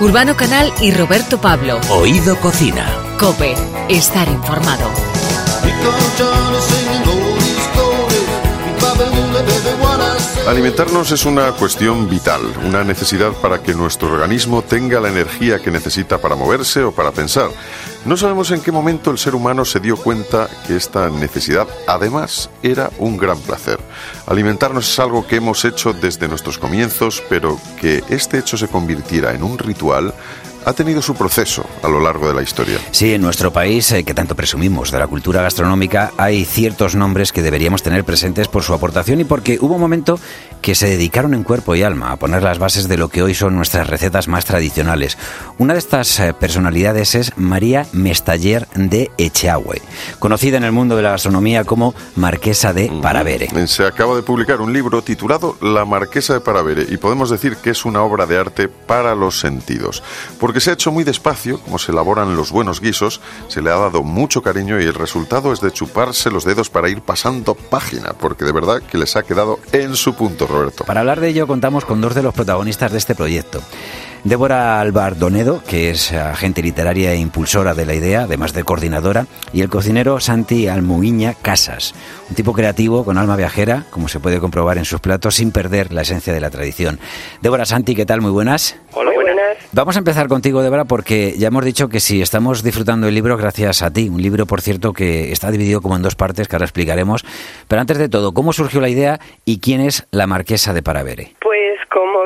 Urbano 0.00 0.34
Canal 0.34 0.72
y 0.80 0.92
Roberto 0.92 1.42
Pablo. 1.42 1.78
Oído 1.90 2.34
Cocina. 2.40 2.90
Cope, 3.18 3.54
estar 3.90 4.26
informado. 4.28 4.90
Alimentarnos 10.48 11.12
es 11.12 11.26
una 11.26 11.52
cuestión 11.52 12.08
vital, 12.08 12.40
una 12.66 12.82
necesidad 12.82 13.32
para 13.32 13.62
que 13.62 13.74
nuestro 13.74 14.10
organismo 14.10 14.62
tenga 14.62 15.00
la 15.00 15.10
energía 15.10 15.58
que 15.58 15.70
necesita 15.70 16.16
para 16.16 16.34
moverse 16.34 16.82
o 16.82 16.92
para 16.92 17.12
pensar. 17.12 17.50
No 18.06 18.16
sabemos 18.16 18.50
en 18.50 18.62
qué 18.62 18.72
momento 18.72 19.10
el 19.10 19.18
ser 19.18 19.34
humano 19.34 19.66
se 19.66 19.78
dio 19.78 19.94
cuenta 19.94 20.48
que 20.66 20.74
esta 20.74 21.10
necesidad 21.10 21.68
además 21.86 22.48
era 22.62 22.90
un 22.98 23.18
gran 23.18 23.38
placer. 23.38 23.78
Alimentarnos 24.26 24.90
es 24.90 24.98
algo 24.98 25.26
que 25.26 25.36
hemos 25.36 25.66
hecho 25.66 25.92
desde 25.92 26.26
nuestros 26.26 26.56
comienzos, 26.56 27.22
pero 27.28 27.58
que 27.78 28.02
este 28.08 28.38
hecho 28.38 28.56
se 28.56 28.68
convirtiera 28.68 29.34
en 29.34 29.42
un 29.42 29.58
ritual 29.58 30.14
ha 30.64 30.72
tenido 30.72 31.02
su 31.02 31.14
proceso 31.14 31.64
a 31.82 31.88
lo 31.88 32.00
largo 32.00 32.28
de 32.28 32.34
la 32.34 32.42
historia. 32.42 32.78
Sí, 32.90 33.14
en 33.14 33.22
nuestro 33.22 33.52
país, 33.52 33.90
eh, 33.92 34.04
que 34.04 34.14
tanto 34.14 34.34
presumimos 34.34 34.90
de 34.90 34.98
la 34.98 35.06
cultura 35.06 35.42
gastronómica, 35.42 36.12
hay 36.16 36.44
ciertos 36.44 36.94
nombres 36.94 37.32
que 37.32 37.42
deberíamos 37.42 37.82
tener 37.82 38.04
presentes 38.04 38.48
por 38.48 38.62
su 38.62 38.74
aportación 38.74 39.20
y 39.20 39.24
porque 39.24 39.58
hubo 39.60 39.74
un 39.74 39.80
momento 39.80 40.18
que 40.60 40.74
se 40.74 40.88
dedicaron 40.88 41.34
en 41.34 41.42
cuerpo 41.42 41.74
y 41.74 41.82
alma 41.82 42.12
a 42.12 42.16
poner 42.16 42.42
las 42.42 42.58
bases 42.58 42.88
de 42.88 42.98
lo 42.98 43.08
que 43.08 43.22
hoy 43.22 43.34
son 43.34 43.56
nuestras 43.56 43.88
recetas 43.88 44.28
más 44.28 44.44
tradicionales. 44.44 45.16
Una 45.58 45.72
de 45.72 45.78
estas 45.78 46.18
eh, 46.20 46.34
personalidades 46.34 47.14
es 47.14 47.32
María 47.36 47.86
Mestaller 47.92 48.68
de 48.74 49.10
Echeagüe, 49.18 49.80
conocida 50.18 50.56
en 50.56 50.64
el 50.64 50.72
mundo 50.72 50.96
de 50.96 51.02
la 51.02 51.10
gastronomía 51.10 51.64
como 51.64 51.94
Marquesa 52.16 52.72
de 52.72 52.90
Paravere. 53.02 53.48
Se 53.66 53.86
acaba 53.86 54.16
de 54.16 54.22
publicar 54.22 54.60
un 54.60 54.72
libro 54.72 55.02
titulado 55.02 55.56
La 55.60 55.84
Marquesa 55.84 56.34
de 56.34 56.40
Paravere 56.40 56.86
y 56.88 56.96
podemos 56.96 57.30
decir 57.30 57.56
que 57.56 57.70
es 57.70 57.84
una 57.84 58.02
obra 58.02 58.26
de 58.26 58.38
arte 58.38 58.68
para 58.68 59.14
los 59.14 59.40
sentidos. 59.40 60.02
Porque 60.50 60.60
se 60.60 60.70
ha 60.70 60.72
hecho 60.72 60.90
muy 60.90 61.04
despacio, 61.04 61.60
como 61.60 61.78
se 61.78 61.92
elaboran 61.92 62.34
los 62.34 62.50
buenos 62.50 62.80
guisos, 62.80 63.20
se 63.46 63.62
le 63.62 63.70
ha 63.70 63.76
dado 63.76 64.02
mucho 64.02 64.42
cariño 64.42 64.80
y 64.80 64.84
el 64.84 64.94
resultado 64.94 65.52
es 65.52 65.60
de 65.60 65.70
chuparse 65.70 66.28
los 66.28 66.44
dedos 66.44 66.70
para 66.70 66.88
ir 66.88 67.02
pasando 67.02 67.54
página, 67.54 68.14
porque 68.14 68.44
de 68.44 68.50
verdad 68.50 68.82
que 68.82 68.98
les 68.98 69.14
ha 69.14 69.22
quedado 69.22 69.60
en 69.70 69.94
su 69.94 70.16
punto, 70.16 70.48
Roberto. 70.48 70.84
Para 70.86 71.02
hablar 71.02 71.20
de 71.20 71.28
ello 71.28 71.46
contamos 71.46 71.84
con 71.84 72.00
dos 72.00 72.16
de 72.16 72.24
los 72.24 72.34
protagonistas 72.34 72.90
de 72.90 72.98
este 72.98 73.14
proyecto. 73.14 73.62
Débora 74.24 74.80
Albardonedo, 74.80 75.62
que 75.64 75.90
es 75.90 76.12
agente 76.12 76.62
literaria 76.62 77.12
e 77.12 77.16
impulsora 77.16 77.74
de 77.74 77.86
la 77.86 77.94
idea, 77.94 78.22
además 78.22 78.52
de 78.52 78.64
coordinadora, 78.64 79.26
y 79.52 79.62
el 79.62 79.70
cocinero 79.70 80.20
Santi 80.20 80.68
Almuiña 80.68 81.34
Casas, 81.40 81.94
un 82.28 82.34
tipo 82.34 82.52
creativo 82.52 83.04
con 83.04 83.16
alma 83.16 83.36
viajera, 83.36 83.84
como 83.90 84.08
se 84.08 84.20
puede 84.20 84.38
comprobar 84.38 84.76
en 84.76 84.84
sus 84.84 85.00
platos, 85.00 85.36
sin 85.36 85.52
perder 85.52 85.92
la 85.92 86.02
esencia 86.02 86.32
de 86.34 86.40
la 86.40 86.50
tradición. 86.50 87.00
Débora 87.40 87.64
Santi, 87.64 87.94
¿qué 87.94 88.04
tal? 88.04 88.20
Muy 88.20 88.30
buenas. 88.30 88.76
Hola, 88.92 89.10
buenas. 89.12 89.30
Vamos 89.72 89.96
a 89.96 90.00
empezar 90.00 90.28
contigo, 90.28 90.62
Débora, 90.62 90.84
porque 90.84 91.34
ya 91.38 91.48
hemos 91.48 91.64
dicho 91.64 91.88
que 91.88 92.00
si 92.00 92.20
estamos 92.20 92.62
disfrutando 92.62 93.08
el 93.08 93.14
libro 93.14 93.36
gracias 93.36 93.82
a 93.82 93.90
ti, 93.90 94.08
un 94.08 94.20
libro, 94.20 94.44
por 94.44 94.60
cierto, 94.60 94.92
que 94.92 95.32
está 95.32 95.50
dividido 95.50 95.80
como 95.80 95.96
en 95.96 96.02
dos 96.02 96.14
partes, 96.14 96.46
que 96.46 96.56
ahora 96.56 96.66
explicaremos. 96.66 97.24
Pero 97.68 97.80
antes 97.80 97.96
de 97.96 98.08
todo, 98.08 98.32
¿cómo 98.32 98.52
surgió 98.52 98.80
la 98.80 98.88
idea 98.88 99.18
y 99.44 99.60
quién 99.60 99.80
es 99.80 100.06
la 100.10 100.26
marquesa 100.26 100.74
de 100.74 100.82
Paravere? 100.82 101.34
Pues 101.40 101.79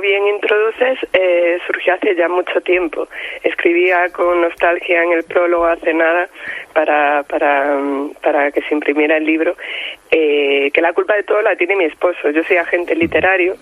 bien 0.05 0.27
introduces, 0.29 0.99
eh, 1.15 1.59
surgió 1.67 1.95
hace 1.95 2.15
ya 2.15 2.29
mucho 2.29 2.61
tiempo. 2.61 3.09
Escribía 3.43 4.11
con 4.11 4.43
nostalgia 4.43 5.03
en 5.03 5.13
el 5.13 5.25
prólogo 5.25 5.65
hace 5.65 5.95
nada 5.95 6.29
para, 6.75 7.23
para, 7.23 7.77
mm, 7.77 8.15
para 8.23 8.53
que 8.53 8.61
se 8.63 8.75
imprimiera 8.75 9.17
el 9.17 9.25
libro, 9.25 9.57
eh, 10.11 10.71
que 10.73 10.81
la 10.83 10.93
culpa 10.93 11.15
de 11.17 11.23
todo 11.23 11.41
la 11.43 11.57
tiene 11.57 11.77
mi 11.77 11.85
esposo. 11.85 12.31
Yo 12.31 12.45
soy 12.45 12.59
agente 12.59 12.95
literario, 12.95 13.57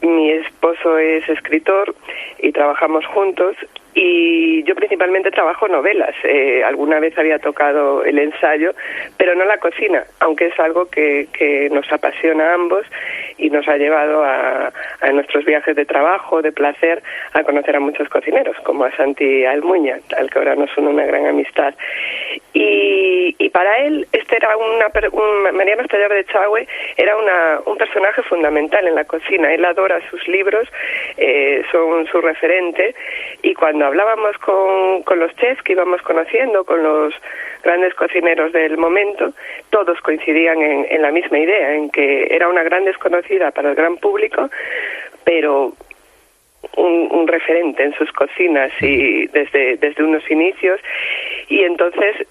mi 0.00 0.32
esposo 0.32 0.98
es 0.98 1.28
escritor 1.28 1.94
y 2.38 2.52
trabajamos 2.52 3.04
juntos 3.06 3.56
y 3.94 4.62
yo 4.64 4.74
principalmente 4.74 5.30
trabajo 5.30 5.68
novelas. 5.68 6.14
Eh, 6.24 6.62
alguna 6.64 6.98
vez 6.98 7.16
había 7.16 7.38
tocado 7.38 8.04
el 8.04 8.18
ensayo, 8.18 8.74
pero 9.16 9.34
no 9.34 9.44
la 9.44 9.58
cocina, 9.58 10.04
aunque 10.20 10.46
es 10.46 10.58
algo 10.58 10.86
que, 10.86 11.28
que 11.32 11.70
nos 11.70 11.90
apasiona 11.92 12.50
a 12.50 12.54
ambos 12.54 12.84
y 13.38 13.50
nos 13.50 13.66
ha 13.68 13.76
llevado 13.76 14.24
a, 14.24 14.72
a 15.00 15.12
nuestros 15.12 15.44
viajes 15.44 15.76
de 15.76 15.84
trabajo, 15.84 16.42
de 16.42 16.52
placer, 16.52 17.02
a 17.32 17.44
conocer 17.44 17.76
a 17.76 17.80
muchos 17.80 18.08
cocineros, 18.08 18.56
como 18.64 18.84
a 18.84 18.96
Santi 18.96 19.44
Almuña, 19.44 19.98
al 20.16 20.30
que 20.30 20.38
ahora 20.38 20.56
nos 20.56 20.76
une 20.76 20.88
una 20.88 21.06
gran 21.06 21.26
amistad. 21.26 21.74
Y, 22.54 23.34
y 23.36 23.50
para 23.50 23.78
él, 23.78 24.06
este 24.12 24.36
era 24.36 24.56
una, 24.56 24.86
un, 25.10 25.56
Mariano 25.56 25.82
de 25.82 26.24
Chagüe 26.26 26.68
era 26.96 27.16
una, 27.16 27.60
un 27.66 27.76
personaje 27.76 28.22
fundamental 28.22 28.86
en 28.86 28.94
la 28.94 29.04
cocina. 29.04 29.52
Él 29.52 29.64
adora 29.64 30.00
sus 30.08 30.26
libros, 30.28 30.68
eh, 31.16 31.64
son 31.72 32.06
su 32.06 32.20
referente, 32.20 32.94
y 33.42 33.54
cuando 33.54 33.86
hablábamos 33.86 34.38
con, 34.38 35.02
con 35.02 35.18
los 35.18 35.34
chefs 35.34 35.62
que 35.62 35.72
íbamos 35.72 36.00
conociendo, 36.02 36.64
con 36.64 36.80
los 36.84 37.12
grandes 37.64 37.92
cocineros 37.94 38.52
del 38.52 38.78
momento, 38.78 39.32
todos 39.70 40.00
coincidían 40.00 40.62
en, 40.62 40.86
en 40.88 41.02
la 41.02 41.10
misma 41.10 41.40
idea, 41.40 41.74
en 41.74 41.90
que 41.90 42.28
era 42.30 42.48
una 42.48 42.62
gran 42.62 42.84
desconocida 42.84 43.50
para 43.50 43.70
el 43.70 43.74
gran 43.74 43.96
público, 43.96 44.48
pero 45.24 45.72
un, 46.76 47.08
un 47.10 47.28
referente 47.28 47.82
en 47.82 47.94
sus 47.94 48.10
cocinas 48.12 48.70
y 48.80 49.26
desde, 49.28 49.76
desde 49.76 50.02
unos 50.02 50.28
inicios 50.30 50.80
y 51.48 51.62
entonces 51.64 52.26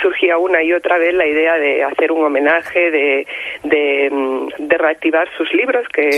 surgía 0.00 0.38
una 0.38 0.62
y 0.62 0.72
otra 0.72 0.98
vez 0.98 1.14
la 1.14 1.26
idea 1.26 1.58
de 1.58 1.84
hacer 1.84 2.10
un 2.12 2.24
homenaje, 2.24 2.90
de, 2.90 3.26
de, 3.64 4.08
mm, 4.10 4.48
de 4.58 4.78
reactivar 4.78 5.28
sus 5.36 5.52
libros 5.52 5.86
que, 5.88 6.08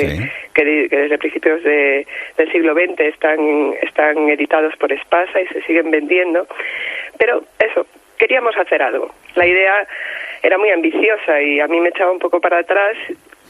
que, 0.55 0.89
que 0.89 0.97
desde 0.97 1.19
principios 1.19 1.63
de- 1.65 2.07
del 2.39 2.53
siglo 2.53 2.73
XX 2.75 3.01
están, 3.01 3.75
están 3.83 4.29
editados 4.31 4.75
por 4.77 4.93
Espasa 4.93 5.41
y 5.41 5.47
se 5.49 5.61
siguen 5.63 5.91
vendiendo. 5.91 6.47
Pero 7.19 7.45
eso, 7.59 7.87
queríamos 8.17 8.57
hacer 8.57 8.81
algo. 8.81 9.13
La 9.35 9.47
idea 9.47 9.87
era 10.43 10.57
muy 10.57 10.71
ambiciosa 10.71 11.43
y 11.43 11.61
a 11.61 11.67
mí 11.67 11.81
me 11.81 11.89
echaba 11.91 12.13
un 12.13 12.21
poco 12.21 12.41
para 12.41 12.59
atrás, 12.61 12.97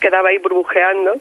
quedaba 0.01 0.31
ahí 0.31 0.39
burbujeando 0.39 1.21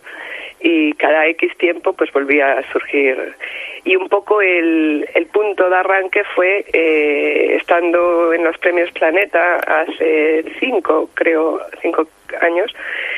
y 0.64 0.94
cada 0.94 1.28
X 1.28 1.56
tiempo 1.58 1.92
pues 1.94 2.12
volvía 2.14 2.54
a 2.54 2.72
surgir. 2.72 3.36
Y 3.84 3.98
un 3.98 4.08
poco 4.08 4.42
el, 4.42 5.08
el 5.14 5.26
punto 5.28 5.70
de 5.70 5.76
arranque 5.76 6.24
fue 6.34 6.66
eh, 6.72 7.58
estando 7.60 8.34
en 8.34 8.46
los 8.46 8.58
premios 8.58 8.90
Planeta 8.92 9.58
hace 9.58 10.46
cinco, 10.62 11.10
creo, 11.14 11.60
cinco 11.82 12.08
años, 12.40 12.74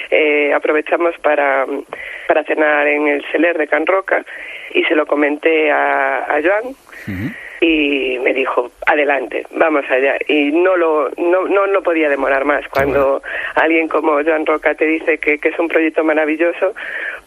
eh, 0.09 0.51
aprovechamos 0.53 1.15
para, 1.19 1.67
para 2.27 2.43
cenar 2.43 2.87
en 2.87 3.07
el 3.07 3.23
Celer 3.31 3.57
de 3.59 3.67
Can 3.67 3.85
Roca 3.85 4.25
y 4.73 4.83
se 4.85 4.95
lo 4.95 5.05
comenté 5.05 5.71
a, 5.71 6.25
a 6.25 6.41
Joan 6.41 6.75
y 7.61 8.19
me 8.19 8.33
dijo 8.33 8.71
adelante 8.85 9.45
vamos 9.51 9.85
allá 9.89 10.17
y 10.27 10.51
no 10.51 10.75
lo 10.75 11.09
no, 11.17 11.47
no 11.47 11.65
lo 11.67 11.81
podía 11.81 12.09
demorar 12.09 12.43
más. 12.45 12.67
Cuando 12.67 13.21
alguien 13.55 13.87
como 13.87 14.21
Joan 14.23 14.45
Roca 14.45 14.75
te 14.75 14.85
dice 14.85 15.17
que, 15.17 15.37
que 15.37 15.49
es 15.49 15.59
un 15.59 15.67
proyecto 15.67 16.03
maravilloso 16.03 16.73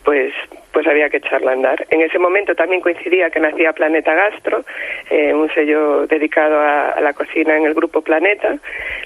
pues 0.04 0.32
pues 0.72 0.86
había 0.86 1.08
que 1.08 1.16
echarlo 1.16 1.48
a 1.48 1.54
andar. 1.54 1.86
En 1.90 2.02
ese 2.02 2.18
momento 2.18 2.54
también 2.54 2.80
coincidía 2.80 3.30
que 3.30 3.40
nacía 3.40 3.72
Planeta 3.72 4.14
Gastro 4.14 4.64
eh, 5.10 5.34
un 5.34 5.52
sello 5.52 6.06
dedicado 6.06 6.60
a, 6.60 6.90
a 6.90 7.00
la 7.00 7.14
cocina 7.14 7.56
en 7.56 7.66
el 7.66 7.74
grupo 7.74 8.02
Planeta. 8.02 8.58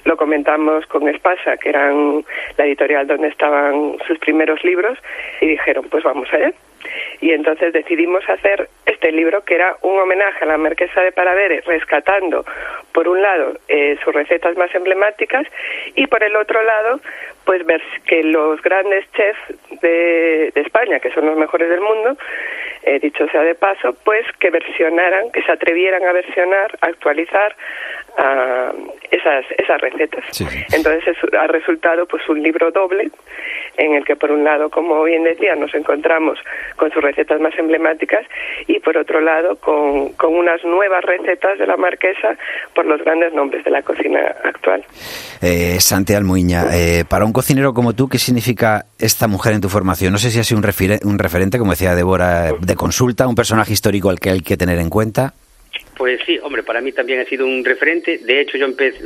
Lo 0.04 0.16
comentamos 0.16 0.84
con 0.86 1.08
Espasa 1.08 1.56
que 1.56 1.70
eran 1.70 2.24
la 2.58 2.66
editorial 2.66 3.06
donde 3.06 3.28
estaban 3.28 3.96
sus 4.06 4.18
primeros 4.18 4.62
libros 4.64 4.98
y 5.40 5.46
dijeron 5.46 5.86
pues 5.90 6.04
vamos 6.04 6.28
allá 6.32 6.52
y 7.20 7.32
entonces 7.32 7.72
decidimos 7.72 8.28
hacer 8.28 8.68
este 8.86 9.12
libro 9.12 9.44
que 9.44 9.54
era 9.54 9.76
un 9.82 9.98
homenaje 9.98 10.44
a 10.44 10.48
la 10.48 10.58
marquesa 10.58 11.02
de 11.02 11.12
Paravere, 11.12 11.60
rescatando 11.62 12.44
por 12.92 13.08
un 13.08 13.22
lado 13.22 13.54
eh, 13.68 13.96
sus 14.04 14.14
recetas 14.14 14.56
más 14.56 14.74
emblemáticas 14.74 15.46
y 15.94 16.06
por 16.06 16.22
el 16.22 16.36
otro 16.36 16.62
lado 16.62 17.00
pues 17.44 17.64
ver 17.66 17.82
que 18.06 18.22
los 18.22 18.60
grandes 18.62 19.04
chefs 19.12 19.80
de, 19.80 20.52
de 20.54 20.60
España, 20.60 21.00
que 21.00 21.10
son 21.10 21.26
los 21.26 21.36
mejores 21.36 21.68
del 21.68 21.80
mundo, 21.80 22.16
eh, 22.84 22.98
dicho 23.00 23.26
sea 23.28 23.42
de 23.42 23.54
paso, 23.54 23.94
pues 24.04 24.24
que 24.38 24.50
versionaran, 24.50 25.30
que 25.30 25.42
se 25.42 25.52
atrevieran 25.52 26.04
a 26.04 26.12
versionar, 26.12 26.76
a 26.80 26.86
actualizar 26.86 27.54
ah, 28.18 28.72
esas, 29.10 29.44
esas 29.58 29.80
recetas. 29.80 30.24
Entonces 30.72 31.06
es- 31.08 31.34
ha 31.34 31.46
resultado 31.46 32.06
pues 32.06 32.22
un 32.28 32.42
libro 32.42 32.70
doble 32.70 33.10
en 33.76 33.94
el 33.94 34.04
que 34.04 34.16
por 34.16 34.30
un 34.30 34.44
lado, 34.44 34.68
como 34.70 35.02
bien 35.04 35.24
decía, 35.24 35.54
nos 35.54 35.74
encontramos 35.74 36.38
con 36.76 36.90
sus 36.92 37.02
recetas 37.02 37.40
más 37.40 37.52
emblemáticas 37.58 38.20
y 38.66 38.78
por 38.80 38.96
otro 38.96 39.20
lado 39.20 39.56
con, 39.56 40.10
con 40.14 40.34
unas 40.34 40.62
nuevas 40.64 41.02
recetas 41.04 41.58
de 41.58 41.66
la 41.66 41.76
marquesa 41.76 42.36
por 42.74 42.84
los 42.86 43.00
grandes 43.02 43.32
nombres 43.32 43.64
de 43.64 43.70
la 43.70 43.82
cocina 43.82 44.20
actual. 44.44 44.84
Eh, 45.40 45.76
Santi 45.80 46.14
Almuña, 46.14 46.64
eh, 46.72 47.04
para 47.08 47.24
un 47.24 47.32
cocinero 47.32 47.72
como 47.72 47.94
tú, 47.94 48.08
¿qué 48.08 48.18
significa 48.18 48.84
esta 48.98 49.26
mujer 49.26 49.54
en 49.54 49.60
tu 49.60 49.68
formación? 49.68 50.12
No 50.12 50.18
sé 50.18 50.30
si 50.30 50.38
ha 50.38 50.44
sido 50.44 50.60
un, 50.60 50.66
un 51.10 51.18
referente, 51.18 51.58
como 51.58 51.70
decía 51.72 51.94
Débora, 51.94 52.52
de 52.60 52.74
consulta, 52.76 53.26
un 53.26 53.34
personaje 53.34 53.72
histórico 53.72 54.10
al 54.10 54.20
que 54.20 54.30
hay 54.30 54.40
que 54.40 54.56
tener 54.56 54.78
en 54.78 54.90
cuenta. 54.90 55.32
Pues 55.96 56.20
sí, 56.26 56.38
hombre, 56.42 56.62
para 56.62 56.80
mí 56.80 56.92
también 56.92 57.20
ha 57.20 57.24
sido 57.26 57.46
un 57.46 57.64
referente. 57.64 58.18
De 58.18 58.40
hecho, 58.40 58.56
yo 58.56 58.64
empecé, 58.64 59.02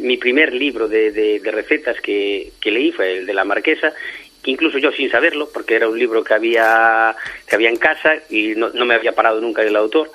mi 0.00 0.16
primer 0.16 0.52
libro 0.54 0.86
de, 0.88 1.10
de- 1.10 1.40
de 1.40 1.50
recetas 1.50 2.00
que, 2.00 2.52
que 2.60 2.70
leí 2.70 2.92
fue 2.92 3.18
el 3.18 3.26
de 3.26 3.34
la 3.34 3.44
marquesa, 3.44 3.92
que 4.42 4.52
incluso 4.52 4.78
yo 4.78 4.92
sin 4.92 5.10
saberlo, 5.10 5.48
porque 5.52 5.74
era 5.74 5.88
un 5.88 5.98
libro 5.98 6.22
que 6.22 6.32
había, 6.34 7.14
que 7.46 7.56
había 7.56 7.70
en 7.70 7.76
casa 7.76 8.14
y 8.30 8.54
no, 8.54 8.70
no 8.70 8.84
me 8.86 8.94
había 8.94 9.12
parado 9.12 9.40
nunca 9.40 9.62
el 9.62 9.74
autor. 9.74 10.10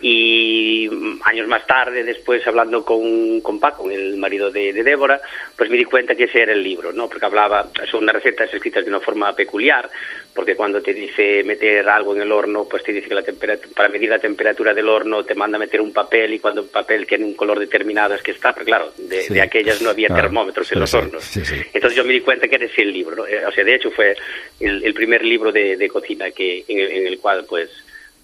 Y 0.00 0.88
años 1.24 1.48
más 1.48 1.66
tarde, 1.66 2.04
después 2.04 2.46
hablando 2.46 2.84
con, 2.84 3.40
con 3.40 3.58
Paco, 3.58 3.90
el 3.90 4.16
marido 4.16 4.50
de, 4.50 4.72
de 4.72 4.82
Débora, 4.84 5.20
pues 5.56 5.68
me 5.70 5.76
di 5.76 5.84
cuenta 5.84 6.14
que 6.14 6.24
ese 6.24 6.42
era 6.42 6.52
el 6.52 6.62
libro, 6.62 6.92
¿no? 6.92 7.08
Porque 7.08 7.26
hablaba, 7.26 7.68
son 7.90 8.04
unas 8.04 8.14
recetas 8.14 8.52
escritas 8.54 8.84
de 8.84 8.90
una 8.90 9.00
forma 9.00 9.34
peculiar, 9.34 9.90
porque 10.32 10.54
cuando 10.54 10.80
te 10.80 10.94
dice 10.94 11.42
meter 11.44 11.88
algo 11.88 12.14
en 12.14 12.22
el 12.22 12.30
horno, 12.30 12.66
pues 12.68 12.84
te 12.84 12.92
dice 12.92 13.08
que 13.08 13.14
la 13.14 13.22
temperatura, 13.22 13.74
para 13.74 13.88
medir 13.88 14.08
la 14.10 14.20
temperatura 14.20 14.72
del 14.72 14.88
horno 14.88 15.24
te 15.24 15.34
manda 15.34 15.56
a 15.56 15.58
meter 15.60 15.80
un 15.80 15.92
papel 15.92 16.32
y 16.34 16.38
cuando 16.38 16.60
el 16.62 16.68
papel 16.68 17.04
tiene 17.06 17.24
un 17.24 17.34
color 17.34 17.58
determinado 17.58 18.14
es 18.14 18.22
que 18.22 18.30
está, 18.30 18.52
pero 18.52 18.66
claro, 18.66 18.92
de, 18.96 19.22
Sí. 19.22 19.34
de 19.34 19.42
aquellas 19.42 19.82
no 19.82 19.90
había 19.90 20.08
termómetros 20.08 20.70
en 20.70 20.76
Sí, 20.76 20.80
los 20.80 20.90
sí, 20.90 20.96
hornos. 20.96 21.24
sí. 21.24 21.42
Entonces 21.74 21.96
yo 21.96 22.04
me 22.04 22.12
di 22.12 22.20
cuenta 22.20 22.46
que 22.46 22.54
era 22.54 22.66
ese 22.66 22.82
el 22.82 22.92
libro, 22.92 23.16
¿no? 23.16 23.26
Eh, 23.26 23.44
O 23.46 23.50
sea, 23.52 23.64
de 23.64 23.74
hecho 23.74 23.90
fue 23.90 24.14
el, 24.60 24.84
el 24.84 24.94
primer 24.94 25.24
libro 25.24 25.50
de, 25.50 25.76
de 25.76 25.88
cocina 25.88 26.30
que 26.30 26.64
en 26.68 26.78
en 26.78 27.06
el 27.08 27.18
cual 27.18 27.44
pues 27.48 27.68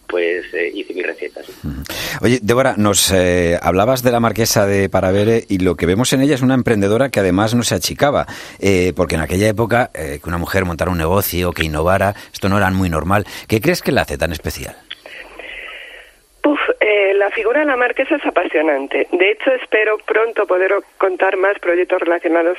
pues 0.06 0.44
eh, 0.52 0.70
hice 0.74 0.94
mis 0.94 1.06
recetas. 1.06 1.46
Oye, 2.20 2.38
Débora, 2.42 2.74
nos 2.76 3.10
eh, 3.12 3.58
hablabas 3.60 4.02
de 4.02 4.12
la 4.12 4.20
marquesa 4.20 4.66
de 4.66 4.88
Paravere 4.88 5.44
y 5.48 5.58
lo 5.58 5.76
que 5.76 5.86
vemos 5.86 6.12
en 6.12 6.20
ella 6.20 6.34
es 6.34 6.42
una 6.42 6.54
emprendedora 6.54 7.10
que 7.10 7.20
además 7.20 7.54
no 7.54 7.62
se 7.62 7.74
achicaba, 7.74 8.26
eh, 8.58 8.92
porque 8.94 9.16
en 9.16 9.20
aquella 9.20 9.48
época 9.48 9.90
eh, 9.94 10.20
que 10.22 10.28
una 10.28 10.38
mujer 10.38 10.64
montara 10.64 10.90
un 10.90 10.98
negocio, 10.98 11.52
que 11.52 11.64
innovara, 11.64 12.14
esto 12.32 12.48
no 12.48 12.56
era 12.56 12.70
muy 12.70 12.88
normal. 12.88 13.26
¿Qué 13.46 13.60
crees 13.60 13.82
que 13.82 13.92
la 13.92 14.02
hace 14.02 14.18
tan 14.18 14.32
especial? 14.32 14.76
Eh, 16.96 17.12
la 17.14 17.28
figura 17.30 17.58
de 17.60 17.66
la 17.66 17.76
marquesa 17.76 18.14
es 18.14 18.24
apasionante. 18.24 19.08
De 19.10 19.30
hecho, 19.32 19.50
espero 19.54 19.98
pronto 20.06 20.46
poder 20.46 20.72
contar 20.96 21.36
más 21.36 21.58
proyectos 21.58 21.98
relacionados 22.00 22.56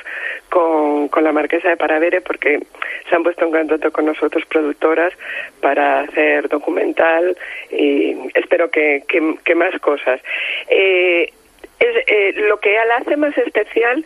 con, 0.50 1.08
con 1.08 1.24
la 1.24 1.32
marquesa 1.32 1.70
de 1.70 1.76
Paravere 1.78 2.20
porque 2.20 2.60
se 3.08 3.16
han 3.16 3.22
puesto 3.22 3.46
en 3.46 3.50
contacto 3.52 3.90
con 3.92 4.04
nosotros 4.04 4.44
productoras 4.44 5.14
para 5.62 6.00
hacer 6.00 6.48
documental 6.50 7.34
y 7.70 8.14
espero 8.34 8.70
que, 8.70 9.04
que- 9.08 9.36
que 9.42 9.54
más 9.54 9.72
cosas. 9.80 10.20
Eh, 10.68 11.32
es, 11.78 11.96
eh, 12.06 12.32
lo 12.48 12.58
que 12.60 12.74
la 12.88 12.96
hace 12.96 13.16
más 13.16 13.36
especial, 13.38 14.04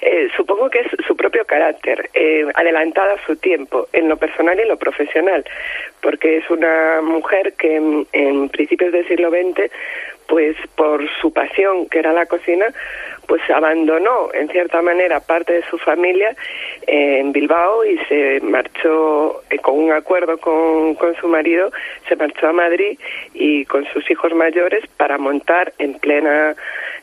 eh, 0.00 0.28
supongo 0.36 0.70
que 0.70 0.80
es 0.80 0.86
su 1.06 1.16
propio 1.16 1.44
carácter, 1.44 2.08
eh, 2.14 2.44
adelantada 2.54 3.14
a 3.14 3.26
su 3.26 3.36
tiempo, 3.36 3.88
en 3.92 4.08
lo 4.08 4.16
personal 4.16 4.58
y 4.58 4.62
en 4.62 4.68
lo 4.68 4.76
profesional, 4.76 5.44
porque 6.00 6.38
es 6.38 6.48
una 6.50 7.00
mujer 7.02 7.54
que 7.54 7.76
en, 7.76 8.48
principios 8.50 8.92
del 8.92 9.06
siglo 9.08 9.30
XX, 9.30 9.70
pues 10.28 10.56
por 10.76 11.02
su 11.20 11.32
pasión, 11.32 11.88
que 11.88 11.98
era 11.98 12.12
la 12.12 12.26
cocina, 12.26 12.66
pues 13.26 13.42
abandonó 13.50 14.28
en 14.32 14.48
cierta 14.48 14.82
manera 14.82 15.20
parte 15.20 15.54
de 15.54 15.62
su 15.64 15.78
familia 15.78 16.34
eh, 16.86 17.18
en 17.18 17.32
Bilbao 17.32 17.84
y 17.84 17.98
se 18.06 18.40
marchó 18.40 19.42
eh, 19.50 19.58
con 19.58 19.78
un 19.78 19.92
acuerdo 19.92 20.38
con, 20.38 20.94
con 20.94 21.14
su 21.16 21.28
marido, 21.28 21.72
se 22.08 22.16
marchó 22.16 22.48
a 22.48 22.52
Madrid 22.52 22.98
y 23.34 23.64
con 23.64 23.84
sus 23.86 24.08
hijos 24.10 24.32
mayores 24.34 24.86
para 24.96 25.18
montar 25.18 25.72
en 25.78 25.94
plena 25.98 26.54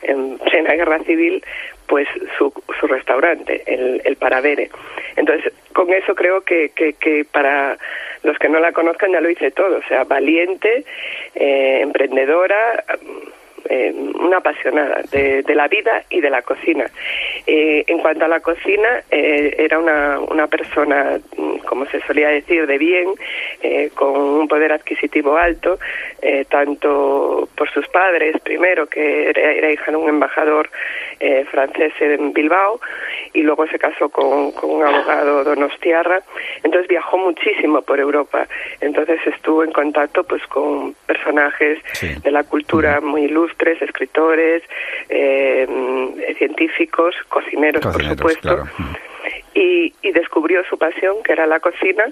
en 0.02 0.38
plena 0.38 0.74
guerra 0.74 0.98
civil 1.00 1.42
pues 1.86 2.08
su, 2.38 2.52
su 2.78 2.86
restaurante, 2.86 3.62
el, 3.66 4.00
el. 4.04 4.16
Entonces, 5.16 5.52
con 5.72 5.92
eso 5.92 6.14
creo 6.14 6.40
que, 6.42 6.70
que, 6.70 7.24
para 7.30 7.78
los 8.22 8.38
que 8.38 8.48
no 8.48 8.58
la 8.60 8.72
conozcan 8.72 9.12
ya 9.12 9.20
lo 9.20 9.30
hice 9.30 9.50
todo, 9.50 9.78
o 9.78 9.88
sea, 9.88 10.04
valiente, 10.04 10.84
eh, 11.34 11.80
emprendedora, 11.82 12.84
eh, 13.68 13.92
una 14.20 14.38
apasionada 14.38 15.02
de, 15.10 15.54
la 15.54 15.68
vida 15.68 16.04
y 16.10 16.20
de 16.20 16.30
la 16.30 16.42
cocina. 16.42 16.86
Eh, 17.46 17.84
en 17.86 17.98
cuanto 17.98 18.24
a 18.24 18.28
la 18.28 18.40
cocina, 18.40 19.02
era 19.10 19.78
una, 19.78 20.20
una 20.20 20.46
persona, 20.46 21.18
mm, 21.36 21.58
como 21.58 21.86
se 21.86 22.00
solía 22.02 22.28
decir, 22.28 22.66
de 22.66 22.78
bien, 22.78 23.08
eh, 23.62 23.90
con 23.94 24.16
un 24.16 24.48
poder 24.48 24.72
adquisitivo 24.72 25.36
alto, 25.36 25.78
eh, 26.22 26.44
tanto 26.48 27.48
por 27.56 27.70
sus 27.70 27.86
padres, 27.88 28.36
primero, 28.42 28.86
que 28.86 29.30
era, 29.30 29.52
era 29.52 29.70
hija 29.70 29.90
de 29.90 29.96
un 29.96 30.08
embajador 30.08 30.70
eh, 31.20 31.44
francés 31.50 31.92
en 32.00 32.32
Bilbao, 32.32 32.80
y 33.32 33.42
luego 33.42 33.66
se 33.66 33.78
casó 33.78 34.08
con, 34.08 34.52
con 34.52 34.70
un 34.70 34.82
abogado 34.84 35.44
donostiarra. 35.44 36.20
Entonces 36.62 36.88
viajó 36.88 37.18
muchísimo 37.18 37.82
por 37.82 38.00
Europa. 38.00 38.46
Entonces 38.80 39.20
estuvo 39.26 39.64
en 39.64 39.72
contacto 39.72 40.24
pues 40.24 40.46
con 40.46 40.94
personajes 41.06 41.78
de 42.22 42.30
la 42.30 42.44
cultura 42.44 43.00
muy 43.00 43.24
ilustres, 43.24 43.80
escritores, 43.82 44.62
eh, 45.08 45.66
científicos, 46.38 47.14
cocineros, 47.28 47.82
por 47.82 48.04
supuesto. 48.04 48.40
claro. 48.40 48.64
Y, 49.58 49.90
y 50.02 50.12
descubrió 50.12 50.62
su 50.64 50.76
pasión, 50.76 51.22
que 51.24 51.32
era 51.32 51.46
la 51.46 51.60
cocina, 51.60 52.04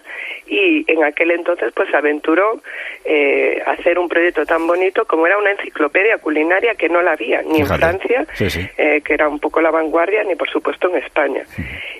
y 0.46 0.90
en 0.90 1.04
aquel 1.04 1.30
entonces 1.30 1.74
pues 1.74 1.92
aventuró 1.94 2.62
eh, 3.04 3.62
a 3.66 3.72
hacer 3.72 3.98
un 3.98 4.08
proyecto 4.08 4.46
tan 4.46 4.66
bonito 4.66 5.04
como 5.04 5.26
era 5.26 5.36
una 5.36 5.50
enciclopedia 5.50 6.16
culinaria 6.16 6.74
que 6.74 6.88
no 6.88 7.02
la 7.02 7.12
había, 7.12 7.42
ni 7.42 7.58
en 7.58 7.66
Fíjate. 7.66 7.80
Francia, 7.80 8.26
Sí, 8.32 8.48
sí. 8.48 8.60
eh, 8.78 9.02
que 9.04 9.12
era 9.12 9.28
un 9.28 9.40
poco 9.40 9.60
la 9.60 9.70
vanguardia, 9.70 10.24
ni 10.24 10.34
por 10.36 10.48
supuesto 10.48 10.88
en 10.88 11.02
España. 11.02 11.44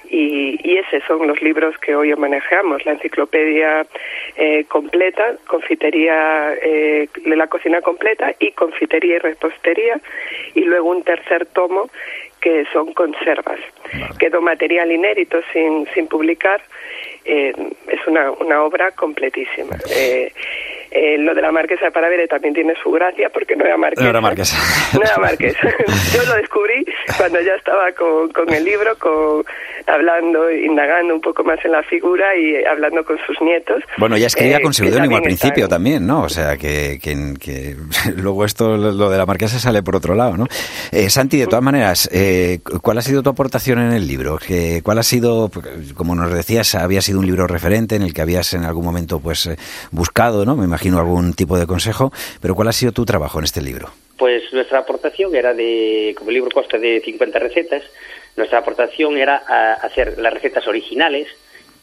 Y, 0.09 0.59
y 0.63 0.79
esos 0.79 1.03
son 1.07 1.27
los 1.27 1.43
libros 1.43 1.77
que 1.79 1.95
hoy 1.95 2.15
manejamos, 2.17 2.87
la 2.87 2.93
enciclopedia 2.93 3.85
eh, 4.37 4.65
completa, 4.69 5.35
confitería, 5.47 6.55
eh, 6.63 7.07
la 7.27 7.49
cocina 7.49 7.83
completa 7.83 8.33
y 8.39 8.53
confitería 8.53 9.17
y 9.17 9.19
repostería, 9.19 10.01
y 10.55 10.61
luego 10.63 10.89
un 10.91 11.03
tercer 11.03 11.45
tomo 11.47 11.91
que 12.45 12.67
son 12.75 12.93
conservas. 12.93 13.59
Quedó 14.19 14.43
material 14.43 14.93
inédito 14.93 15.41
sin, 15.51 15.89
sin 15.95 16.07
publicar, 16.09 16.61
eh, 17.25 17.55
es 17.89 18.07
una, 18.07 18.33
una 18.33 18.63
obra 18.63 18.91
completísima. 18.91 19.79
Eh, 19.91 20.31
eh, 20.95 21.19
lo 21.19 21.35
de 21.35 21.43
la 21.43 21.51
marquesa 21.53 21.87
de 21.87 21.91
Paravere 21.91 22.27
también 22.29 22.55
tiene 22.55 22.73
su 22.83 22.91
gracia 22.91 23.29
porque 23.33 23.57
no 23.57 23.65
era 23.65 23.77
marquesa. 23.77 24.03
No 24.05 24.11
era 24.11 24.21
marquesa. 24.21 24.57
No 24.95 25.03
era 25.03 25.19
marquesa. 25.19 25.59
Yo 26.15 26.23
lo 26.25 26.35
descubrí 26.37 26.85
cuando 27.19 27.41
ya 27.41 27.55
estaba 27.55 27.91
con, 27.93 28.29
con 28.31 28.53
el 28.55 28.65
libro, 28.65 28.97
con, 28.99 29.45
hablando, 29.87 30.51
indagando 30.51 31.15
un 31.15 31.21
poco 31.21 31.43
más 31.45 31.59
en 31.65 31.73
la 31.73 31.83
figura 31.83 32.37
y 32.37 32.55
eh, 32.55 32.65
hablando 32.69 33.05
con 33.05 33.17
sus 33.27 33.41
nietos. 33.43 33.83
Bueno, 33.99 34.17
ya 34.17 34.29
escribía 34.29 34.59
eh, 34.59 34.63
con 34.63 34.71
que 34.71 34.77
seudónimo 34.77 35.17
al 35.17 35.23
principio 35.23 35.65
están- 35.65 35.77
también, 35.79 36.07
¿no? 36.07 36.23
O 36.23 36.29
sea, 36.29 36.57
que, 36.57 36.99
que- 37.03 37.35
que 37.41 37.75
luego 38.17 38.45
esto, 38.45 38.77
lo 38.77 39.11
de 39.11 39.19
la 39.19 39.27
marquesa 39.27 39.59
sale 39.59 39.83
por 39.83 39.97
otro 39.97 40.15
lado, 40.15 40.37
¿no? 40.37 40.47
Eh, 40.93 41.11
Santi, 41.11 41.39
de 41.39 41.47
todas 41.47 41.65
maneras, 41.65 42.09
eh, 42.13 42.61
¿cuál 42.83 42.99
ha 42.99 43.03
sido 43.03 43.23
tu 43.23 43.31
aportación 43.31 43.81
en 43.81 43.93
el 43.93 44.07
libro? 44.07 44.39
¿Qué- 44.39 44.81
¿Cuál 44.85 44.99
ha 44.99 45.03
sido, 45.03 45.51
como 45.97 46.15
nos 46.15 46.33
decías, 46.33 46.75
había 46.77 47.01
sido 47.03 47.19
un 47.19 47.27
libro 47.27 47.47
referente 47.49 47.97
en 47.97 48.03
el 48.03 48.15
que 48.15 48.23
habías 48.23 48.55
en 48.55 48.65
algún 48.65 48.85
momento 48.85 49.19
pues 49.21 49.51
buscado, 49.91 50.45
¿no? 50.45 50.55
Me 50.57 50.65
imagino 50.65 50.84
algún 50.93 51.33
tipo 51.35 51.59
de 51.59 51.67
consejo, 51.67 52.13
pero 52.41 52.55
¿cuál 52.55 52.69
ha 52.69 52.73
sido 52.73 52.93
tu 52.93 53.05
trabajo 53.05 53.39
en 53.39 53.45
este 53.45 53.63
libro? 53.63 53.91
Pues 54.19 54.43
nuestra 54.53 54.79
aportación 54.81 55.35
era 55.35 55.53
de, 55.55 56.15
como 56.17 56.31
el 56.31 56.35
libro 56.35 56.51
consta 56.53 56.79
de 56.79 57.01
50 57.05 57.39
recetas, 57.39 57.83
nuestra 58.37 58.59
aportación 58.59 59.17
era 59.17 59.37
hacer 59.83 60.19
las 60.19 60.33
recetas 60.35 60.67
originales 60.67 61.29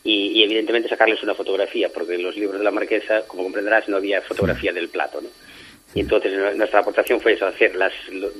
y, 0.04 0.42
evidentemente 0.44 0.90
sacarles 0.90 1.22
una 1.24 1.36
fotografía, 1.36 1.90
porque 1.94 2.16
en 2.16 2.24
los 2.24 2.36
libros 2.36 2.58
de 2.60 2.64
la 2.64 2.72
marquesa, 2.72 3.22
como 3.28 3.44
comprenderás, 3.44 3.88
no 3.90 3.98
había 3.98 4.22
fotografía 4.22 4.72
del 4.74 4.90
plato, 4.90 5.22
¿no? 5.22 5.30
Y 5.94 6.00
entonces 6.00 6.32
nu- 6.34 6.58
nuestra 6.58 6.80
aportación 6.80 7.20
fue 7.22 7.34
eso, 7.34 7.46
hacer 7.46 7.76
las, 7.76 7.92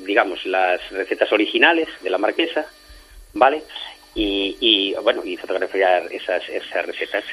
digamos, 0.06 0.46
las 0.46 0.80
recetas 0.92 1.32
originales 1.34 1.88
de 2.02 2.10
la 2.10 2.18
marquesa, 2.18 2.66
¿vale? 3.34 3.62
Y, 4.16 4.58
y, 4.60 4.94
bueno, 5.04 5.22
y 5.24 5.38
fotografiar 5.38 6.12
esas, 6.12 6.48
esas 6.50 6.86
recetas. 6.86 7.24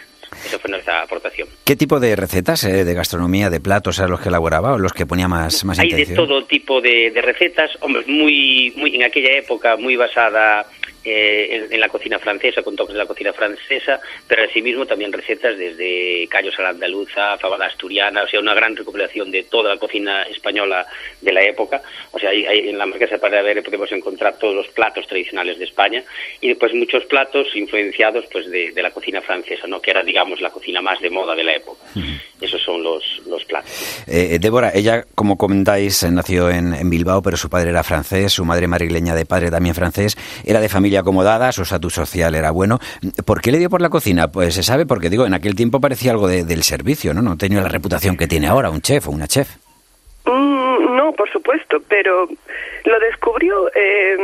Esa 0.45 0.59
fue 0.59 0.71
nuestra 0.71 1.03
aportación. 1.03 1.49
¿Qué 1.65 1.77
tipo 1.77 2.01
de 2.01 2.17
recetas 2.17 2.65
eh, 2.65 2.85
de 2.85 2.95
gastronomía, 2.95 3.51
de 3.51 3.61
platos, 3.61 3.99
eran 3.99 4.11
los 4.11 4.21
que 4.21 4.29
elaboraba 4.29 4.75
o 4.75 4.79
los 4.79 4.93
que 4.93 5.07
ponía 5.07 5.29
más, 5.29 5.65
más 5.65 5.79
Hay 5.79 5.91
de 5.91 6.01
intención? 6.01 6.27
todo 6.27 6.45
tipo 6.45 6.81
de, 6.81 7.11
de 7.11 7.23
recetas, 7.23 7.71
hombre, 7.81 8.03
muy, 8.07 8.73
muy 8.77 8.95
en 8.95 9.03
aquella 9.05 9.37
época 9.39 9.77
muy 9.77 9.97
basada 9.97 10.67
eh, 11.11 11.57
en, 11.67 11.73
en 11.73 11.81
la 11.81 11.89
cocina 11.89 12.19
francesa, 12.19 12.63
con 12.63 12.77
toques 12.77 12.93
de 12.95 12.99
la 12.99 13.07
cocina 13.07 13.33
francesa, 13.33 14.01
pero 14.27 14.45
asimismo 14.45 14.87
también 14.87 15.13
recetas 15.13 15.57
desde 15.59 16.27
callos 16.29 16.59
a 16.59 16.63
la 16.63 16.69
andaluza, 16.71 17.37
fabada 17.39 17.67
asturiana, 17.67 18.23
o 18.23 18.29
sea, 18.29 18.41
una 18.41 18.55
gran 18.55 18.77
recopilación 18.77 19.31
de 19.31 19.45
toda 19.45 19.75
la 19.75 19.81
cocina 19.81 20.23
española 20.25 20.87
de 21.21 21.33
la 21.33 21.43
época. 21.45 21.81
O 22.13 22.19
sea, 22.19 22.31
hay, 22.31 22.45
hay- 22.47 22.69
en 22.69 22.79
la 22.79 22.87
marquesa 22.87 23.19
para 23.19 23.43
ver 23.43 23.63
podemos 23.63 23.91
encontrar 23.93 24.39
todos 24.39 24.55
los 24.55 24.69
platos 24.69 25.07
tradicionales 25.07 25.59
de 25.59 25.65
España 25.65 26.03
y 26.41 26.49
después 26.49 26.73
muchos 26.75 27.05
platos 27.07 27.47
influenciados 27.55 28.25
pues 28.31 28.51
de, 28.51 28.73
de 28.73 28.83
la 28.83 28.91
cocina 28.91 29.21
francesa, 29.21 29.67
¿no? 29.67 29.81
que 29.81 29.91
era, 29.91 30.03
digamos, 30.03 30.41
la 30.41 30.51
cocina 30.51 30.81
más 30.81 31.01
de 31.01 31.11
moda 31.11 31.35
de 31.35 31.45
la 31.45 31.55
época. 31.57 31.81
Esos 32.41 32.63
son 32.63 32.83
los, 32.83 33.03
los 33.27 33.45
platos. 33.45 33.71
Eh, 34.07 34.39
Débora, 34.41 34.71
ella, 34.75 35.05
como 35.15 35.37
comentáis, 35.37 36.03
eh, 36.05 36.11
nació 36.11 36.51
en, 36.51 36.73
en 36.75 36.89
Bilbao, 36.89 37.21
pero 37.23 37.37
su 37.37 37.49
padre 37.51 37.71
era 37.71 37.83
francés, 37.83 38.33
su 38.33 38.45
madre 38.45 38.67
madrileña 38.69 39.15
de 39.15 39.27
padre 39.27 39.51
también 39.51 39.75
francés, 39.75 40.17
era 40.45 40.61
de 40.61 40.69
familia 40.69 40.98
acomodada, 41.01 41.53
su 41.53 41.63
estatus 41.63 41.95
social 41.95 42.35
era 42.35 42.51
bueno. 42.51 42.79
¿Por 43.25 43.41
qué 43.41 43.53
le 43.53 43.59
dio 43.59 43.71
por 43.71 43.81
la 43.83 43.89
cocina? 43.91 44.29
Pues 44.29 44.55
se 44.55 44.63
sabe, 44.63 44.87
porque 44.87 45.11
digo, 45.11 45.27
en 45.27 45.35
aquel 45.35 45.55
tiempo 45.55 45.81
parecía 45.81 46.11
algo 46.13 46.29
de- 46.29 46.45
del 46.45 46.63
servicio, 46.63 47.15
¿no? 47.15 47.23
No 47.23 47.37
tenía 47.37 47.61
la 47.61 47.69
reputación 47.69 48.17
que 48.17 48.27
tiene 48.27 48.47
ahora, 48.47 48.71
un 48.71 48.81
chef 48.81 49.09
o 49.09 49.11
una 49.11 49.27
chef. 49.27 49.49
Mm, 50.25 50.97
no, 50.97 51.13
por 51.13 51.31
supuesto, 51.31 51.79
pero 51.89 52.29
lo 52.85 53.01
descubrió, 53.01 53.71
eh, 53.75 54.17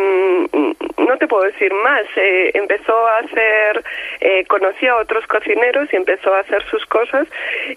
no 0.99 1.17
te 1.19 1.27
puedo 1.27 1.45
decir 1.45 1.73
más, 1.83 2.03
eh, 2.17 2.51
empezó 2.55 3.07
a 3.07 3.19
hacer, 3.19 3.85
eh, 4.21 4.45
a 4.91 4.97
otros 4.97 5.27
cocineros 5.27 5.89
y 5.93 5.97
empezó 5.97 6.35
a 6.35 6.41
hacer 6.41 6.63
sus 6.71 6.85
cosas 6.87 7.27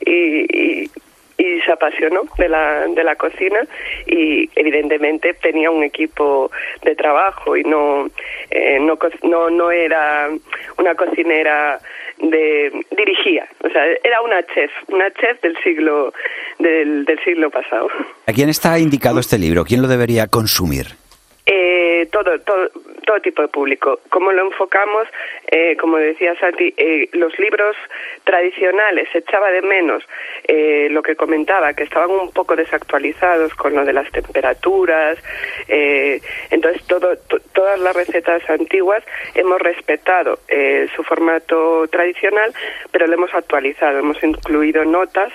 y, 0.05 0.89
y 1.37 1.61
se 1.61 1.71
apasionó 1.71 2.23
de 2.37 2.49
la, 2.49 2.87
de 2.87 3.03
la 3.03 3.15
cocina 3.15 3.59
y 4.05 4.49
evidentemente 4.55 5.33
tenía 5.35 5.69
un 5.69 5.83
equipo 5.83 6.51
de 6.83 6.95
trabajo 6.95 7.55
y 7.55 7.63
no, 7.63 8.09
eh, 8.49 8.79
no, 8.79 8.97
no, 9.23 9.49
no 9.49 9.71
era 9.71 10.29
una 10.77 10.95
cocinera 10.95 11.79
de 12.17 12.71
dirigía, 12.97 13.47
o 13.63 13.69
sea, 13.69 13.85
era 14.03 14.21
una 14.21 14.43
chef, 14.47 14.71
una 14.87 15.11
chef 15.11 15.39
del 15.41 15.55
siglo 15.63 16.13
del, 16.57 17.05
del 17.05 17.23
siglo 17.23 17.51
pasado. 17.51 17.89
¿A 18.25 18.33
quién 18.33 18.49
está 18.49 18.79
indicado 18.79 19.19
este 19.19 19.37
libro? 19.37 19.63
¿Quién 19.63 19.83
lo 19.83 19.87
debería 19.87 20.27
consumir? 20.27 20.87
Eh, 21.45 22.09
todo, 22.11 22.39
todo, 22.41 22.69
todo 23.07 23.19
tipo 23.21 23.41
de 23.41 23.47
público. 23.47 23.99
Como 24.09 24.31
lo 24.31 24.43
enfocamos, 24.45 25.07
eh, 25.49 25.75
como 25.77 25.97
decía 25.97 26.35
Santi, 26.39 26.73
eh, 26.77 27.09
los 27.13 27.37
libros 27.39 27.75
tradicionales 28.25 29.07
se 29.11 29.19
echaba 29.19 29.49
de 29.49 29.61
menos 29.61 30.03
eh, 30.43 30.89
lo 30.91 31.01
que 31.01 31.15
comentaba, 31.15 31.73
que 31.73 31.83
estaban 31.83 32.11
un 32.11 32.31
poco 32.31 32.55
desactualizados 32.55 33.55
con 33.55 33.73
lo 33.73 33.85
de 33.85 33.93
las 33.93 34.11
temperaturas. 34.11 35.17
eh, 35.67 36.21
entonces, 36.51 36.85
todo, 36.87 37.15
to- 37.29 37.39
todas 37.53 37.79
las 37.79 37.95
recetas 37.95 38.47
antiguas 38.49 39.03
hemos 39.35 39.59
respetado 39.61 40.39
su 40.95 41.03
formato 41.03 41.87
tradicional, 41.87 42.53
pero 42.91 43.07
lo 43.07 43.13
hemos 43.13 43.33
actualizado, 43.33 43.99
hemos 43.99 44.21
incluido 44.23 44.83
notas 44.85 45.31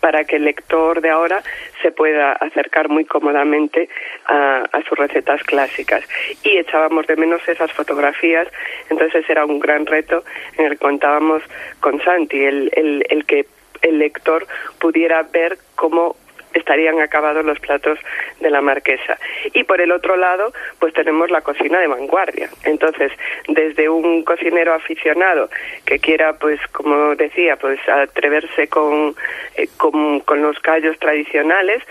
para 0.00 0.24
que 0.24 0.36
el 0.36 0.44
lector 0.44 1.00
de 1.00 1.10
ahora 1.10 1.42
se 1.86 1.92
pueda 1.92 2.32
acercar 2.32 2.88
muy 2.88 3.04
cómodamente 3.04 3.88
a, 4.26 4.66
sus 4.88 4.98
recetas 4.98 5.40
clásicas. 5.44 6.02
Y 6.42 6.58
echábamos 6.58 7.06
de 7.06 7.14
menos 7.14 7.48
esas 7.48 7.70
fotografías, 7.72 8.48
entonces 8.90 9.24
era 9.30 9.44
un 9.46 9.60
gran 9.60 9.86
reto 9.86 10.24
en 10.58 10.64
el 10.66 10.72
que 10.72 10.78
contábamos 10.78 11.42
con 11.78 12.02
Santi, 12.02 12.44
el, 12.44 12.72
el 12.74 13.24
que 13.26 13.46
el 13.82 14.00
lector 14.00 14.48
pudiera 14.80 15.22
ver 15.22 15.58
cómo 15.76 16.16
estarían 16.56 17.00
acabados 17.00 17.44
los 17.44 17.58
platos 17.60 17.98
de 18.40 18.50
la 18.50 18.60
marquesa. 18.60 19.18
Y 19.52 19.64
por 19.64 19.80
el 19.80 19.92
otro 19.92 20.16
lado, 20.16 20.52
pues 20.78 20.92
tenemos 20.94 21.30
la 21.30 21.40
cocina 21.40 21.78
de 21.78 21.86
vanguardia. 21.86 22.48
Entonces, 22.64 23.12
desde 23.48 23.88
un 23.88 24.22
cocinero 24.22 24.74
aficionado 24.74 25.48
que 25.84 25.98
quiera, 25.98 26.34
pues, 26.34 26.60
como 26.72 27.14
decía, 27.16 27.56
pues 27.56 27.78
atreverse 27.88 28.68
con, 28.68 29.14
eh, 29.56 29.68
con, 29.76 30.20
con 30.20 30.42
los 30.42 30.58
callos 30.60 30.98
tradicionales, 30.98 31.82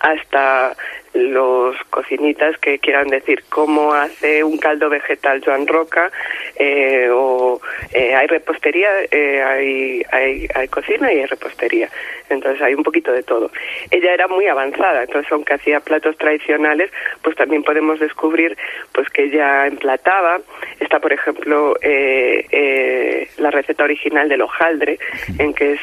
hasta 0.00 0.74
los 1.12 1.76
cocinitas 1.90 2.56
que 2.58 2.78
quieran 2.78 3.08
decir 3.08 3.42
cómo 3.48 3.92
hace 3.92 4.44
un 4.44 4.58
caldo 4.58 4.88
vegetal 4.88 5.42
Joan 5.44 5.66
Roca 5.66 6.10
eh, 6.56 7.08
o 7.12 7.60
eh, 7.92 8.14
hay 8.14 8.26
repostería, 8.26 8.88
eh, 9.10 9.42
hay, 9.42 10.02
hay, 10.12 10.46
hay 10.54 10.68
cocina 10.68 11.12
y 11.12 11.18
hay 11.18 11.26
repostería. 11.26 11.88
Entonces 12.28 12.62
hay 12.62 12.74
un 12.74 12.84
poquito 12.84 13.12
de 13.12 13.24
todo. 13.24 13.50
Ella 13.90 14.14
era 14.14 14.28
muy 14.28 14.46
avanzada, 14.46 15.02
entonces 15.02 15.30
aunque 15.32 15.54
hacía 15.54 15.80
platos 15.80 16.16
tradicionales, 16.16 16.90
pues 17.22 17.36
también 17.36 17.64
podemos 17.64 17.98
descubrir 17.98 18.56
pues 18.92 19.08
que 19.10 19.24
ella 19.24 19.66
emplataba. 19.66 20.38
Está, 20.78 21.00
por 21.00 21.12
ejemplo, 21.12 21.74
eh, 21.82 22.46
eh, 22.52 23.28
la 23.38 23.50
receta 23.50 23.84
original 23.84 24.28
del 24.28 24.42
hojaldre, 24.42 24.98
en 25.38 25.52
que 25.52 25.72
es 25.72 25.80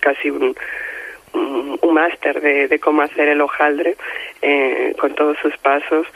casi 0.00 0.30
un, 0.30 0.56
un, 1.36 1.94
máster 1.94 2.40
de, 2.40 2.68
de 2.68 2.78
cómo 2.78 3.02
hacer 3.02 3.28
el 3.28 3.40
hojaldre 3.40 3.96
eh, 4.42 4.94
con 4.98 5.14
todos 5.14 5.36
sus 5.40 5.56
pasos. 5.58 6.06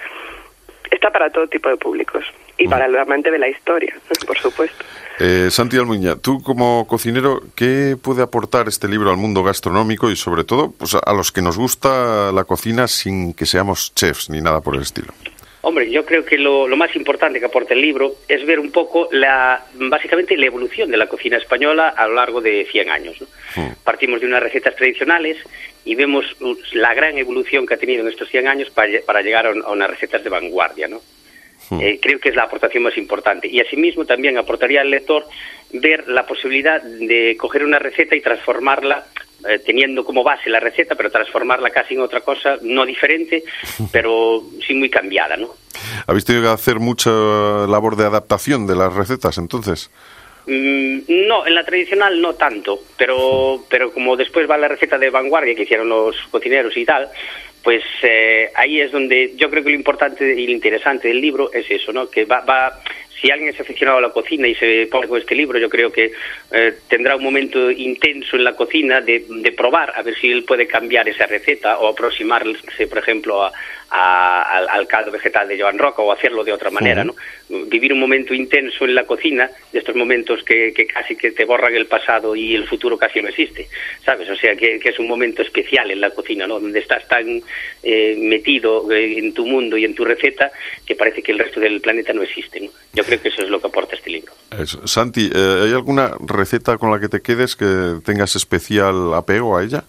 Está 0.90 1.10
para 1.10 1.30
todo 1.30 1.46
tipo 1.46 1.68
de 1.68 1.76
públicos 1.76 2.24
y 2.58 2.68
para 2.68 2.86
el 2.86 2.96
amante 2.98 3.30
de 3.30 3.38
la 3.38 3.48
historia, 3.48 3.94
por 4.26 4.36
supuesto. 4.38 4.84
Eh, 5.18 5.48
Santi 5.50 5.78
Almuña, 5.78 6.16
tú 6.16 6.42
como 6.42 6.86
cocinero, 6.86 7.40
¿qué 7.54 7.96
puede 8.00 8.22
aportar 8.22 8.68
este 8.68 8.86
libro 8.86 9.10
al 9.10 9.16
mundo 9.16 9.42
gastronómico 9.42 10.10
y 10.10 10.16
sobre 10.16 10.44
todo 10.44 10.70
pues, 10.72 10.94
a 10.94 11.12
los 11.14 11.32
que 11.32 11.40
nos 11.40 11.56
gusta 11.56 12.32
la 12.32 12.44
cocina 12.44 12.86
sin 12.86 13.32
que 13.32 13.46
seamos 13.46 13.94
chefs 13.94 14.28
ni 14.28 14.40
nada 14.42 14.60
por 14.60 14.74
el 14.74 14.82
estilo? 14.82 15.12
Hombre, 15.62 15.90
yo 15.90 16.06
creo 16.06 16.24
que 16.24 16.38
lo, 16.38 16.66
lo, 16.66 16.76
más 16.76 16.94
importante 16.96 17.38
que 17.38 17.44
aporta 17.44 17.74
el 17.74 17.82
libro 17.82 18.14
es 18.28 18.46
ver 18.46 18.58
un 18.58 18.72
poco 18.72 19.08
la, 19.12 19.62
básicamente 19.74 20.36
la 20.36 20.46
evolución 20.46 20.90
de 20.90 20.96
la 20.96 21.06
cocina 21.06 21.36
española 21.36 21.90
a 21.90 22.06
lo 22.06 22.14
largo 22.14 22.40
de 22.40 22.66
100 22.70 22.90
años. 22.90 23.20
¿no? 23.20 23.26
Mm. 23.56 23.74
Partimos 23.84 24.20
de 24.20 24.26
unas 24.26 24.42
recetas 24.42 24.74
tradicionales 24.74 25.36
y 25.84 25.94
vemos 25.94 26.24
la 26.72 26.94
gran 26.94 27.18
evolución 27.18 27.66
que 27.66 27.74
ha 27.74 27.78
tenido 27.78 28.02
en 28.02 28.08
estos 28.08 28.28
100 28.30 28.48
años 28.48 28.70
para, 28.70 29.00
para 29.04 29.20
llegar 29.20 29.46
a, 29.46 29.50
a 29.50 29.70
unas 29.70 29.90
recetas 29.90 30.24
de 30.24 30.30
vanguardia. 30.30 30.88
¿no? 30.88 31.02
Eh, 31.78 32.00
creo 32.02 32.18
que 32.18 32.30
es 32.30 32.34
la 32.34 32.44
aportación 32.44 32.82
más 32.82 32.96
importante. 32.96 33.46
Y 33.48 33.60
asimismo 33.60 34.04
también 34.04 34.38
aportaría 34.38 34.80
al 34.80 34.90
lector 34.90 35.24
ver 35.72 36.08
la 36.08 36.26
posibilidad 36.26 36.82
de 36.82 37.36
coger 37.38 37.64
una 37.64 37.78
receta 37.78 38.16
y 38.16 38.20
transformarla 38.20 39.06
eh, 39.48 39.58
teniendo 39.64 40.04
como 40.04 40.22
base 40.22 40.50
la 40.50 40.60
receta, 40.60 40.94
pero 40.94 41.10
transformarla 41.10 41.70
casi 41.70 41.94
en 41.94 42.00
otra 42.00 42.20
cosa, 42.20 42.58
no 42.62 42.84
diferente, 42.84 43.42
pero 43.90 44.42
sí 44.66 44.74
muy 44.74 44.90
cambiada, 44.90 45.36
¿no? 45.36 45.54
¿Habéis 46.06 46.26
tenido 46.26 46.44
que 46.44 46.50
hacer 46.50 46.78
mucha 46.78 47.10
labor 47.10 47.96
de 47.96 48.04
adaptación 48.04 48.66
de 48.66 48.76
las 48.76 48.92
recetas 48.92 49.38
entonces? 49.38 49.90
Mm, 50.46 51.26
no, 51.26 51.46
en 51.46 51.54
la 51.54 51.64
tradicional 51.64 52.20
no 52.20 52.34
tanto, 52.34 52.80
pero, 52.98 53.64
pero 53.70 53.92
como 53.92 54.16
después 54.16 54.48
va 54.50 54.58
la 54.58 54.68
receta 54.68 54.98
de 54.98 55.08
vanguardia 55.08 55.54
que 55.54 55.62
hicieron 55.62 55.88
los 55.88 56.16
cocineros 56.30 56.76
y 56.76 56.84
tal, 56.84 57.08
pues 57.62 57.82
eh, 58.02 58.50
ahí 58.54 58.80
es 58.80 58.92
donde 58.92 59.34
yo 59.36 59.50
creo 59.50 59.62
que 59.62 59.70
lo 59.70 59.76
importante 59.76 60.34
y 60.34 60.46
lo 60.46 60.52
interesante 60.52 61.08
del 61.08 61.20
libro 61.20 61.52
es 61.52 61.70
eso, 61.70 61.92
¿no? 61.92 62.08
Que 62.08 62.24
va, 62.24 62.40
va 62.40 62.80
si 63.20 63.30
alguien 63.30 63.50
es 63.50 63.60
aficionado 63.60 63.98
a 63.98 64.00
la 64.00 64.10
cocina 64.10 64.48
y 64.48 64.54
se 64.54 64.88
pone 64.90 65.06
con 65.06 65.20
este 65.20 65.34
libro, 65.34 65.58
yo 65.58 65.68
creo 65.68 65.92
que 65.92 66.12
eh, 66.52 66.74
tendrá 66.88 67.16
un 67.16 67.22
momento 67.22 67.70
intenso 67.70 68.36
en 68.36 68.44
la 68.44 68.54
cocina 68.54 69.00
de, 69.00 69.26
de, 69.28 69.52
probar 69.52 69.92
a 69.94 70.02
ver 70.02 70.14
si 70.16 70.30
él 70.30 70.44
puede 70.44 70.66
cambiar 70.66 71.08
esa 71.08 71.26
receta 71.26 71.78
o 71.78 71.88
aproximarse, 71.88 72.86
por 72.86 72.98
ejemplo, 72.98 73.44
a, 73.44 73.52
a, 73.90 74.42
al, 74.42 74.68
al, 74.68 74.86
caldo 74.86 75.10
vegetal 75.10 75.48
de 75.48 75.60
Joan 75.60 75.78
Roca 75.78 76.02
o 76.02 76.12
hacerlo 76.12 76.44
de 76.44 76.52
otra 76.52 76.70
manera, 76.70 77.04
¿no? 77.04 77.14
Vivir 77.66 77.92
un 77.92 77.98
momento 77.98 78.32
intenso 78.32 78.84
en 78.84 78.94
la 78.94 79.04
cocina, 79.04 79.50
de 79.72 79.78
estos 79.80 79.96
momentos 79.96 80.44
que, 80.44 80.72
que, 80.72 80.86
casi 80.86 81.16
que 81.16 81.32
te 81.32 81.44
borran 81.44 81.74
el 81.74 81.86
pasado 81.86 82.36
y 82.36 82.54
el 82.54 82.68
futuro 82.68 82.96
casi 82.96 83.20
no 83.20 83.28
existe, 83.28 83.66
¿sabes? 84.04 84.28
O 84.30 84.36
sea, 84.36 84.54
que, 84.54 84.78
que 84.78 84.90
es 84.90 84.98
un 84.98 85.08
momento 85.08 85.42
especial 85.42 85.90
en 85.90 86.00
la 86.00 86.10
cocina, 86.10 86.46
¿no? 86.46 86.60
Donde 86.60 86.78
estás 86.78 87.06
tan 87.08 87.42
eh, 87.82 88.16
metido 88.16 88.90
eh, 88.92 89.18
en 89.18 89.34
tu 89.34 89.44
mundo 89.44 89.76
y 89.76 89.84
en 89.84 89.94
tu 89.94 90.04
receta 90.04 90.52
que 90.86 90.94
parece 90.94 91.22
que 91.22 91.32
el 91.32 91.38
resto 91.38 91.58
del 91.58 91.80
planeta 91.80 92.12
no 92.12 92.22
existe, 92.22 92.60
¿no? 92.60 92.70
Yo 92.92 93.04
creo 93.04 93.20
que 93.20 93.28
eso 93.28 93.42
es 93.42 93.48
lo 93.48 93.60
que 93.60 93.66
aporta 93.66 93.96
este 93.96 94.10
libro. 94.10 94.32
Santi, 94.84 95.30
eh, 95.34 95.62
¿hay 95.64 95.72
alguna 95.72 96.12
receta 96.20 96.78
con 96.78 96.90
la 96.92 97.00
que 97.00 97.08
te 97.08 97.20
quedes 97.20 97.56
que 97.56 97.98
tengas 98.04 98.36
especial 98.36 99.14
apego 99.14 99.56
a 99.56 99.64
ella? 99.64 99.84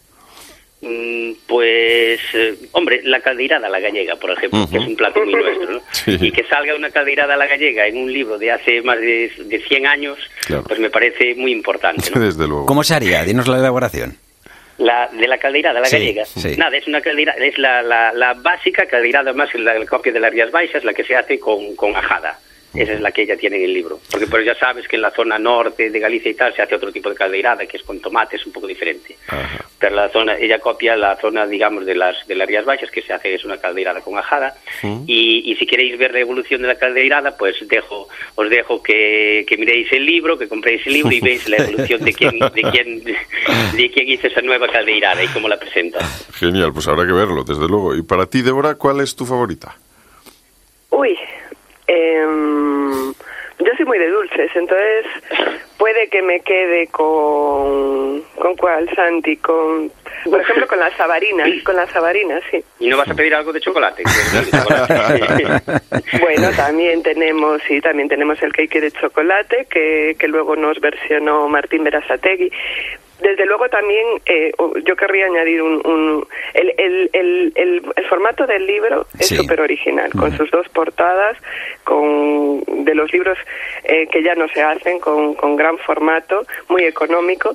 Mm, 0.81 1.33
pues, 1.47 2.19
eh, 2.33 2.55
hombre, 2.71 3.01
la 3.03 3.19
caldeirada 3.19 3.67
a 3.67 3.69
la 3.69 3.79
gallega, 3.79 4.15
por 4.15 4.31
ejemplo, 4.31 4.61
uh 4.61 4.63
-huh. 4.63 4.71
que 4.71 4.77
es 4.77 4.87
un 4.87 4.95
plato 4.95 5.23
muy 5.23 5.33
nuestro, 5.33 5.71
¿no? 5.73 5.81
Sí. 5.91 6.17
Y 6.19 6.31
que 6.31 6.43
salga 6.45 6.73
una 6.75 6.89
caldeirada 6.89 7.35
a 7.35 7.37
la 7.37 7.45
gallega 7.45 7.85
en 7.85 7.97
un 7.97 8.11
libro 8.11 8.39
de 8.39 8.51
hace 8.51 8.81
más 8.81 8.99
de, 8.99 9.31
de 9.45 9.59
100 9.59 9.85
años, 9.85 10.17
claro. 10.45 10.63
pues 10.63 10.79
me 10.79 10.89
parece 10.89 11.35
muy 11.35 11.51
importante. 11.51 12.09
¿no? 12.13 12.21
Desde 12.25 12.47
luego. 12.47 12.65
¿Cómo 12.65 12.83
se 12.83 12.95
haría? 12.95 13.23
Dinos 13.23 13.47
la 13.47 13.57
elaboración. 13.59 14.17
La, 14.79 15.07
de 15.09 15.27
la 15.27 15.37
caldeirada, 15.37 15.79
la 15.79 15.85
sí, 15.85 15.97
gallega. 15.97 16.25
Sí. 16.25 16.55
Nada, 16.57 16.75
es 16.75 16.87
una 16.87 17.01
caldeirada, 17.01 17.37
es 17.45 17.55
la, 17.59 17.83
la, 17.83 18.11
la 18.13 18.33
básica 18.33 18.87
caldeirada 18.87 19.31
más 19.33 19.53
la, 19.53 19.77
la 19.77 19.85
copia 19.85 20.11
de 20.11 20.19
las 20.19 20.31
Rías 20.31 20.49
Baixas, 20.49 20.83
la 20.83 20.93
que 20.93 21.03
se 21.03 21.15
hace 21.15 21.39
con, 21.39 21.75
con 21.75 21.95
ajada. 21.95 22.39
Esa 22.73 22.93
es 22.93 23.01
la 23.01 23.11
que 23.11 23.23
ella 23.23 23.35
tiene 23.35 23.57
en 23.57 23.63
el 23.63 23.73
libro. 23.73 23.99
Porque 24.09 24.27
pues 24.27 24.45
ya 24.45 24.55
sabes 24.55 24.87
que 24.87 24.95
en 24.95 25.01
la 25.01 25.11
zona 25.11 25.37
norte 25.37 25.89
de 25.89 25.99
Galicia 25.99 26.31
y 26.31 26.35
tal 26.35 26.55
se 26.55 26.61
hace 26.61 26.75
otro 26.75 26.91
tipo 26.91 27.09
de 27.09 27.15
caldeirada, 27.15 27.65
que 27.65 27.77
es 27.77 27.83
con 27.83 27.99
tomates, 27.99 28.45
un 28.45 28.53
poco 28.53 28.67
diferente. 28.67 29.17
Ajá. 29.27 29.65
Pero 29.81 29.95
la 29.95 30.09
zona, 30.09 30.37
ella 30.37 30.59
copia 30.59 30.95
la 30.95 31.15
zona, 31.15 31.47
digamos, 31.47 31.87
de 31.87 31.95
las, 31.95 32.27
de 32.27 32.35
las 32.35 32.47
Rías 32.47 32.65
Baixas, 32.65 32.91
que 32.91 33.01
se 33.01 33.13
hace 33.13 33.33
es 33.33 33.43
una 33.43 33.57
caldeirada 33.57 33.99
con 34.01 34.15
ajada. 34.15 34.55
Mm. 34.83 35.05
Y, 35.07 35.51
y, 35.51 35.55
si 35.55 35.65
queréis 35.65 35.97
ver 35.97 36.13
la 36.13 36.19
evolución 36.19 36.61
de 36.61 36.67
la 36.67 36.75
caldeirada, 36.75 37.35
pues 37.35 37.55
dejo, 37.67 38.07
os 38.35 38.49
dejo 38.49 38.83
que, 38.83 39.43
que 39.47 39.57
miréis 39.57 39.91
el 39.91 40.05
libro, 40.05 40.37
que 40.37 40.47
compréis 40.47 40.85
el 40.85 40.93
libro 40.93 41.11
y 41.11 41.19
veis 41.19 41.49
la 41.49 41.57
evolución 41.57 42.05
de 42.05 42.13
quién, 42.13 42.37
de 42.37 42.61
quién, 42.71 43.03
de 43.73 43.91
quién 43.91 44.09
hizo 44.09 44.27
esa 44.27 44.41
nueva 44.41 44.67
caldeirada 44.67 45.23
y 45.23 45.27
cómo 45.29 45.47
la 45.47 45.57
presenta. 45.57 45.99
Genial, 46.35 46.71
pues 46.73 46.87
habrá 46.87 47.03
que 47.07 47.13
verlo, 47.13 47.43
desde 47.43 47.67
luego. 47.67 47.95
Y 47.95 48.03
para 48.03 48.27
ti, 48.27 48.43
Débora, 48.43 48.75
¿cuál 48.75 49.01
es 49.01 49.15
tu 49.15 49.25
favorita? 49.25 49.75
Uy, 50.91 51.17
eh, 51.93 53.13
yo 53.59 53.71
soy 53.77 53.85
muy 53.85 53.99
de 53.99 54.09
dulces, 54.09 54.49
entonces 54.55 55.05
puede 55.77 56.07
que 56.09 56.21
me 56.21 56.39
quede 56.39 56.87
con 56.87 58.21
con 58.37 58.55
cuál 58.55 58.89
Santi, 58.95 59.37
con 59.37 59.91
por 60.25 60.41
ejemplo 60.41 60.67
con 60.67 60.79
las 60.79 60.95
sabarinas, 60.95 61.49
con 61.63 61.75
las 61.75 61.89
sabarinas, 61.91 62.41
sí. 62.49 62.63
Y 62.79 62.87
no 62.87 62.97
vas 62.97 63.09
a 63.09 63.13
pedir 63.13 63.35
algo 63.35 63.53
de 63.53 63.59
chocolate. 63.59 64.03
bueno, 66.21 66.49
también 66.55 67.03
tenemos 67.03 67.61
sí, 67.67 67.81
también 67.81 68.09
tenemos 68.09 68.41
el 68.41 68.53
cake 68.53 68.81
de 68.81 68.91
chocolate 68.91 69.67
que 69.69 70.15
que 70.17 70.27
luego 70.27 70.55
nos 70.55 70.79
versionó 70.79 71.47
Martín 71.47 71.83
Berasategui, 71.83 72.51
desde 73.21 73.45
luego 73.45 73.69
también 73.69 74.05
eh, 74.25 74.51
yo 74.85 74.95
querría 74.95 75.25
añadir 75.25 75.61
un, 75.61 75.81
un 75.85 76.27
el, 76.53 76.73
el, 76.77 77.09
el, 77.13 77.51
el, 77.55 77.81
el 77.95 78.05
formato 78.05 78.45
del 78.47 78.65
libro 78.65 79.05
es 79.19 79.27
súper 79.27 79.57
sí. 79.57 79.63
original 79.63 80.09
uh 80.13 80.17
-huh. 80.17 80.19
con 80.19 80.37
sus 80.37 80.49
dos 80.51 80.67
portadas 80.69 81.37
con 81.83 82.63
de 82.85 82.95
los 82.95 83.11
libros 83.13 83.37
eh, 83.83 84.07
que 84.07 84.23
ya 84.23 84.35
no 84.35 84.47
se 84.49 84.61
hacen 84.61 84.99
con, 84.99 85.35
con 85.35 85.55
gran 85.55 85.77
formato 85.77 86.43
muy 86.69 86.83
económico 86.83 87.53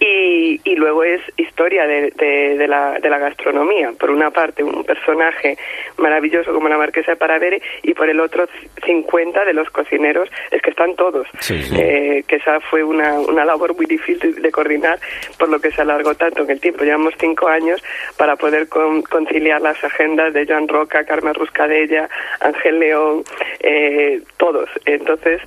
y, 0.00 0.60
y 0.64 0.74
luego 0.76 1.04
es 1.04 1.20
historia 1.36 1.86
de, 1.86 2.10
de, 2.16 2.56
de, 2.58 2.68
la, 2.68 2.98
de 3.00 3.08
la 3.10 3.18
gastronomía 3.18 3.92
por 3.98 4.10
una 4.10 4.30
parte 4.30 4.62
un 4.62 4.84
personaje 4.84 5.56
maravilloso 5.98 6.52
como 6.52 6.68
la 6.68 6.78
marquesa 6.78 7.12
de 7.12 7.16
Paravere 7.16 7.60
y 7.82 7.94
por 7.94 8.08
el 8.08 8.20
otro 8.20 8.46
50 8.84 9.44
de 9.44 9.52
los 9.52 9.70
cocineros 9.70 10.28
es 10.50 10.60
que 10.62 10.70
están 10.70 10.94
todos 10.96 11.26
sí, 11.40 11.62
sí. 11.62 11.74
Eh, 11.78 12.24
que 12.28 12.36
esa 12.36 12.60
fue 12.60 12.82
una, 12.82 13.18
una 13.20 13.44
labor 13.44 13.74
muy 13.74 13.86
difícil 13.86 14.40
de 14.42 14.50
coordinar 14.50 14.98
por 15.38 15.48
lo 15.48 15.60
que 15.60 15.70
se 15.70 15.82
alargó 15.82 16.14
tanto 16.14 16.42
en 16.42 16.50
el 16.50 16.60
tiempo. 16.60 16.84
Llevamos 16.84 17.14
cinco 17.18 17.48
años 17.48 17.82
para 18.16 18.36
poder 18.36 18.68
con, 18.68 19.02
conciliar 19.02 19.60
las 19.60 19.82
agendas 19.82 20.32
de 20.32 20.46
Joan 20.46 20.68
Roca, 20.68 21.04
Carmen 21.04 21.34
Ruscadella, 21.34 22.08
Ángel 22.40 22.78
León, 22.78 23.24
eh, 23.60 24.20
todos. 24.36 24.68
Entonces, 24.84 25.40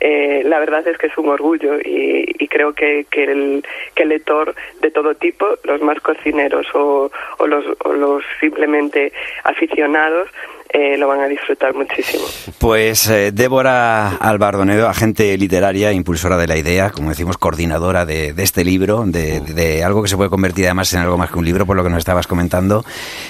eh, 0.00 0.42
la 0.44 0.58
verdad 0.58 0.86
es 0.86 0.98
que 0.98 1.06
es 1.08 1.18
un 1.18 1.28
orgullo 1.28 1.78
y, 1.78 2.34
y 2.38 2.48
creo 2.48 2.72
que, 2.72 3.06
que, 3.10 3.24
el, 3.24 3.64
que 3.94 4.02
el 4.04 4.10
lector 4.10 4.54
de 4.80 4.90
todo 4.90 5.14
tipo, 5.14 5.46
los 5.64 5.80
más 5.80 6.00
cocineros 6.00 6.66
o, 6.74 7.10
o, 7.38 7.46
los, 7.46 7.64
o 7.84 7.92
los 7.92 8.22
simplemente 8.40 9.12
aficionados, 9.44 10.28
eh, 10.76 10.98
lo 10.98 11.06
van 11.06 11.20
a 11.20 11.28
disfrutar 11.28 11.72
muchísimo. 11.72 12.24
Pues 12.58 13.08
eh, 13.08 13.30
Débora 13.32 14.16
Albardonedo, 14.16 14.88
agente 14.88 15.38
literaria, 15.38 15.92
impulsora 15.92 16.36
de 16.36 16.48
la 16.48 16.56
idea, 16.56 16.90
como 16.90 17.10
decimos, 17.10 17.38
coordinadora 17.38 18.04
de, 18.04 18.32
de 18.32 18.42
este 18.42 18.64
libro, 18.64 19.04
de, 19.06 19.40
de, 19.40 19.54
de, 19.54 19.84
algo 19.84 20.02
que 20.02 20.08
se 20.08 20.16
puede 20.16 20.30
convertir 20.30 20.64
además 20.64 20.92
en 20.92 20.98
algo 20.98 21.16
más 21.16 21.30
que 21.30 21.38
un 21.38 21.44
libro, 21.44 21.64
por 21.64 21.76
lo 21.76 21.84
que 21.84 21.90
nos 21.90 21.98
estabas 21.98 22.26
comentando. 22.26 22.84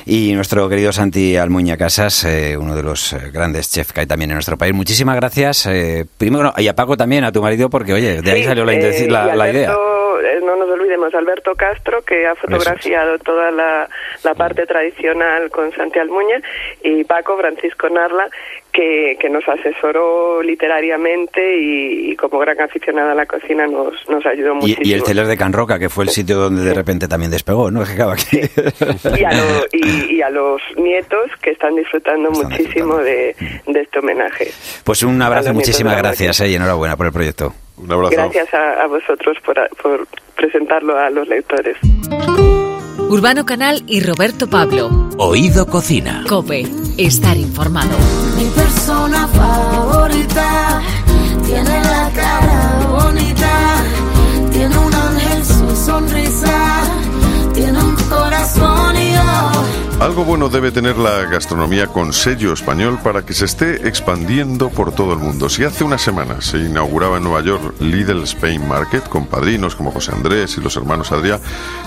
Y 0.06 0.32
nuestro 0.32 0.70
querido 0.70 0.90
Santi 0.90 1.36
Almuña 1.36 1.76
Casas, 1.76 2.24
eh, 2.24 2.56
uno 2.58 2.74
de 2.74 2.82
los 2.82 3.14
grandes 3.30 3.70
chefs 3.70 3.92
que 3.92 4.00
hay 4.00 4.06
también 4.06 4.30
en 4.30 4.36
nuestro 4.36 4.56
país. 4.56 4.72
Muchísimas 4.72 5.16
gracias. 5.16 5.68
Primero, 6.16 6.54
y 6.56 6.66
a 6.68 6.74
Paco 6.74 6.96
también, 6.96 7.24
a 7.24 7.32
tu 7.32 7.42
marido, 7.42 7.68
porque 7.68 7.92
oye, 7.92 8.22
de 8.22 8.30
ahí 8.30 8.40
sí, 8.40 8.48
salió 8.48 8.64
la, 8.64 9.36
la, 9.36 9.44
Alberto, 9.44 10.03
idea 10.20 10.40
no 10.40 10.56
nos 10.56 10.68
olvidemos, 10.68 11.14
Alberto 11.14 11.54
Castro, 11.54 12.02
que 12.02 12.26
ha 12.26 12.34
fotografiado 12.34 13.18
toda 13.18 13.50
la, 13.50 13.88
la, 14.22 14.34
parte 14.34 14.66
tradicional 14.66 15.50
con 15.50 15.72
Santi 15.72 15.98
Almuña, 15.98 16.40
y 16.82 17.04
Paco 17.04 17.36
Francisco 17.38 17.88
Narla, 17.88 18.28
que, 18.72 19.16
que 19.20 19.30
nos 19.30 19.44
asesoró 19.48 20.42
literariamente 20.42 21.56
y, 21.56 22.10
y, 22.10 22.16
como 22.16 22.40
gran 22.40 22.60
aficionada 22.60 23.12
a 23.12 23.14
la 23.14 23.26
cocina 23.26 23.66
nos, 23.66 23.94
nos 24.08 24.26
ayudó 24.26 24.56
muchísimo. 24.56 24.82
Y, 24.84 24.90
y 24.90 24.92
el 24.94 25.02
celer 25.02 25.26
de 25.26 25.36
Can 25.36 25.52
Roca, 25.52 25.78
que 25.78 25.88
fue 25.88 26.04
el 26.04 26.10
sitio 26.10 26.36
donde 26.36 26.62
de 26.62 26.74
repente 26.74 27.06
también 27.06 27.30
despegó, 27.30 27.70
¿no? 27.70 27.84
Y, 29.14 29.24
a 29.24 29.32
lo, 29.32 29.66
y, 29.72 30.16
y, 30.16 30.22
a 30.22 30.30
los 30.30 30.60
nietos 30.76 31.30
que 31.40 31.50
están 31.50 31.76
disfrutando 31.76 32.30
están 32.32 32.50
muchísimo 32.50 32.98
disfrutando. 32.98 33.04
De, 33.04 33.36
de, 33.66 33.80
este 33.80 33.98
homenaje. 33.98 34.50
Pues 34.82 35.02
un 35.02 35.20
abrazo, 35.22 35.52
muchísimas 35.52 35.96
gracias 35.96 36.40
eh, 36.40 36.48
y 36.48 36.54
enhorabuena 36.54 36.96
por 36.96 37.06
el 37.06 37.12
proyecto. 37.12 37.54
Un 37.76 37.92
abrazo. 37.92 38.12
Gracias 38.12 38.52
a, 38.54 38.82
a 38.82 38.86
vosotros 38.86 39.36
por, 39.44 39.56
por 39.82 40.06
presentarlo 40.36 40.98
a 40.98 41.10
los 41.10 41.26
lectores. 41.28 41.76
Urbano 43.08 43.44
Canal 43.44 43.82
y 43.86 44.00
Roberto 44.00 44.48
Pablo. 44.48 44.90
Oído 45.18 45.66
Cocina. 45.66 46.24
Cope. 46.28 46.66
Estar 46.98 47.36
informado. 47.36 47.96
Mi 48.36 48.46
persona 48.50 49.28
favorita 49.28 50.82
tiene 51.44 51.80
la 51.80 52.10
cara 52.14 52.86
bonita 52.88 53.84
Tiene 54.50 54.78
un 54.78 54.94
ángel 54.94 55.33
Algo 60.04 60.26
bueno 60.26 60.50
debe 60.50 60.70
tener 60.70 60.98
la 60.98 61.24
gastronomía 61.24 61.86
con 61.86 62.12
sello 62.12 62.52
español 62.52 62.98
para 63.02 63.24
que 63.24 63.32
se 63.32 63.46
esté 63.46 63.88
expandiendo 63.88 64.68
por 64.68 64.94
todo 64.94 65.14
el 65.14 65.18
mundo. 65.18 65.48
Si 65.48 65.64
hace 65.64 65.82
unas 65.82 66.02
semanas 66.02 66.44
se 66.44 66.58
inauguraba 66.58 67.16
en 67.16 67.22
Nueva 67.22 67.40
York 67.40 67.80
Lidl 67.80 68.22
Spain 68.24 68.68
Market 68.68 69.08
con 69.08 69.26
padrinos 69.26 69.74
como 69.74 69.90
José 69.90 70.12
Andrés 70.12 70.58
y 70.58 70.60
los 70.60 70.76
hermanos 70.76 71.10
Adrià, 71.10 71.40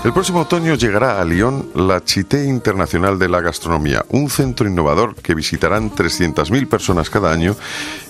el 0.04 0.12
próximo 0.12 0.40
otoño 0.40 0.74
llegará 0.74 1.20
a 1.20 1.24
Lyon 1.24 1.70
la 1.76 2.02
Chité 2.02 2.44
Internacional 2.46 3.20
de 3.20 3.28
la 3.28 3.40
Gastronomía, 3.40 4.04
un 4.08 4.30
centro 4.30 4.66
innovador 4.66 5.14
que 5.14 5.36
visitarán 5.36 5.92
300.000 5.92 6.68
personas 6.68 7.10
cada 7.10 7.30
año 7.30 7.54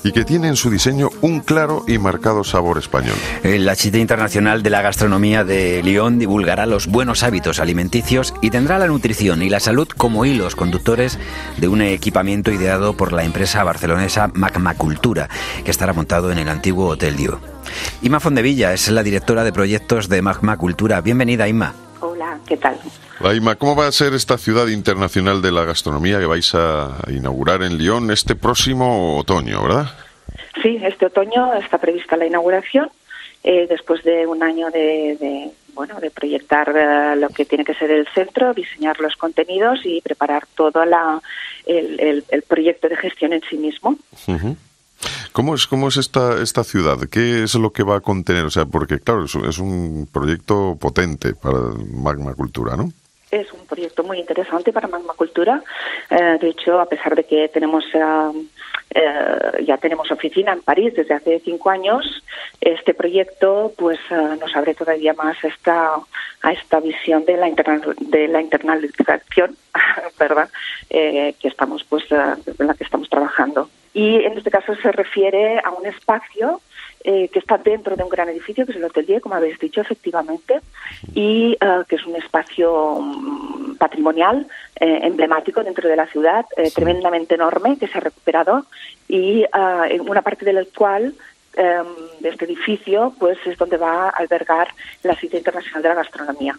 y 0.05 0.13
que 0.13 0.25
tiene 0.25 0.49
en 0.49 0.57
su 0.57 0.71
diseño 0.71 1.11
un 1.21 1.41
claro 1.41 1.85
y 1.87 1.99
marcado 1.99 2.45
sabor 2.45 2.79
español. 2.79 3.17
Eh, 3.43 3.59
La 3.59 3.77
Chita 3.77 3.99
Internacional 3.99 4.63
de 4.63 4.71
la 4.71 4.81
Gastronomía 4.81 5.45
de 5.45 5.83
Lyon 5.83 6.19
divulgará 6.19 6.65
los 6.65 6.87
buenos 6.87 7.23
hábitos 7.23 7.61
alimenticios 7.61 8.33
y 8.41 8.49
tendrá 8.49 8.79
la 8.79 8.87
nutrición 8.87 9.43
y 9.43 9.51
la 9.51 9.61
salud 9.61 9.87
como 9.99 10.25
hilos 10.25 10.57
conductores 10.57 11.19
de 11.59 11.69
un 11.69 11.83
equipamiento 11.83 12.51
ideado 12.51 12.97
por 12.97 13.13
la 13.13 13.25
empresa 13.25 13.63
barcelonesa 13.65 14.31
Magmacultura, 14.33 15.29
que 15.65 15.71
estará 15.71 15.93
montado 15.93 16.33
en 16.33 16.39
el 16.39 16.49
antiguo 16.49 16.89
Hotel 16.89 17.17
Dieu. 17.17 17.39
Ima 18.01 18.21
Fondevilla 18.21 18.73
es 18.73 18.89
la 18.89 19.03
directora 19.03 19.45
de 19.45 19.53
proyectos 19.53 20.09
de 20.09 20.23
Magmacultura. 20.23 21.03
Bienvenida, 21.03 21.47
Ima. 21.49 21.75
Hola, 22.01 22.39
¿qué 22.47 22.57
tal? 22.57 22.79
Laima, 23.21 23.57
¿cómo 23.57 23.75
va 23.75 23.89
a 23.89 23.93
ser 23.93 24.15
esta 24.15 24.39
ciudad 24.39 24.69
internacional 24.69 25.43
de 25.43 25.51
la 25.51 25.65
gastronomía 25.65 26.21
que 26.21 26.27
vais 26.27 26.55
a 26.55 26.97
inaugurar 27.09 27.63
en 27.65 27.77
Lyon 27.77 28.13
este 28.13 28.37
próximo 28.37 29.19
otoño, 29.19 29.63
verdad? 29.65 29.91
Sí, 30.63 30.79
este 30.83 31.07
otoño 31.07 31.53
está 31.55 31.79
prevista 31.79 32.17
la 32.17 32.27
inauguración 32.27 32.89
eh, 33.43 33.67
después 33.69 34.05
de 34.05 34.27
un 34.27 34.43
año 34.43 34.71
de, 34.71 35.17
de, 35.21 35.51
bueno 35.79 36.01
de 36.01 36.11
proyectar 36.11 36.67
eh, 36.77 37.15
lo 37.17 37.29
que 37.29 37.45
tiene 37.45 37.65
que 37.65 37.75
ser 37.75 37.91
el 37.93 38.07
centro, 38.13 38.53
diseñar 38.53 38.99
los 39.01 39.15
contenidos 39.17 39.79
y 39.85 40.01
preparar 40.01 40.43
todo 40.57 40.85
la, 40.85 41.21
el, 41.67 42.01
el- 42.01 42.25
el 42.29 42.43
proyecto 42.43 42.89
de 42.89 42.97
gestión 42.97 43.33
en 43.33 43.43
sí 43.49 43.57
mismo. 43.57 43.97
¿Cómo 45.33 45.55
es, 45.55 45.69
cómo 45.69 45.87
es 45.87 45.97
esta, 45.97 46.43
esta 46.43 46.65
ciudad? 46.65 46.99
¿Qué 47.09 47.45
es 47.45 47.55
lo 47.55 47.71
que 47.71 47.85
va 47.85 47.97
a 47.99 48.01
contener? 48.01 48.45
O 48.45 48.51
sea, 48.51 48.65
porque 48.65 48.99
claro, 48.99 49.25
es, 49.25 49.35
un- 49.37 49.45
es 49.49 49.59
un 49.59 50.09
proyecto 50.13 50.77
potente 50.81 51.35
para 51.35 51.59
Magma 51.93 52.35
Cultura, 52.35 52.77
¿no? 52.77 52.91
Es 53.31 53.53
un 53.53 53.65
proyecto 53.67 54.03
muy 54.03 54.19
interesante 54.19 54.73
para 54.73 54.89
Magma 54.89 55.13
Cultura. 55.15 55.63
Eh, 56.11 56.39
de 56.41 56.49
hecho, 56.49 56.81
a 56.81 56.87
pesar 56.89 57.15
de 57.15 57.25
que 57.25 57.49
tenemos 57.53 57.85
eh, 57.95 58.01
eh, 58.95 59.65
ya 59.67 59.77
tenemos 59.77 60.11
oficina 60.11 60.53
en 60.53 60.63
París 60.63 60.95
desde 60.95 61.15
hace 61.15 61.41
cinco 61.41 61.71
años, 61.71 62.23
este 62.61 62.95
proyecto 62.95 63.73
pues 63.77 63.99
eh, 64.11 64.37
nos 64.41 64.55
abre 64.57 64.75
todavía 64.75 65.13
más 65.15 65.37
esta 65.45 65.95
a 66.43 66.53
esta 66.53 66.81
visión 66.81 67.25
de 67.25 67.37
la 67.37 67.49
interna- 67.49 67.81
de 67.99 68.29
la 68.29 68.41
internalización, 68.41 69.57
¿verdad? 70.19 70.49
Eh, 70.91 71.35
que 71.41 71.49
estamos 71.49 71.85
pues 71.85 72.05
eh, 72.11 72.35
en 72.59 72.67
la 72.67 72.75
que 72.75 72.85
estamos 72.85 73.09
trabajando. 73.09 73.69
Y 73.93 74.17
en 74.25 74.39
este 74.39 74.51
caso 74.51 74.75
se 74.77 74.93
refiere 74.93 75.59
a 75.65 75.71
un 75.71 75.87
espacio 75.87 76.61
eh, 77.05 77.29
que 77.29 77.39
está 77.39 77.59
dentro 77.59 77.97
de 77.97 78.03
un 78.03 78.09
gran 78.09 78.29
edificio, 78.29 78.65
que 78.65 78.73
es 78.73 78.79
el 78.79 78.85
Hotel 78.85 79.07
Dieu, 79.07 79.21
como 79.21 79.35
habéis 79.35 79.59
dicho, 79.59 79.81
efectivamente, 79.81 80.61
y 81.15 81.57
eh, 81.61 81.83
que 81.89 81.97
es 81.97 82.07
un 82.07 82.17
espacio 82.17 83.01
mm, 83.01 83.77
patrimonial 83.77 84.47
eh, 84.81 85.01
emblemático 85.03 85.63
dentro 85.63 85.89
de 85.89 85.97
la 85.97 86.07
ciudad, 86.07 86.47
eh, 86.57 86.71
tremendamente 86.71 87.35
enorme, 87.35 87.79
que 87.79 87.89
se 87.89 87.99
ha 87.99 88.01
recuperado, 88.01 88.67
y 89.09 89.45
en 89.89 90.09
una 90.09 90.21
parte 90.21 90.45
del 90.45 90.69
cual 90.77 91.15
eh, 91.61 91.83
de 92.21 92.29
este 92.29 92.45
edificio 92.45 93.13
pues 93.19 93.37
es 93.45 93.59
donde 93.59 93.79
va 93.79 94.05
a 94.05 94.11
albergar 94.11 94.69
la 95.03 95.17
cita 95.17 95.39
internacional 95.39 95.83
de 95.83 95.89
la 95.89 95.95
gastronomía, 95.97 96.57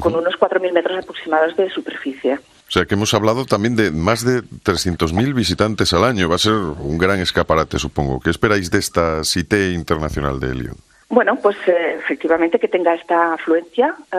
con 0.00 0.16
unos 0.16 0.34
4.000 0.34 0.72
metros 0.72 0.98
aproximados 0.98 1.56
de 1.56 1.70
superficie. 1.70 2.38
O 2.70 2.72
sea, 2.72 2.84
que 2.84 2.94
hemos 2.94 3.12
hablado 3.14 3.46
también 3.46 3.74
de 3.74 3.90
más 3.90 4.24
de 4.24 4.42
300.000 4.42 5.34
visitantes 5.34 5.92
al 5.92 6.04
año. 6.04 6.28
Va 6.28 6.36
a 6.36 6.38
ser 6.38 6.52
un 6.52 6.98
gran 6.98 7.18
escaparate, 7.18 7.80
supongo. 7.80 8.20
¿Qué 8.20 8.30
esperáis 8.30 8.70
de 8.70 8.78
esta 8.78 9.24
Cité 9.24 9.72
Internacional 9.72 10.38
de 10.38 10.54
Lyon? 10.54 10.76
Bueno, 11.08 11.34
pues 11.42 11.56
eh, 11.66 11.96
efectivamente 11.98 12.60
que 12.60 12.68
tenga 12.68 12.94
esta 12.94 13.34
afluencia. 13.34 13.96
eh, 14.12 14.16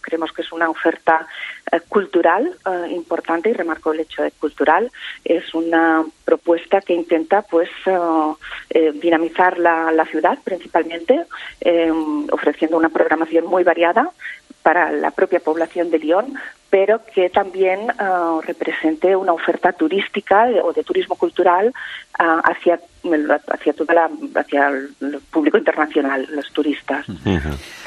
creemos 0.00 0.32
que 0.32 0.42
es 0.42 0.52
una 0.52 0.70
oferta 0.70 1.26
eh, 1.70 1.80
cultural 1.88 2.56
importante 2.88 3.50
y 3.50 3.52
remarco 3.52 3.92
el 3.92 4.00
hecho 4.00 4.22
de 4.22 4.30
cultural. 4.30 4.90
Es 5.24 5.52
una 5.52 6.04
propuesta 6.24 6.80
que 6.80 6.94
intenta 6.94 7.42
pues 7.42 7.68
dinamizar 9.02 9.58
la, 9.58 9.90
la 9.90 10.06
ciudad 10.06 10.38
principalmente, 10.44 11.24
ofreciendo 12.30 12.76
una 12.76 12.88
programación 12.88 13.46
muy 13.46 13.64
variada 13.64 14.10
para 14.62 14.90
la 14.92 15.10
propia 15.10 15.40
población 15.40 15.90
de 15.90 15.98
Lyon, 15.98 16.34
pero 16.70 17.04
que 17.04 17.28
también 17.28 17.80
eh, 17.80 17.94
represente 18.46 19.14
una 19.14 19.32
oferta 19.32 19.72
turística 19.72 20.46
o 20.62 20.72
de 20.72 20.82
turismo 20.82 21.16
cultural 21.16 21.72
ah, 22.18 22.40
hacia 22.44 22.80
hacia 23.48 23.72
toda 23.72 23.94
la 23.94 24.10
hacia 24.36 24.68
el 24.68 25.20
público 25.30 25.58
internacional, 25.58 26.26
los 26.30 26.50
turistas. 26.52 27.06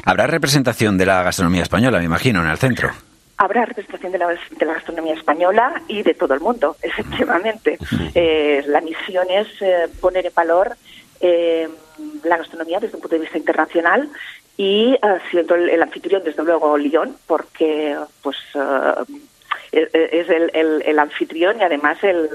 Habrá 0.04 0.28
representación 0.28 0.98
de 0.98 1.06
la 1.06 1.24
gastronomía 1.24 1.64
española, 1.64 2.00
me 2.00 2.06
imagino, 2.06 2.42
en 2.42 2.50
el 2.50 2.58
centro. 2.58 2.92
Habrá 3.38 3.66
representación 3.66 4.12
de 4.14 4.18
la, 4.18 4.28
de 4.28 4.66
la 4.66 4.74
gastronomía 4.76 5.14
española 5.14 5.82
y 5.88 6.04
de 6.04 6.14
todo 6.14 6.34
el 6.34 6.40
mundo, 6.40 6.78
efectivamente. 6.82 7.78
Eh, 8.14 8.64
la 8.68 8.82
misión 8.82 9.28
es 9.30 9.48
eh, 9.62 9.88
poner 10.00 10.26
en 10.26 10.34
valor 10.34 10.76
eh, 11.20 11.68
la 12.24 12.38
gastronomía 12.38 12.80
desde 12.80 12.96
un 12.96 13.02
punto 13.02 13.16
de 13.16 13.22
vista 13.22 13.38
internacional 13.38 14.10
y 14.58 14.94
eh, 14.94 15.00
siendo 15.32 15.56
el, 15.56 15.70
el 15.70 15.82
anfitrión, 15.82 16.24
desde 16.24 16.44
luego, 16.44 16.78
Lyon, 16.78 17.16
porque 17.28 17.96
pues 18.22 18.38
eh, 18.56 18.94
es 19.72 19.90
es 19.94 20.30
el, 20.30 20.52
el- 20.54 20.82
el 20.86 21.00
anfitrión 21.00 21.60
y 21.60 21.64
además 21.64 21.98
el, 22.04 22.30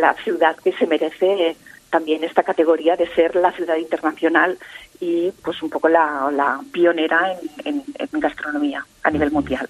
la 0.00 0.14
ciudad 0.14 0.56
que 0.62 0.72
se 0.72 0.86
merece 0.86 1.56
también 1.90 2.24
esta 2.24 2.42
categoría 2.42 2.96
de 2.96 3.08
ser 3.14 3.36
la 3.36 3.52
ciudad 3.52 3.76
internacional 3.76 4.58
y 5.00 5.30
pues 5.42 5.62
un 5.62 5.70
poco 5.70 5.88
la, 5.88 6.28
la 6.32 6.60
pionera 6.72 7.32
en, 7.32 7.38
en- 7.64 7.84
en 7.98 8.20
gastronomía 8.20 8.84
a 9.02 9.10
nivel 9.10 9.30
mundial. 9.30 9.66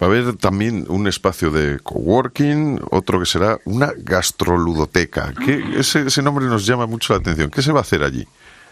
Va 0.00 0.06
a 0.06 0.10
haber 0.10 0.36
también 0.36 0.84
un 0.88 1.06
espacio 1.08 1.50
de 1.50 1.78
coworking, 1.80 2.80
otro 2.90 3.18
que 3.20 3.26
será 3.26 3.58
una 3.64 3.92
gastroludoteca. 3.96 5.32
¿Qué, 5.44 5.62
ese, 5.78 6.06
ese 6.06 6.22
nombre 6.22 6.44
nos 6.46 6.66
llama 6.66 6.86
mucho 6.86 7.12
la 7.14 7.20
atención. 7.20 7.50
¿Qué 7.50 7.62
se 7.62 7.72
va 7.72 7.78
a 7.80 7.82
hacer 7.82 8.02
allí? 8.02 8.26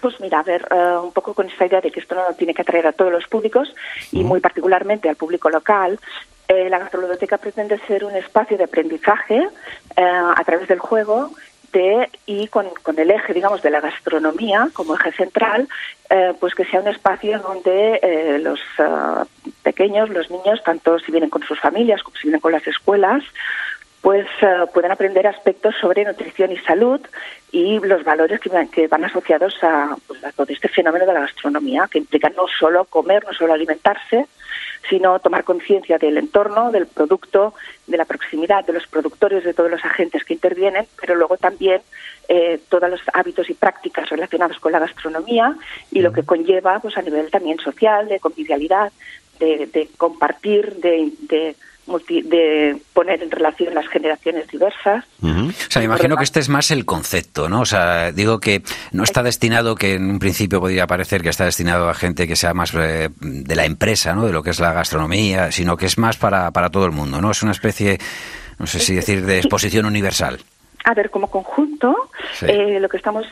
Pues 0.05 0.21
mira, 0.21 0.41
a 0.41 0.43
ver, 0.43 0.69
eh, 0.71 0.99
un 1.03 1.13
poco 1.13 1.33
con 1.33 1.47
esta 1.47 1.65
idea 1.65 1.81
de 1.81 1.91
que 1.91 2.01
esto 2.01 2.15
no 2.15 2.37
tiene 2.37 2.53
que 2.53 2.61
atraer 2.61 2.87
a 2.89 2.93
todos 2.93 3.11
los 3.11 3.27
públicos 3.27 3.75
y 4.13 4.23
muy 4.23 4.39
particularmente 4.39 5.09
al 5.09 5.17
público 5.17 5.49
local, 5.49 5.99
eh, 6.47 6.69
la 6.69 6.79
gastrobiblioteca 6.79 7.39
pretende 7.39 7.79
ser 7.87 8.05
un 8.05 8.15
espacio 8.15 8.59
de 8.59 8.65
aprendizaje 8.65 9.49
eh, 9.97 10.03
a 10.03 10.43
través 10.45 10.69
del 10.69 10.79
juego 10.79 11.31
de, 11.73 12.11
y 12.27 12.49
con, 12.49 12.67
con 12.83 12.99
el 12.99 13.13
eje, 13.13 13.33
digamos, 13.33 13.63
de 13.63 13.71
la 13.71 13.81
gastronomía 13.81 14.69
como 14.75 14.95
eje 14.95 15.11
central, 15.13 15.69
eh, 16.11 16.35
pues 16.39 16.55
que 16.55 16.67
sea 16.67 16.81
un 16.81 16.89
espacio 16.89 17.39
donde 17.39 17.99
eh, 18.03 18.39
los 18.41 18.61
pequeños, 19.63 20.11
los 20.11 20.31
niños, 20.31 20.63
tanto 20.63 20.99
si 20.99 21.13
vienen 21.13 21.31
con 21.31 21.43
sus 21.45 21.59
familias 21.59 22.03
como 22.03 22.17
si 22.17 22.25
vienen 22.25 22.43
con 22.43 22.53
las 22.53 22.67
escuelas, 22.67 23.25
pues 24.05 24.27
eh, 24.43 24.67
pueden 24.75 24.93
aprender 24.93 25.27
aspectos 25.27 25.75
sobre 25.81 26.05
nutrición 26.05 26.53
y 26.53 26.59
salud 26.59 27.01
y 27.51 27.81
los 27.81 28.05
valores 28.05 28.39
que 28.39 28.51
van, 28.51 28.69
que 28.69 28.87
van 28.87 29.03
asociados 29.03 29.55
a, 29.63 29.97
pues, 30.07 30.23
a 30.23 30.31
todo 30.31 30.47
este 30.51 30.69
fenómeno 30.69 31.07
de 31.07 31.15
la 31.15 31.21
gastronomía, 31.21 31.89
que 31.91 32.01
implica 32.01 32.29
no 32.29 32.45
solo 32.47 32.85
comer, 32.85 33.25
no 33.25 33.33
solo 33.33 33.55
alimentarse, 33.55 34.27
sino 34.91 35.19
tomar 35.21 35.43
conciencia 35.45 35.97
del 35.97 36.19
entorno, 36.19 36.71
del 36.71 36.87
producto, 36.87 37.55
de 37.87 37.97
la 37.97 38.05
proximidad, 38.05 38.67
de 38.67 38.75
los 38.75 38.87
productores, 38.87 39.43
de 39.43 39.55
todos 39.55 39.71
los 39.71 39.83
agentes 39.83 40.23
que 40.23 40.35
intervienen, 40.35 40.87
pero 41.01 41.15
luego 41.15 41.39
también 41.39 41.81
eh, 42.29 42.61
todos 42.69 42.91
los 42.91 43.01
hábitos 43.15 43.49
y 43.49 43.55
prácticas 43.55 44.11
relacionados 44.11 44.59
con 44.59 44.73
la 44.73 44.81
gastronomía 44.81 45.57
y 45.91 46.03
lo 46.03 46.13
que 46.13 46.25
conlleva 46.25 46.79
pues 46.79 46.99
a 46.99 47.03
nivel 47.03 47.31
también 47.31 47.59
social, 47.59 48.07
de 48.07 48.21
convivialidad, 48.21 48.93
de, 49.39 49.67
de 49.73 49.89
compartir, 49.97 50.75
de, 50.75 51.11
de, 51.23 51.57
multi- 51.87 52.23
de 52.23 52.77
poner 52.93 53.23
en 53.23 53.31
relación 53.31 53.75
las 53.75 53.87
generaciones 53.89 54.49
diversas. 54.49 55.05
O 55.23 55.51
sea, 55.69 55.81
me 55.81 55.85
imagino 55.87 56.17
que 56.17 56.25
este 56.25 56.41
es 56.41 56.49
más 56.49 56.71
el 56.71 56.85
concepto, 56.85 57.49
¿no? 57.49 57.61
O 57.61 57.67
sea, 57.67 58.13
digo 58.13 58.39
que 58.41 58.63
no 58.93 59.03
está 59.05 59.23
destinado, 59.23 59.75
que 59.75 59.95
en 59.95 60.09
un 60.11 60.19
principio 60.19 60.61
podría 60.61 60.87
parecer 60.87 61.23
que 61.23 61.29
está 61.31 61.45
destinado 61.45 61.89
a 61.89 61.95
gente 61.95 62.27
que 62.27 62.37
sea 62.37 62.55
más 62.55 62.73
eh, 62.75 63.09
de 63.21 63.57
la 63.57 63.65
empresa, 63.65 64.15
¿no? 64.15 64.27
De 64.27 64.33
lo 64.33 64.43
que 64.43 64.51
es 64.51 64.61
la 64.61 64.73
gastronomía, 64.73 65.53
sino 65.53 65.77
que 65.77 65.87
es 65.87 65.99
más 65.99 66.17
para, 66.17 66.51
para 66.51 66.71
todo 66.71 66.87
el 66.87 66.93
mundo, 66.93 67.21
¿no? 67.21 67.31
Es 67.31 67.43
una 67.43 67.53
especie, 67.53 67.99
no 68.59 68.67
sé 68.67 68.79
si 68.81 68.95
decir, 68.95 69.25
de 69.25 69.39
exposición 69.39 69.87
universal. 69.87 70.39
A 70.87 70.93
ver, 70.93 71.09
como 71.09 71.29
conjunto, 71.31 72.11
Sí. 72.35 72.45
eh, 72.47 72.79
lo 72.79 72.89
que 72.91 72.99
estamos 72.99 73.25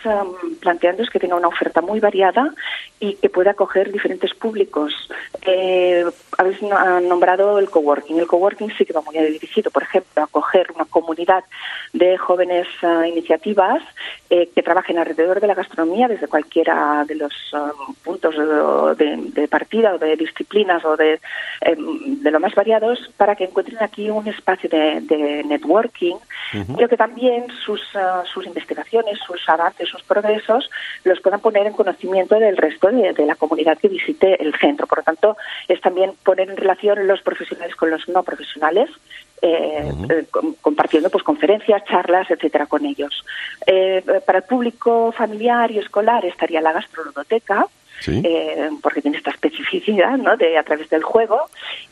planteando 0.60 1.02
es 1.02 1.10
que 1.10 1.18
tenga 1.18 1.34
una 1.36 1.48
oferta 1.48 1.82
muy 1.82 2.00
variada 2.00 2.50
y 2.98 3.14
que 3.16 3.28
pueda 3.28 3.50
acoger 3.50 3.92
diferentes 3.92 4.32
públicos. 4.32 4.94
Eh, 5.42 6.04
habéis 6.38 6.58
ah, 6.72 7.00
nombrado 7.02 7.58
el 7.58 7.68
coworking. 7.70 8.18
El 8.18 8.26
coworking 8.26 8.72
sí 8.76 8.84
que 8.84 8.92
va 8.92 9.02
muy 9.02 9.16
dirigido, 9.18 9.70
por 9.70 9.82
ejemplo, 9.82 10.22
a 10.22 10.26
coger 10.26 10.66
una 10.74 10.84
comunidad 10.86 11.44
de 11.92 12.16
jóvenes 12.18 12.66
ah, 12.82 13.06
iniciativas 13.06 13.82
eh, 14.30 14.48
que 14.54 14.62
trabajen 14.62 14.98
alrededor 14.98 15.40
de 15.40 15.46
la 15.46 15.54
gastronomía 15.54 16.08
desde 16.08 16.28
cualquiera 16.28 17.04
de 17.06 17.14
los 17.16 17.32
ah, 17.52 17.72
puntos 18.02 18.34
de, 18.36 19.04
de- 19.04 19.30
de 19.32 19.48
partida 19.48 19.94
o 19.94 19.98
de 19.98 20.16
disciplinas 20.16 20.84
o 20.84 20.96
de, 20.96 21.20
em, 21.60 22.20
de 22.22 22.30
lo 22.30 22.40
más 22.40 22.54
variados 22.54 23.10
para 23.16 23.34
que 23.36 23.44
encuentren 23.44 23.82
aquí 23.82 24.08
un 24.10 24.26
espacio 24.28 24.68
de, 24.70 25.00
de 25.02 25.44
networking 25.44 26.16
pero 26.76 26.86
que 26.88 26.98
también 26.98 27.46
sus, 27.64 27.80
ah, 27.94 28.22
sus 28.30 28.44
investigaciones, 28.46 29.18
sus 29.26 29.40
avances, 29.48 29.88
sus 29.88 30.02
progresos 30.02 30.68
los 31.04 31.18
puedan 31.20 31.40
poner 31.40 31.66
en 31.66 31.72
conocimiento 31.72 32.34
del 32.38 32.56
resto 32.58 32.88
de, 32.90 33.12
de 33.14 33.24
la 33.26 33.36
comunidad 33.36 33.78
que 33.78 33.88
visite 33.88 34.42
el 34.42 34.54
centro. 34.56 34.86
Por 34.86 34.98
lo 34.98 35.04
tanto, 35.04 35.36
es 35.66 35.80
también 35.80 36.12
poner 36.24 36.50
en 36.50 36.56
relación 36.56 37.06
los 37.06 37.20
profesionales 37.22 37.74
con 37.76 37.90
los 37.90 38.08
no 38.08 38.22
profesionales, 38.22 38.88
eh, 39.40 39.90
eh, 40.10 40.24
com- 40.30 40.54
compartiendo 40.60 41.10
pues 41.10 41.24
conferencias, 41.24 41.84
charlas, 41.84 42.30
etcétera, 42.30 42.66
con 42.66 42.84
ellos. 42.86 43.24
Eh, 43.66 44.02
para 44.24 44.38
el 44.38 44.44
público 44.44 45.12
familiar 45.12 45.70
y 45.70 45.78
escolar 45.78 46.24
estaría 46.24 46.60
la 46.60 46.72
gastronodoteca, 46.72 47.66
eh, 48.24 48.70
porque 48.82 49.00
tiene 49.02 49.18
esta 49.18 49.30
especificidad 49.30 50.16
¿no? 50.16 50.36
de 50.36 50.58
a 50.58 50.64
través 50.64 50.88
del 50.90 51.04
juego 51.04 51.38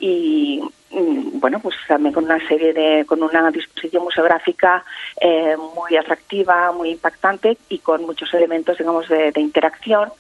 y 0.01 0.61
mm, 0.91 1.39
bueno 1.39 1.61
pues 1.61 1.77
también 1.87 2.13
con 2.13 2.25
una 2.25 2.45
serie 2.49 2.73
de 2.73 3.05
con 3.07 3.23
una 3.23 3.49
disposición 3.53 4.03
museográfica 4.03 4.85
eh, 5.21 5.55
muy 5.77 5.97
atractiva 5.97 6.73
muy 6.73 6.91
impactante 6.91 7.59
y 7.69 7.79
con 7.79 8.05
muchos 8.07 8.33
elementos 8.35 8.77
digamos 8.79 9.09
de, 9.09 9.31
de 9.31 9.41
interacción 9.41 10.11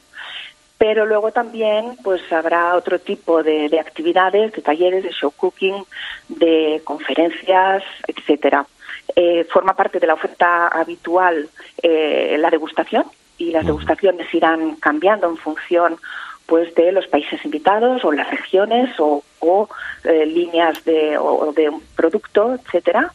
pero 0.81 1.05
luego 1.05 1.31
también 1.31 1.99
pues 2.03 2.23
habrá 2.33 2.75
otro 2.75 2.99
tipo 2.99 3.43
de, 3.43 3.69
de 3.69 3.79
actividades 3.79 4.51
de 4.55 4.63
talleres 4.63 5.05
de 5.05 5.11
show 5.11 5.31
cooking 5.31 5.85
de 6.29 6.81
conferencias 6.85 7.83
etcétera. 8.09 8.67
Eh, 9.15 9.45
forma 9.53 9.75
parte 9.75 10.01
de 10.01 10.07
la 10.07 10.15
oferta 10.15 10.69
habitual 10.69 11.51
eh, 11.83 12.37
la 12.39 12.49
degustación 12.49 13.05
y 13.37 13.51
las 13.51 13.67
degustaciones 13.67 14.33
irán 14.33 14.77
cambiando 14.77 15.29
en 15.29 15.37
función 15.37 15.99
pues 16.47 16.75
de 16.75 16.93
los 16.93 17.07
países 17.09 17.45
invitados 17.45 18.03
o 18.03 18.11
las 18.11 18.31
regiones 18.31 18.99
o, 18.99 19.23
o, 19.41 19.69
eh, 20.05 20.25
líneas 20.25 20.83
de, 20.87 21.19
o, 21.19 21.53
de 21.53 21.69
un 21.69 21.83
producto, 21.95 22.55
etcétera. 22.55 23.13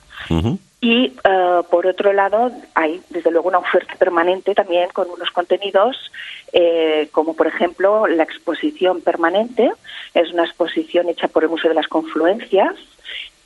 Y 0.82 1.13
eh, 1.23 1.61
por 1.69 1.88
otro 1.88 2.13
lado, 2.13 2.51
hay 2.73 3.01
desde 3.09 3.32
luego 3.32 3.47
una 3.47 3.59
oferta 3.59 3.95
permanente 3.95 4.53
también 4.53 4.89
con 4.89 5.09
unos 5.09 5.32
contenidos, 5.32 6.11
eh, 6.53 7.09
como 7.11 7.34
por 7.34 7.47
ejemplo 7.47 8.07
la 8.07 8.23
exposición 8.23 9.01
permanente, 9.01 9.71
es 10.13 10.32
una 10.32 10.45
exposición 10.45 11.09
hecha 11.09 11.28
por 11.28 11.43
el 11.43 11.49
Museo 11.49 11.69
de 11.69 11.76
las 11.76 11.88
Confluencias. 11.88 12.76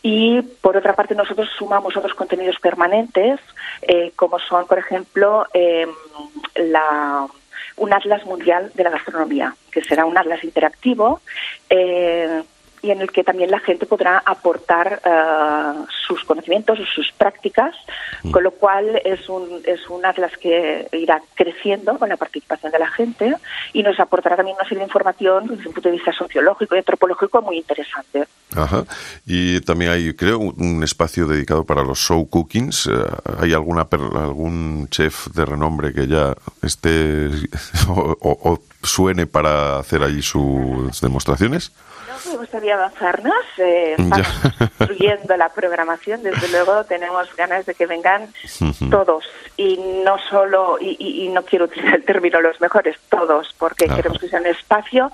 Y 0.02 0.42
por 0.62 0.78
otra 0.78 0.94
parte, 0.94 1.14
nosotros 1.14 1.50
sumamos 1.58 1.96
otros 1.98 2.14
contenidos 2.14 2.58
permanentes, 2.60 3.40
eh, 3.82 4.12
como 4.16 4.40
son, 4.40 4.66
por 4.66 4.80
ejemplo, 4.80 5.46
eh, 5.54 5.88
la, 6.56 7.28
un 7.76 7.94
atlas 7.94 8.26
mundial 8.26 8.72
de 8.76 8.84
la 8.84 8.92
gastronomía, 8.92 9.56
que 9.72 9.82
será 9.82 10.06
un 10.06 10.18
atlas 10.18 10.44
interactivo. 10.44 11.20
Y 12.82 12.92
en 12.92 13.02
el 13.02 13.12
que 13.12 13.24
también 13.24 13.52
la 13.52 13.60
gente 13.60 13.86
podrá 13.86 14.22
aportar 14.26 15.02
eh, 15.06 15.86
sus 16.08 16.24
conocimientos 16.24 16.80
o 16.80 16.86
sus 16.86 17.12
prácticas, 17.12 17.76
con 18.32 18.44
lo 18.44 18.52
cual 18.52 19.02
es 19.06 19.28
un, 19.30 19.62
es 19.66 19.88
un 19.90 20.06
atlas 20.06 20.32
que 20.38 20.88
irá 20.94 21.22
creciendo 21.36 21.98
con 22.00 22.10
la 22.10 22.18
participación 22.18 22.72
de 22.72 22.80
la 22.80 22.88
gente 22.90 23.36
y 23.74 23.84
nos 23.84 24.00
aportará 24.00 24.36
también 24.36 24.56
una 24.58 24.64
serie 24.68 24.80
de 24.80 24.86
información 24.86 25.48
desde 25.48 25.68
un 25.68 25.74
punto 25.74 25.90
de 25.90 25.96
vista 25.96 26.12
sociológico 26.14 26.76
y 26.76 26.80
antropológico 26.80 27.42
muy 27.42 27.58
interesante. 27.58 28.26
Ajá. 28.56 28.84
Y 29.26 29.62
también 29.62 29.92
hay, 29.92 30.14
creo, 30.14 30.40
un 30.40 30.82
espacio 30.84 31.28
dedicado 31.28 31.64
para 31.66 31.84
los 31.84 32.00
show 32.00 32.28
cookings. 32.30 32.88
Eh, 32.88 32.92
¿Hay 33.42 33.54
alguna 33.54 33.88
algún 34.16 34.88
chef 34.90 35.28
de 35.28 35.46
renombre 35.46 35.94
que 35.94 36.08
ya 36.08 36.34
esté 36.64 37.28
o, 37.90 38.18
o- 38.20 38.50
o 38.52 38.60
suene 38.82 39.28
para 39.28 39.78
hacer 39.80 40.02
allí 40.02 40.22
sus 40.22 41.00
demostraciones? 41.02 41.72
Me 42.28 42.38
gustaría 42.38 42.76
avanzarnos, 42.76 43.34
eh, 43.58 43.96
construyendo 44.78 45.38
la 45.38 45.50
programación, 45.50 46.22
desde 46.24 46.48
luego 46.50 46.84
tenemos 46.86 47.34
ganas 47.36 47.66
de 47.66 47.74
que 47.74 47.86
vengan 47.86 48.28
todos 48.90 49.26
y 49.58 49.78
no 50.04 50.18
solo, 50.30 50.78
y, 50.80 50.96
y- 51.00 51.26
y 51.26 51.30
no 51.30 51.44
quiero 51.44 51.66
utilizar 51.66 51.96
el 51.96 52.04
término 52.04 52.42
los 52.42 52.60
mejores, 52.62 52.98
todos, 53.10 53.54
porque 53.58 53.86
Ajá. 53.86 53.96
queremos 53.96 54.20
que 54.20 54.28
sea 54.30 54.40
un 54.40 54.48
espacio 54.48 55.12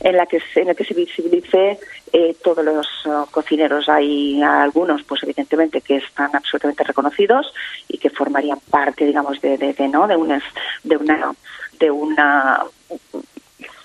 en, 0.00 0.16
la 0.16 0.26
que, 0.26 0.42
en 0.56 0.68
el 0.68 0.76
que 0.76 0.84
se 0.84 0.94
visibilice 0.94 1.78
eh, 2.12 2.36
todos 2.42 2.64
los 2.64 2.86
uh, 3.06 3.26
cocineros. 3.30 3.88
Hay 3.88 4.42
algunos, 4.42 5.02
pues 5.04 5.22
evidentemente, 5.22 5.80
que 5.80 5.96
están 5.96 6.34
absolutamente 6.34 6.84
reconocidos 6.84 7.52
y 7.88 7.98
que 7.98 8.10
formarían 8.10 8.58
parte, 8.70 9.04
digamos, 9.04 9.40
de, 9.40 9.56
de, 9.58 9.72
de, 9.72 9.88
¿no? 9.88 10.06
de, 10.06 10.16
una, 10.16 10.42
de 10.84 10.96
una 10.96 11.32
de 11.78 11.90
una 11.90 12.62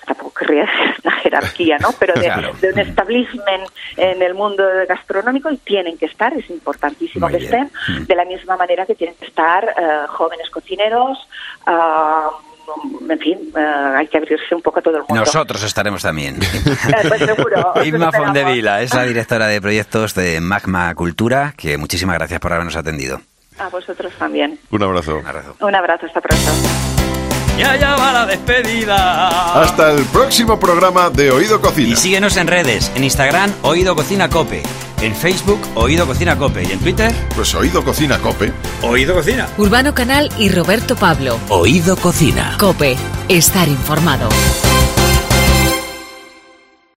tampoco 0.07 0.33
querría 0.39 0.67
una 1.03 1.15
jerarquía, 1.17 1.77
¿no? 1.79 1.89
Pero 1.99 2.13
de, 2.15 2.21
Claro. 2.25 2.53
de 2.59 2.71
un 2.73 2.79
establishment 2.79 3.69
en 3.97 4.21
el 4.21 4.33
mundo 4.33 4.63
gastronómico 4.87 5.51
y 5.51 5.57
tienen 5.57 5.97
que 5.97 6.05
estar, 6.07 6.33
es 6.33 6.49
importantísimo 6.49 7.27
Muy 7.29 7.33
que 7.39 7.45
bien. 7.47 7.69
estén, 7.69 8.05
de 8.07 8.15
la 8.15 8.25
misma 8.25 8.57
manera 8.57 8.85
que 8.85 8.95
tienen 8.95 9.15
que 9.15 9.25
estar 9.25 9.63
eh, 9.65 10.07
jóvenes 10.07 10.49
cocineros, 10.49 11.17
ah, 11.67 12.29
en 13.09 13.19
fin, 13.19 13.53
eh, 13.55 13.93
hay 13.97 14.07
que 14.07 14.17
abrirse 14.17 14.53
un 14.53 14.61
poco 14.61 14.79
a 14.79 14.81
todo 14.81 14.95
el 14.97 15.01
mundo. 15.07 15.15
Nosotros 15.15 15.63
estaremos 15.63 16.01
también. 16.01 16.37
Eh, 16.87 17.07
pues 17.07 17.19
seguro. 17.21 17.73
Inma. 17.85 18.11
Fondevila 18.11 18.81
es 18.81 18.93
la 18.93 19.03
directora 19.11 19.47
de 19.47 19.61
proyectos 19.61 20.13
de 20.15 20.39
Magma 20.41 20.93
Cultura, 20.95 21.53
que 21.57 21.77
muchísimas 21.77 22.17
gracias 22.17 22.39
por 22.39 22.51
habernos 22.53 22.75
atendido. 22.75 23.21
A 23.59 23.69
vosotros 23.69 24.13
también. 24.19 24.59
Un 24.69 24.83
abrazo. 24.83 25.21
Un 25.61 25.75
abrazo, 25.75 26.05
hasta 26.05 26.21
pronto. 26.21 26.51
Ya 27.57 27.75
ya 27.75 27.95
va 27.95 28.13
la 28.13 28.25
despedida. 28.25 29.61
Hasta 29.63 29.91
el 29.91 30.03
próximo 30.05 30.59
programa 30.59 31.09
de 31.09 31.31
Oído 31.31 31.59
Cocina. 31.59 31.89
Y 31.89 31.95
síguenos 31.95 32.37
en 32.37 32.47
redes, 32.47 32.91
en 32.95 33.03
Instagram 33.03 33.51
Oído 33.63 33.95
Cocina 33.95 34.29
Cope, 34.29 34.61
en 35.01 35.15
Facebook 35.15 35.59
Oído 35.73 36.05
Cocina 36.05 36.37
Cope 36.37 36.63
y 36.63 36.71
en 36.71 36.79
Twitter 36.79 37.11
Pues 37.35 37.53
Oído 37.55 37.83
Cocina 37.83 38.19
Cope. 38.19 38.53
Oído 38.83 39.15
Cocina. 39.15 39.47
Urbano 39.57 39.95
Canal 39.95 40.29
y 40.37 40.49
Roberto 40.49 40.95
Pablo. 40.95 41.39
Oído 41.49 41.97
Cocina. 41.97 42.55
Cope, 42.59 42.95
estar 43.27 43.67
informado. 43.67 44.29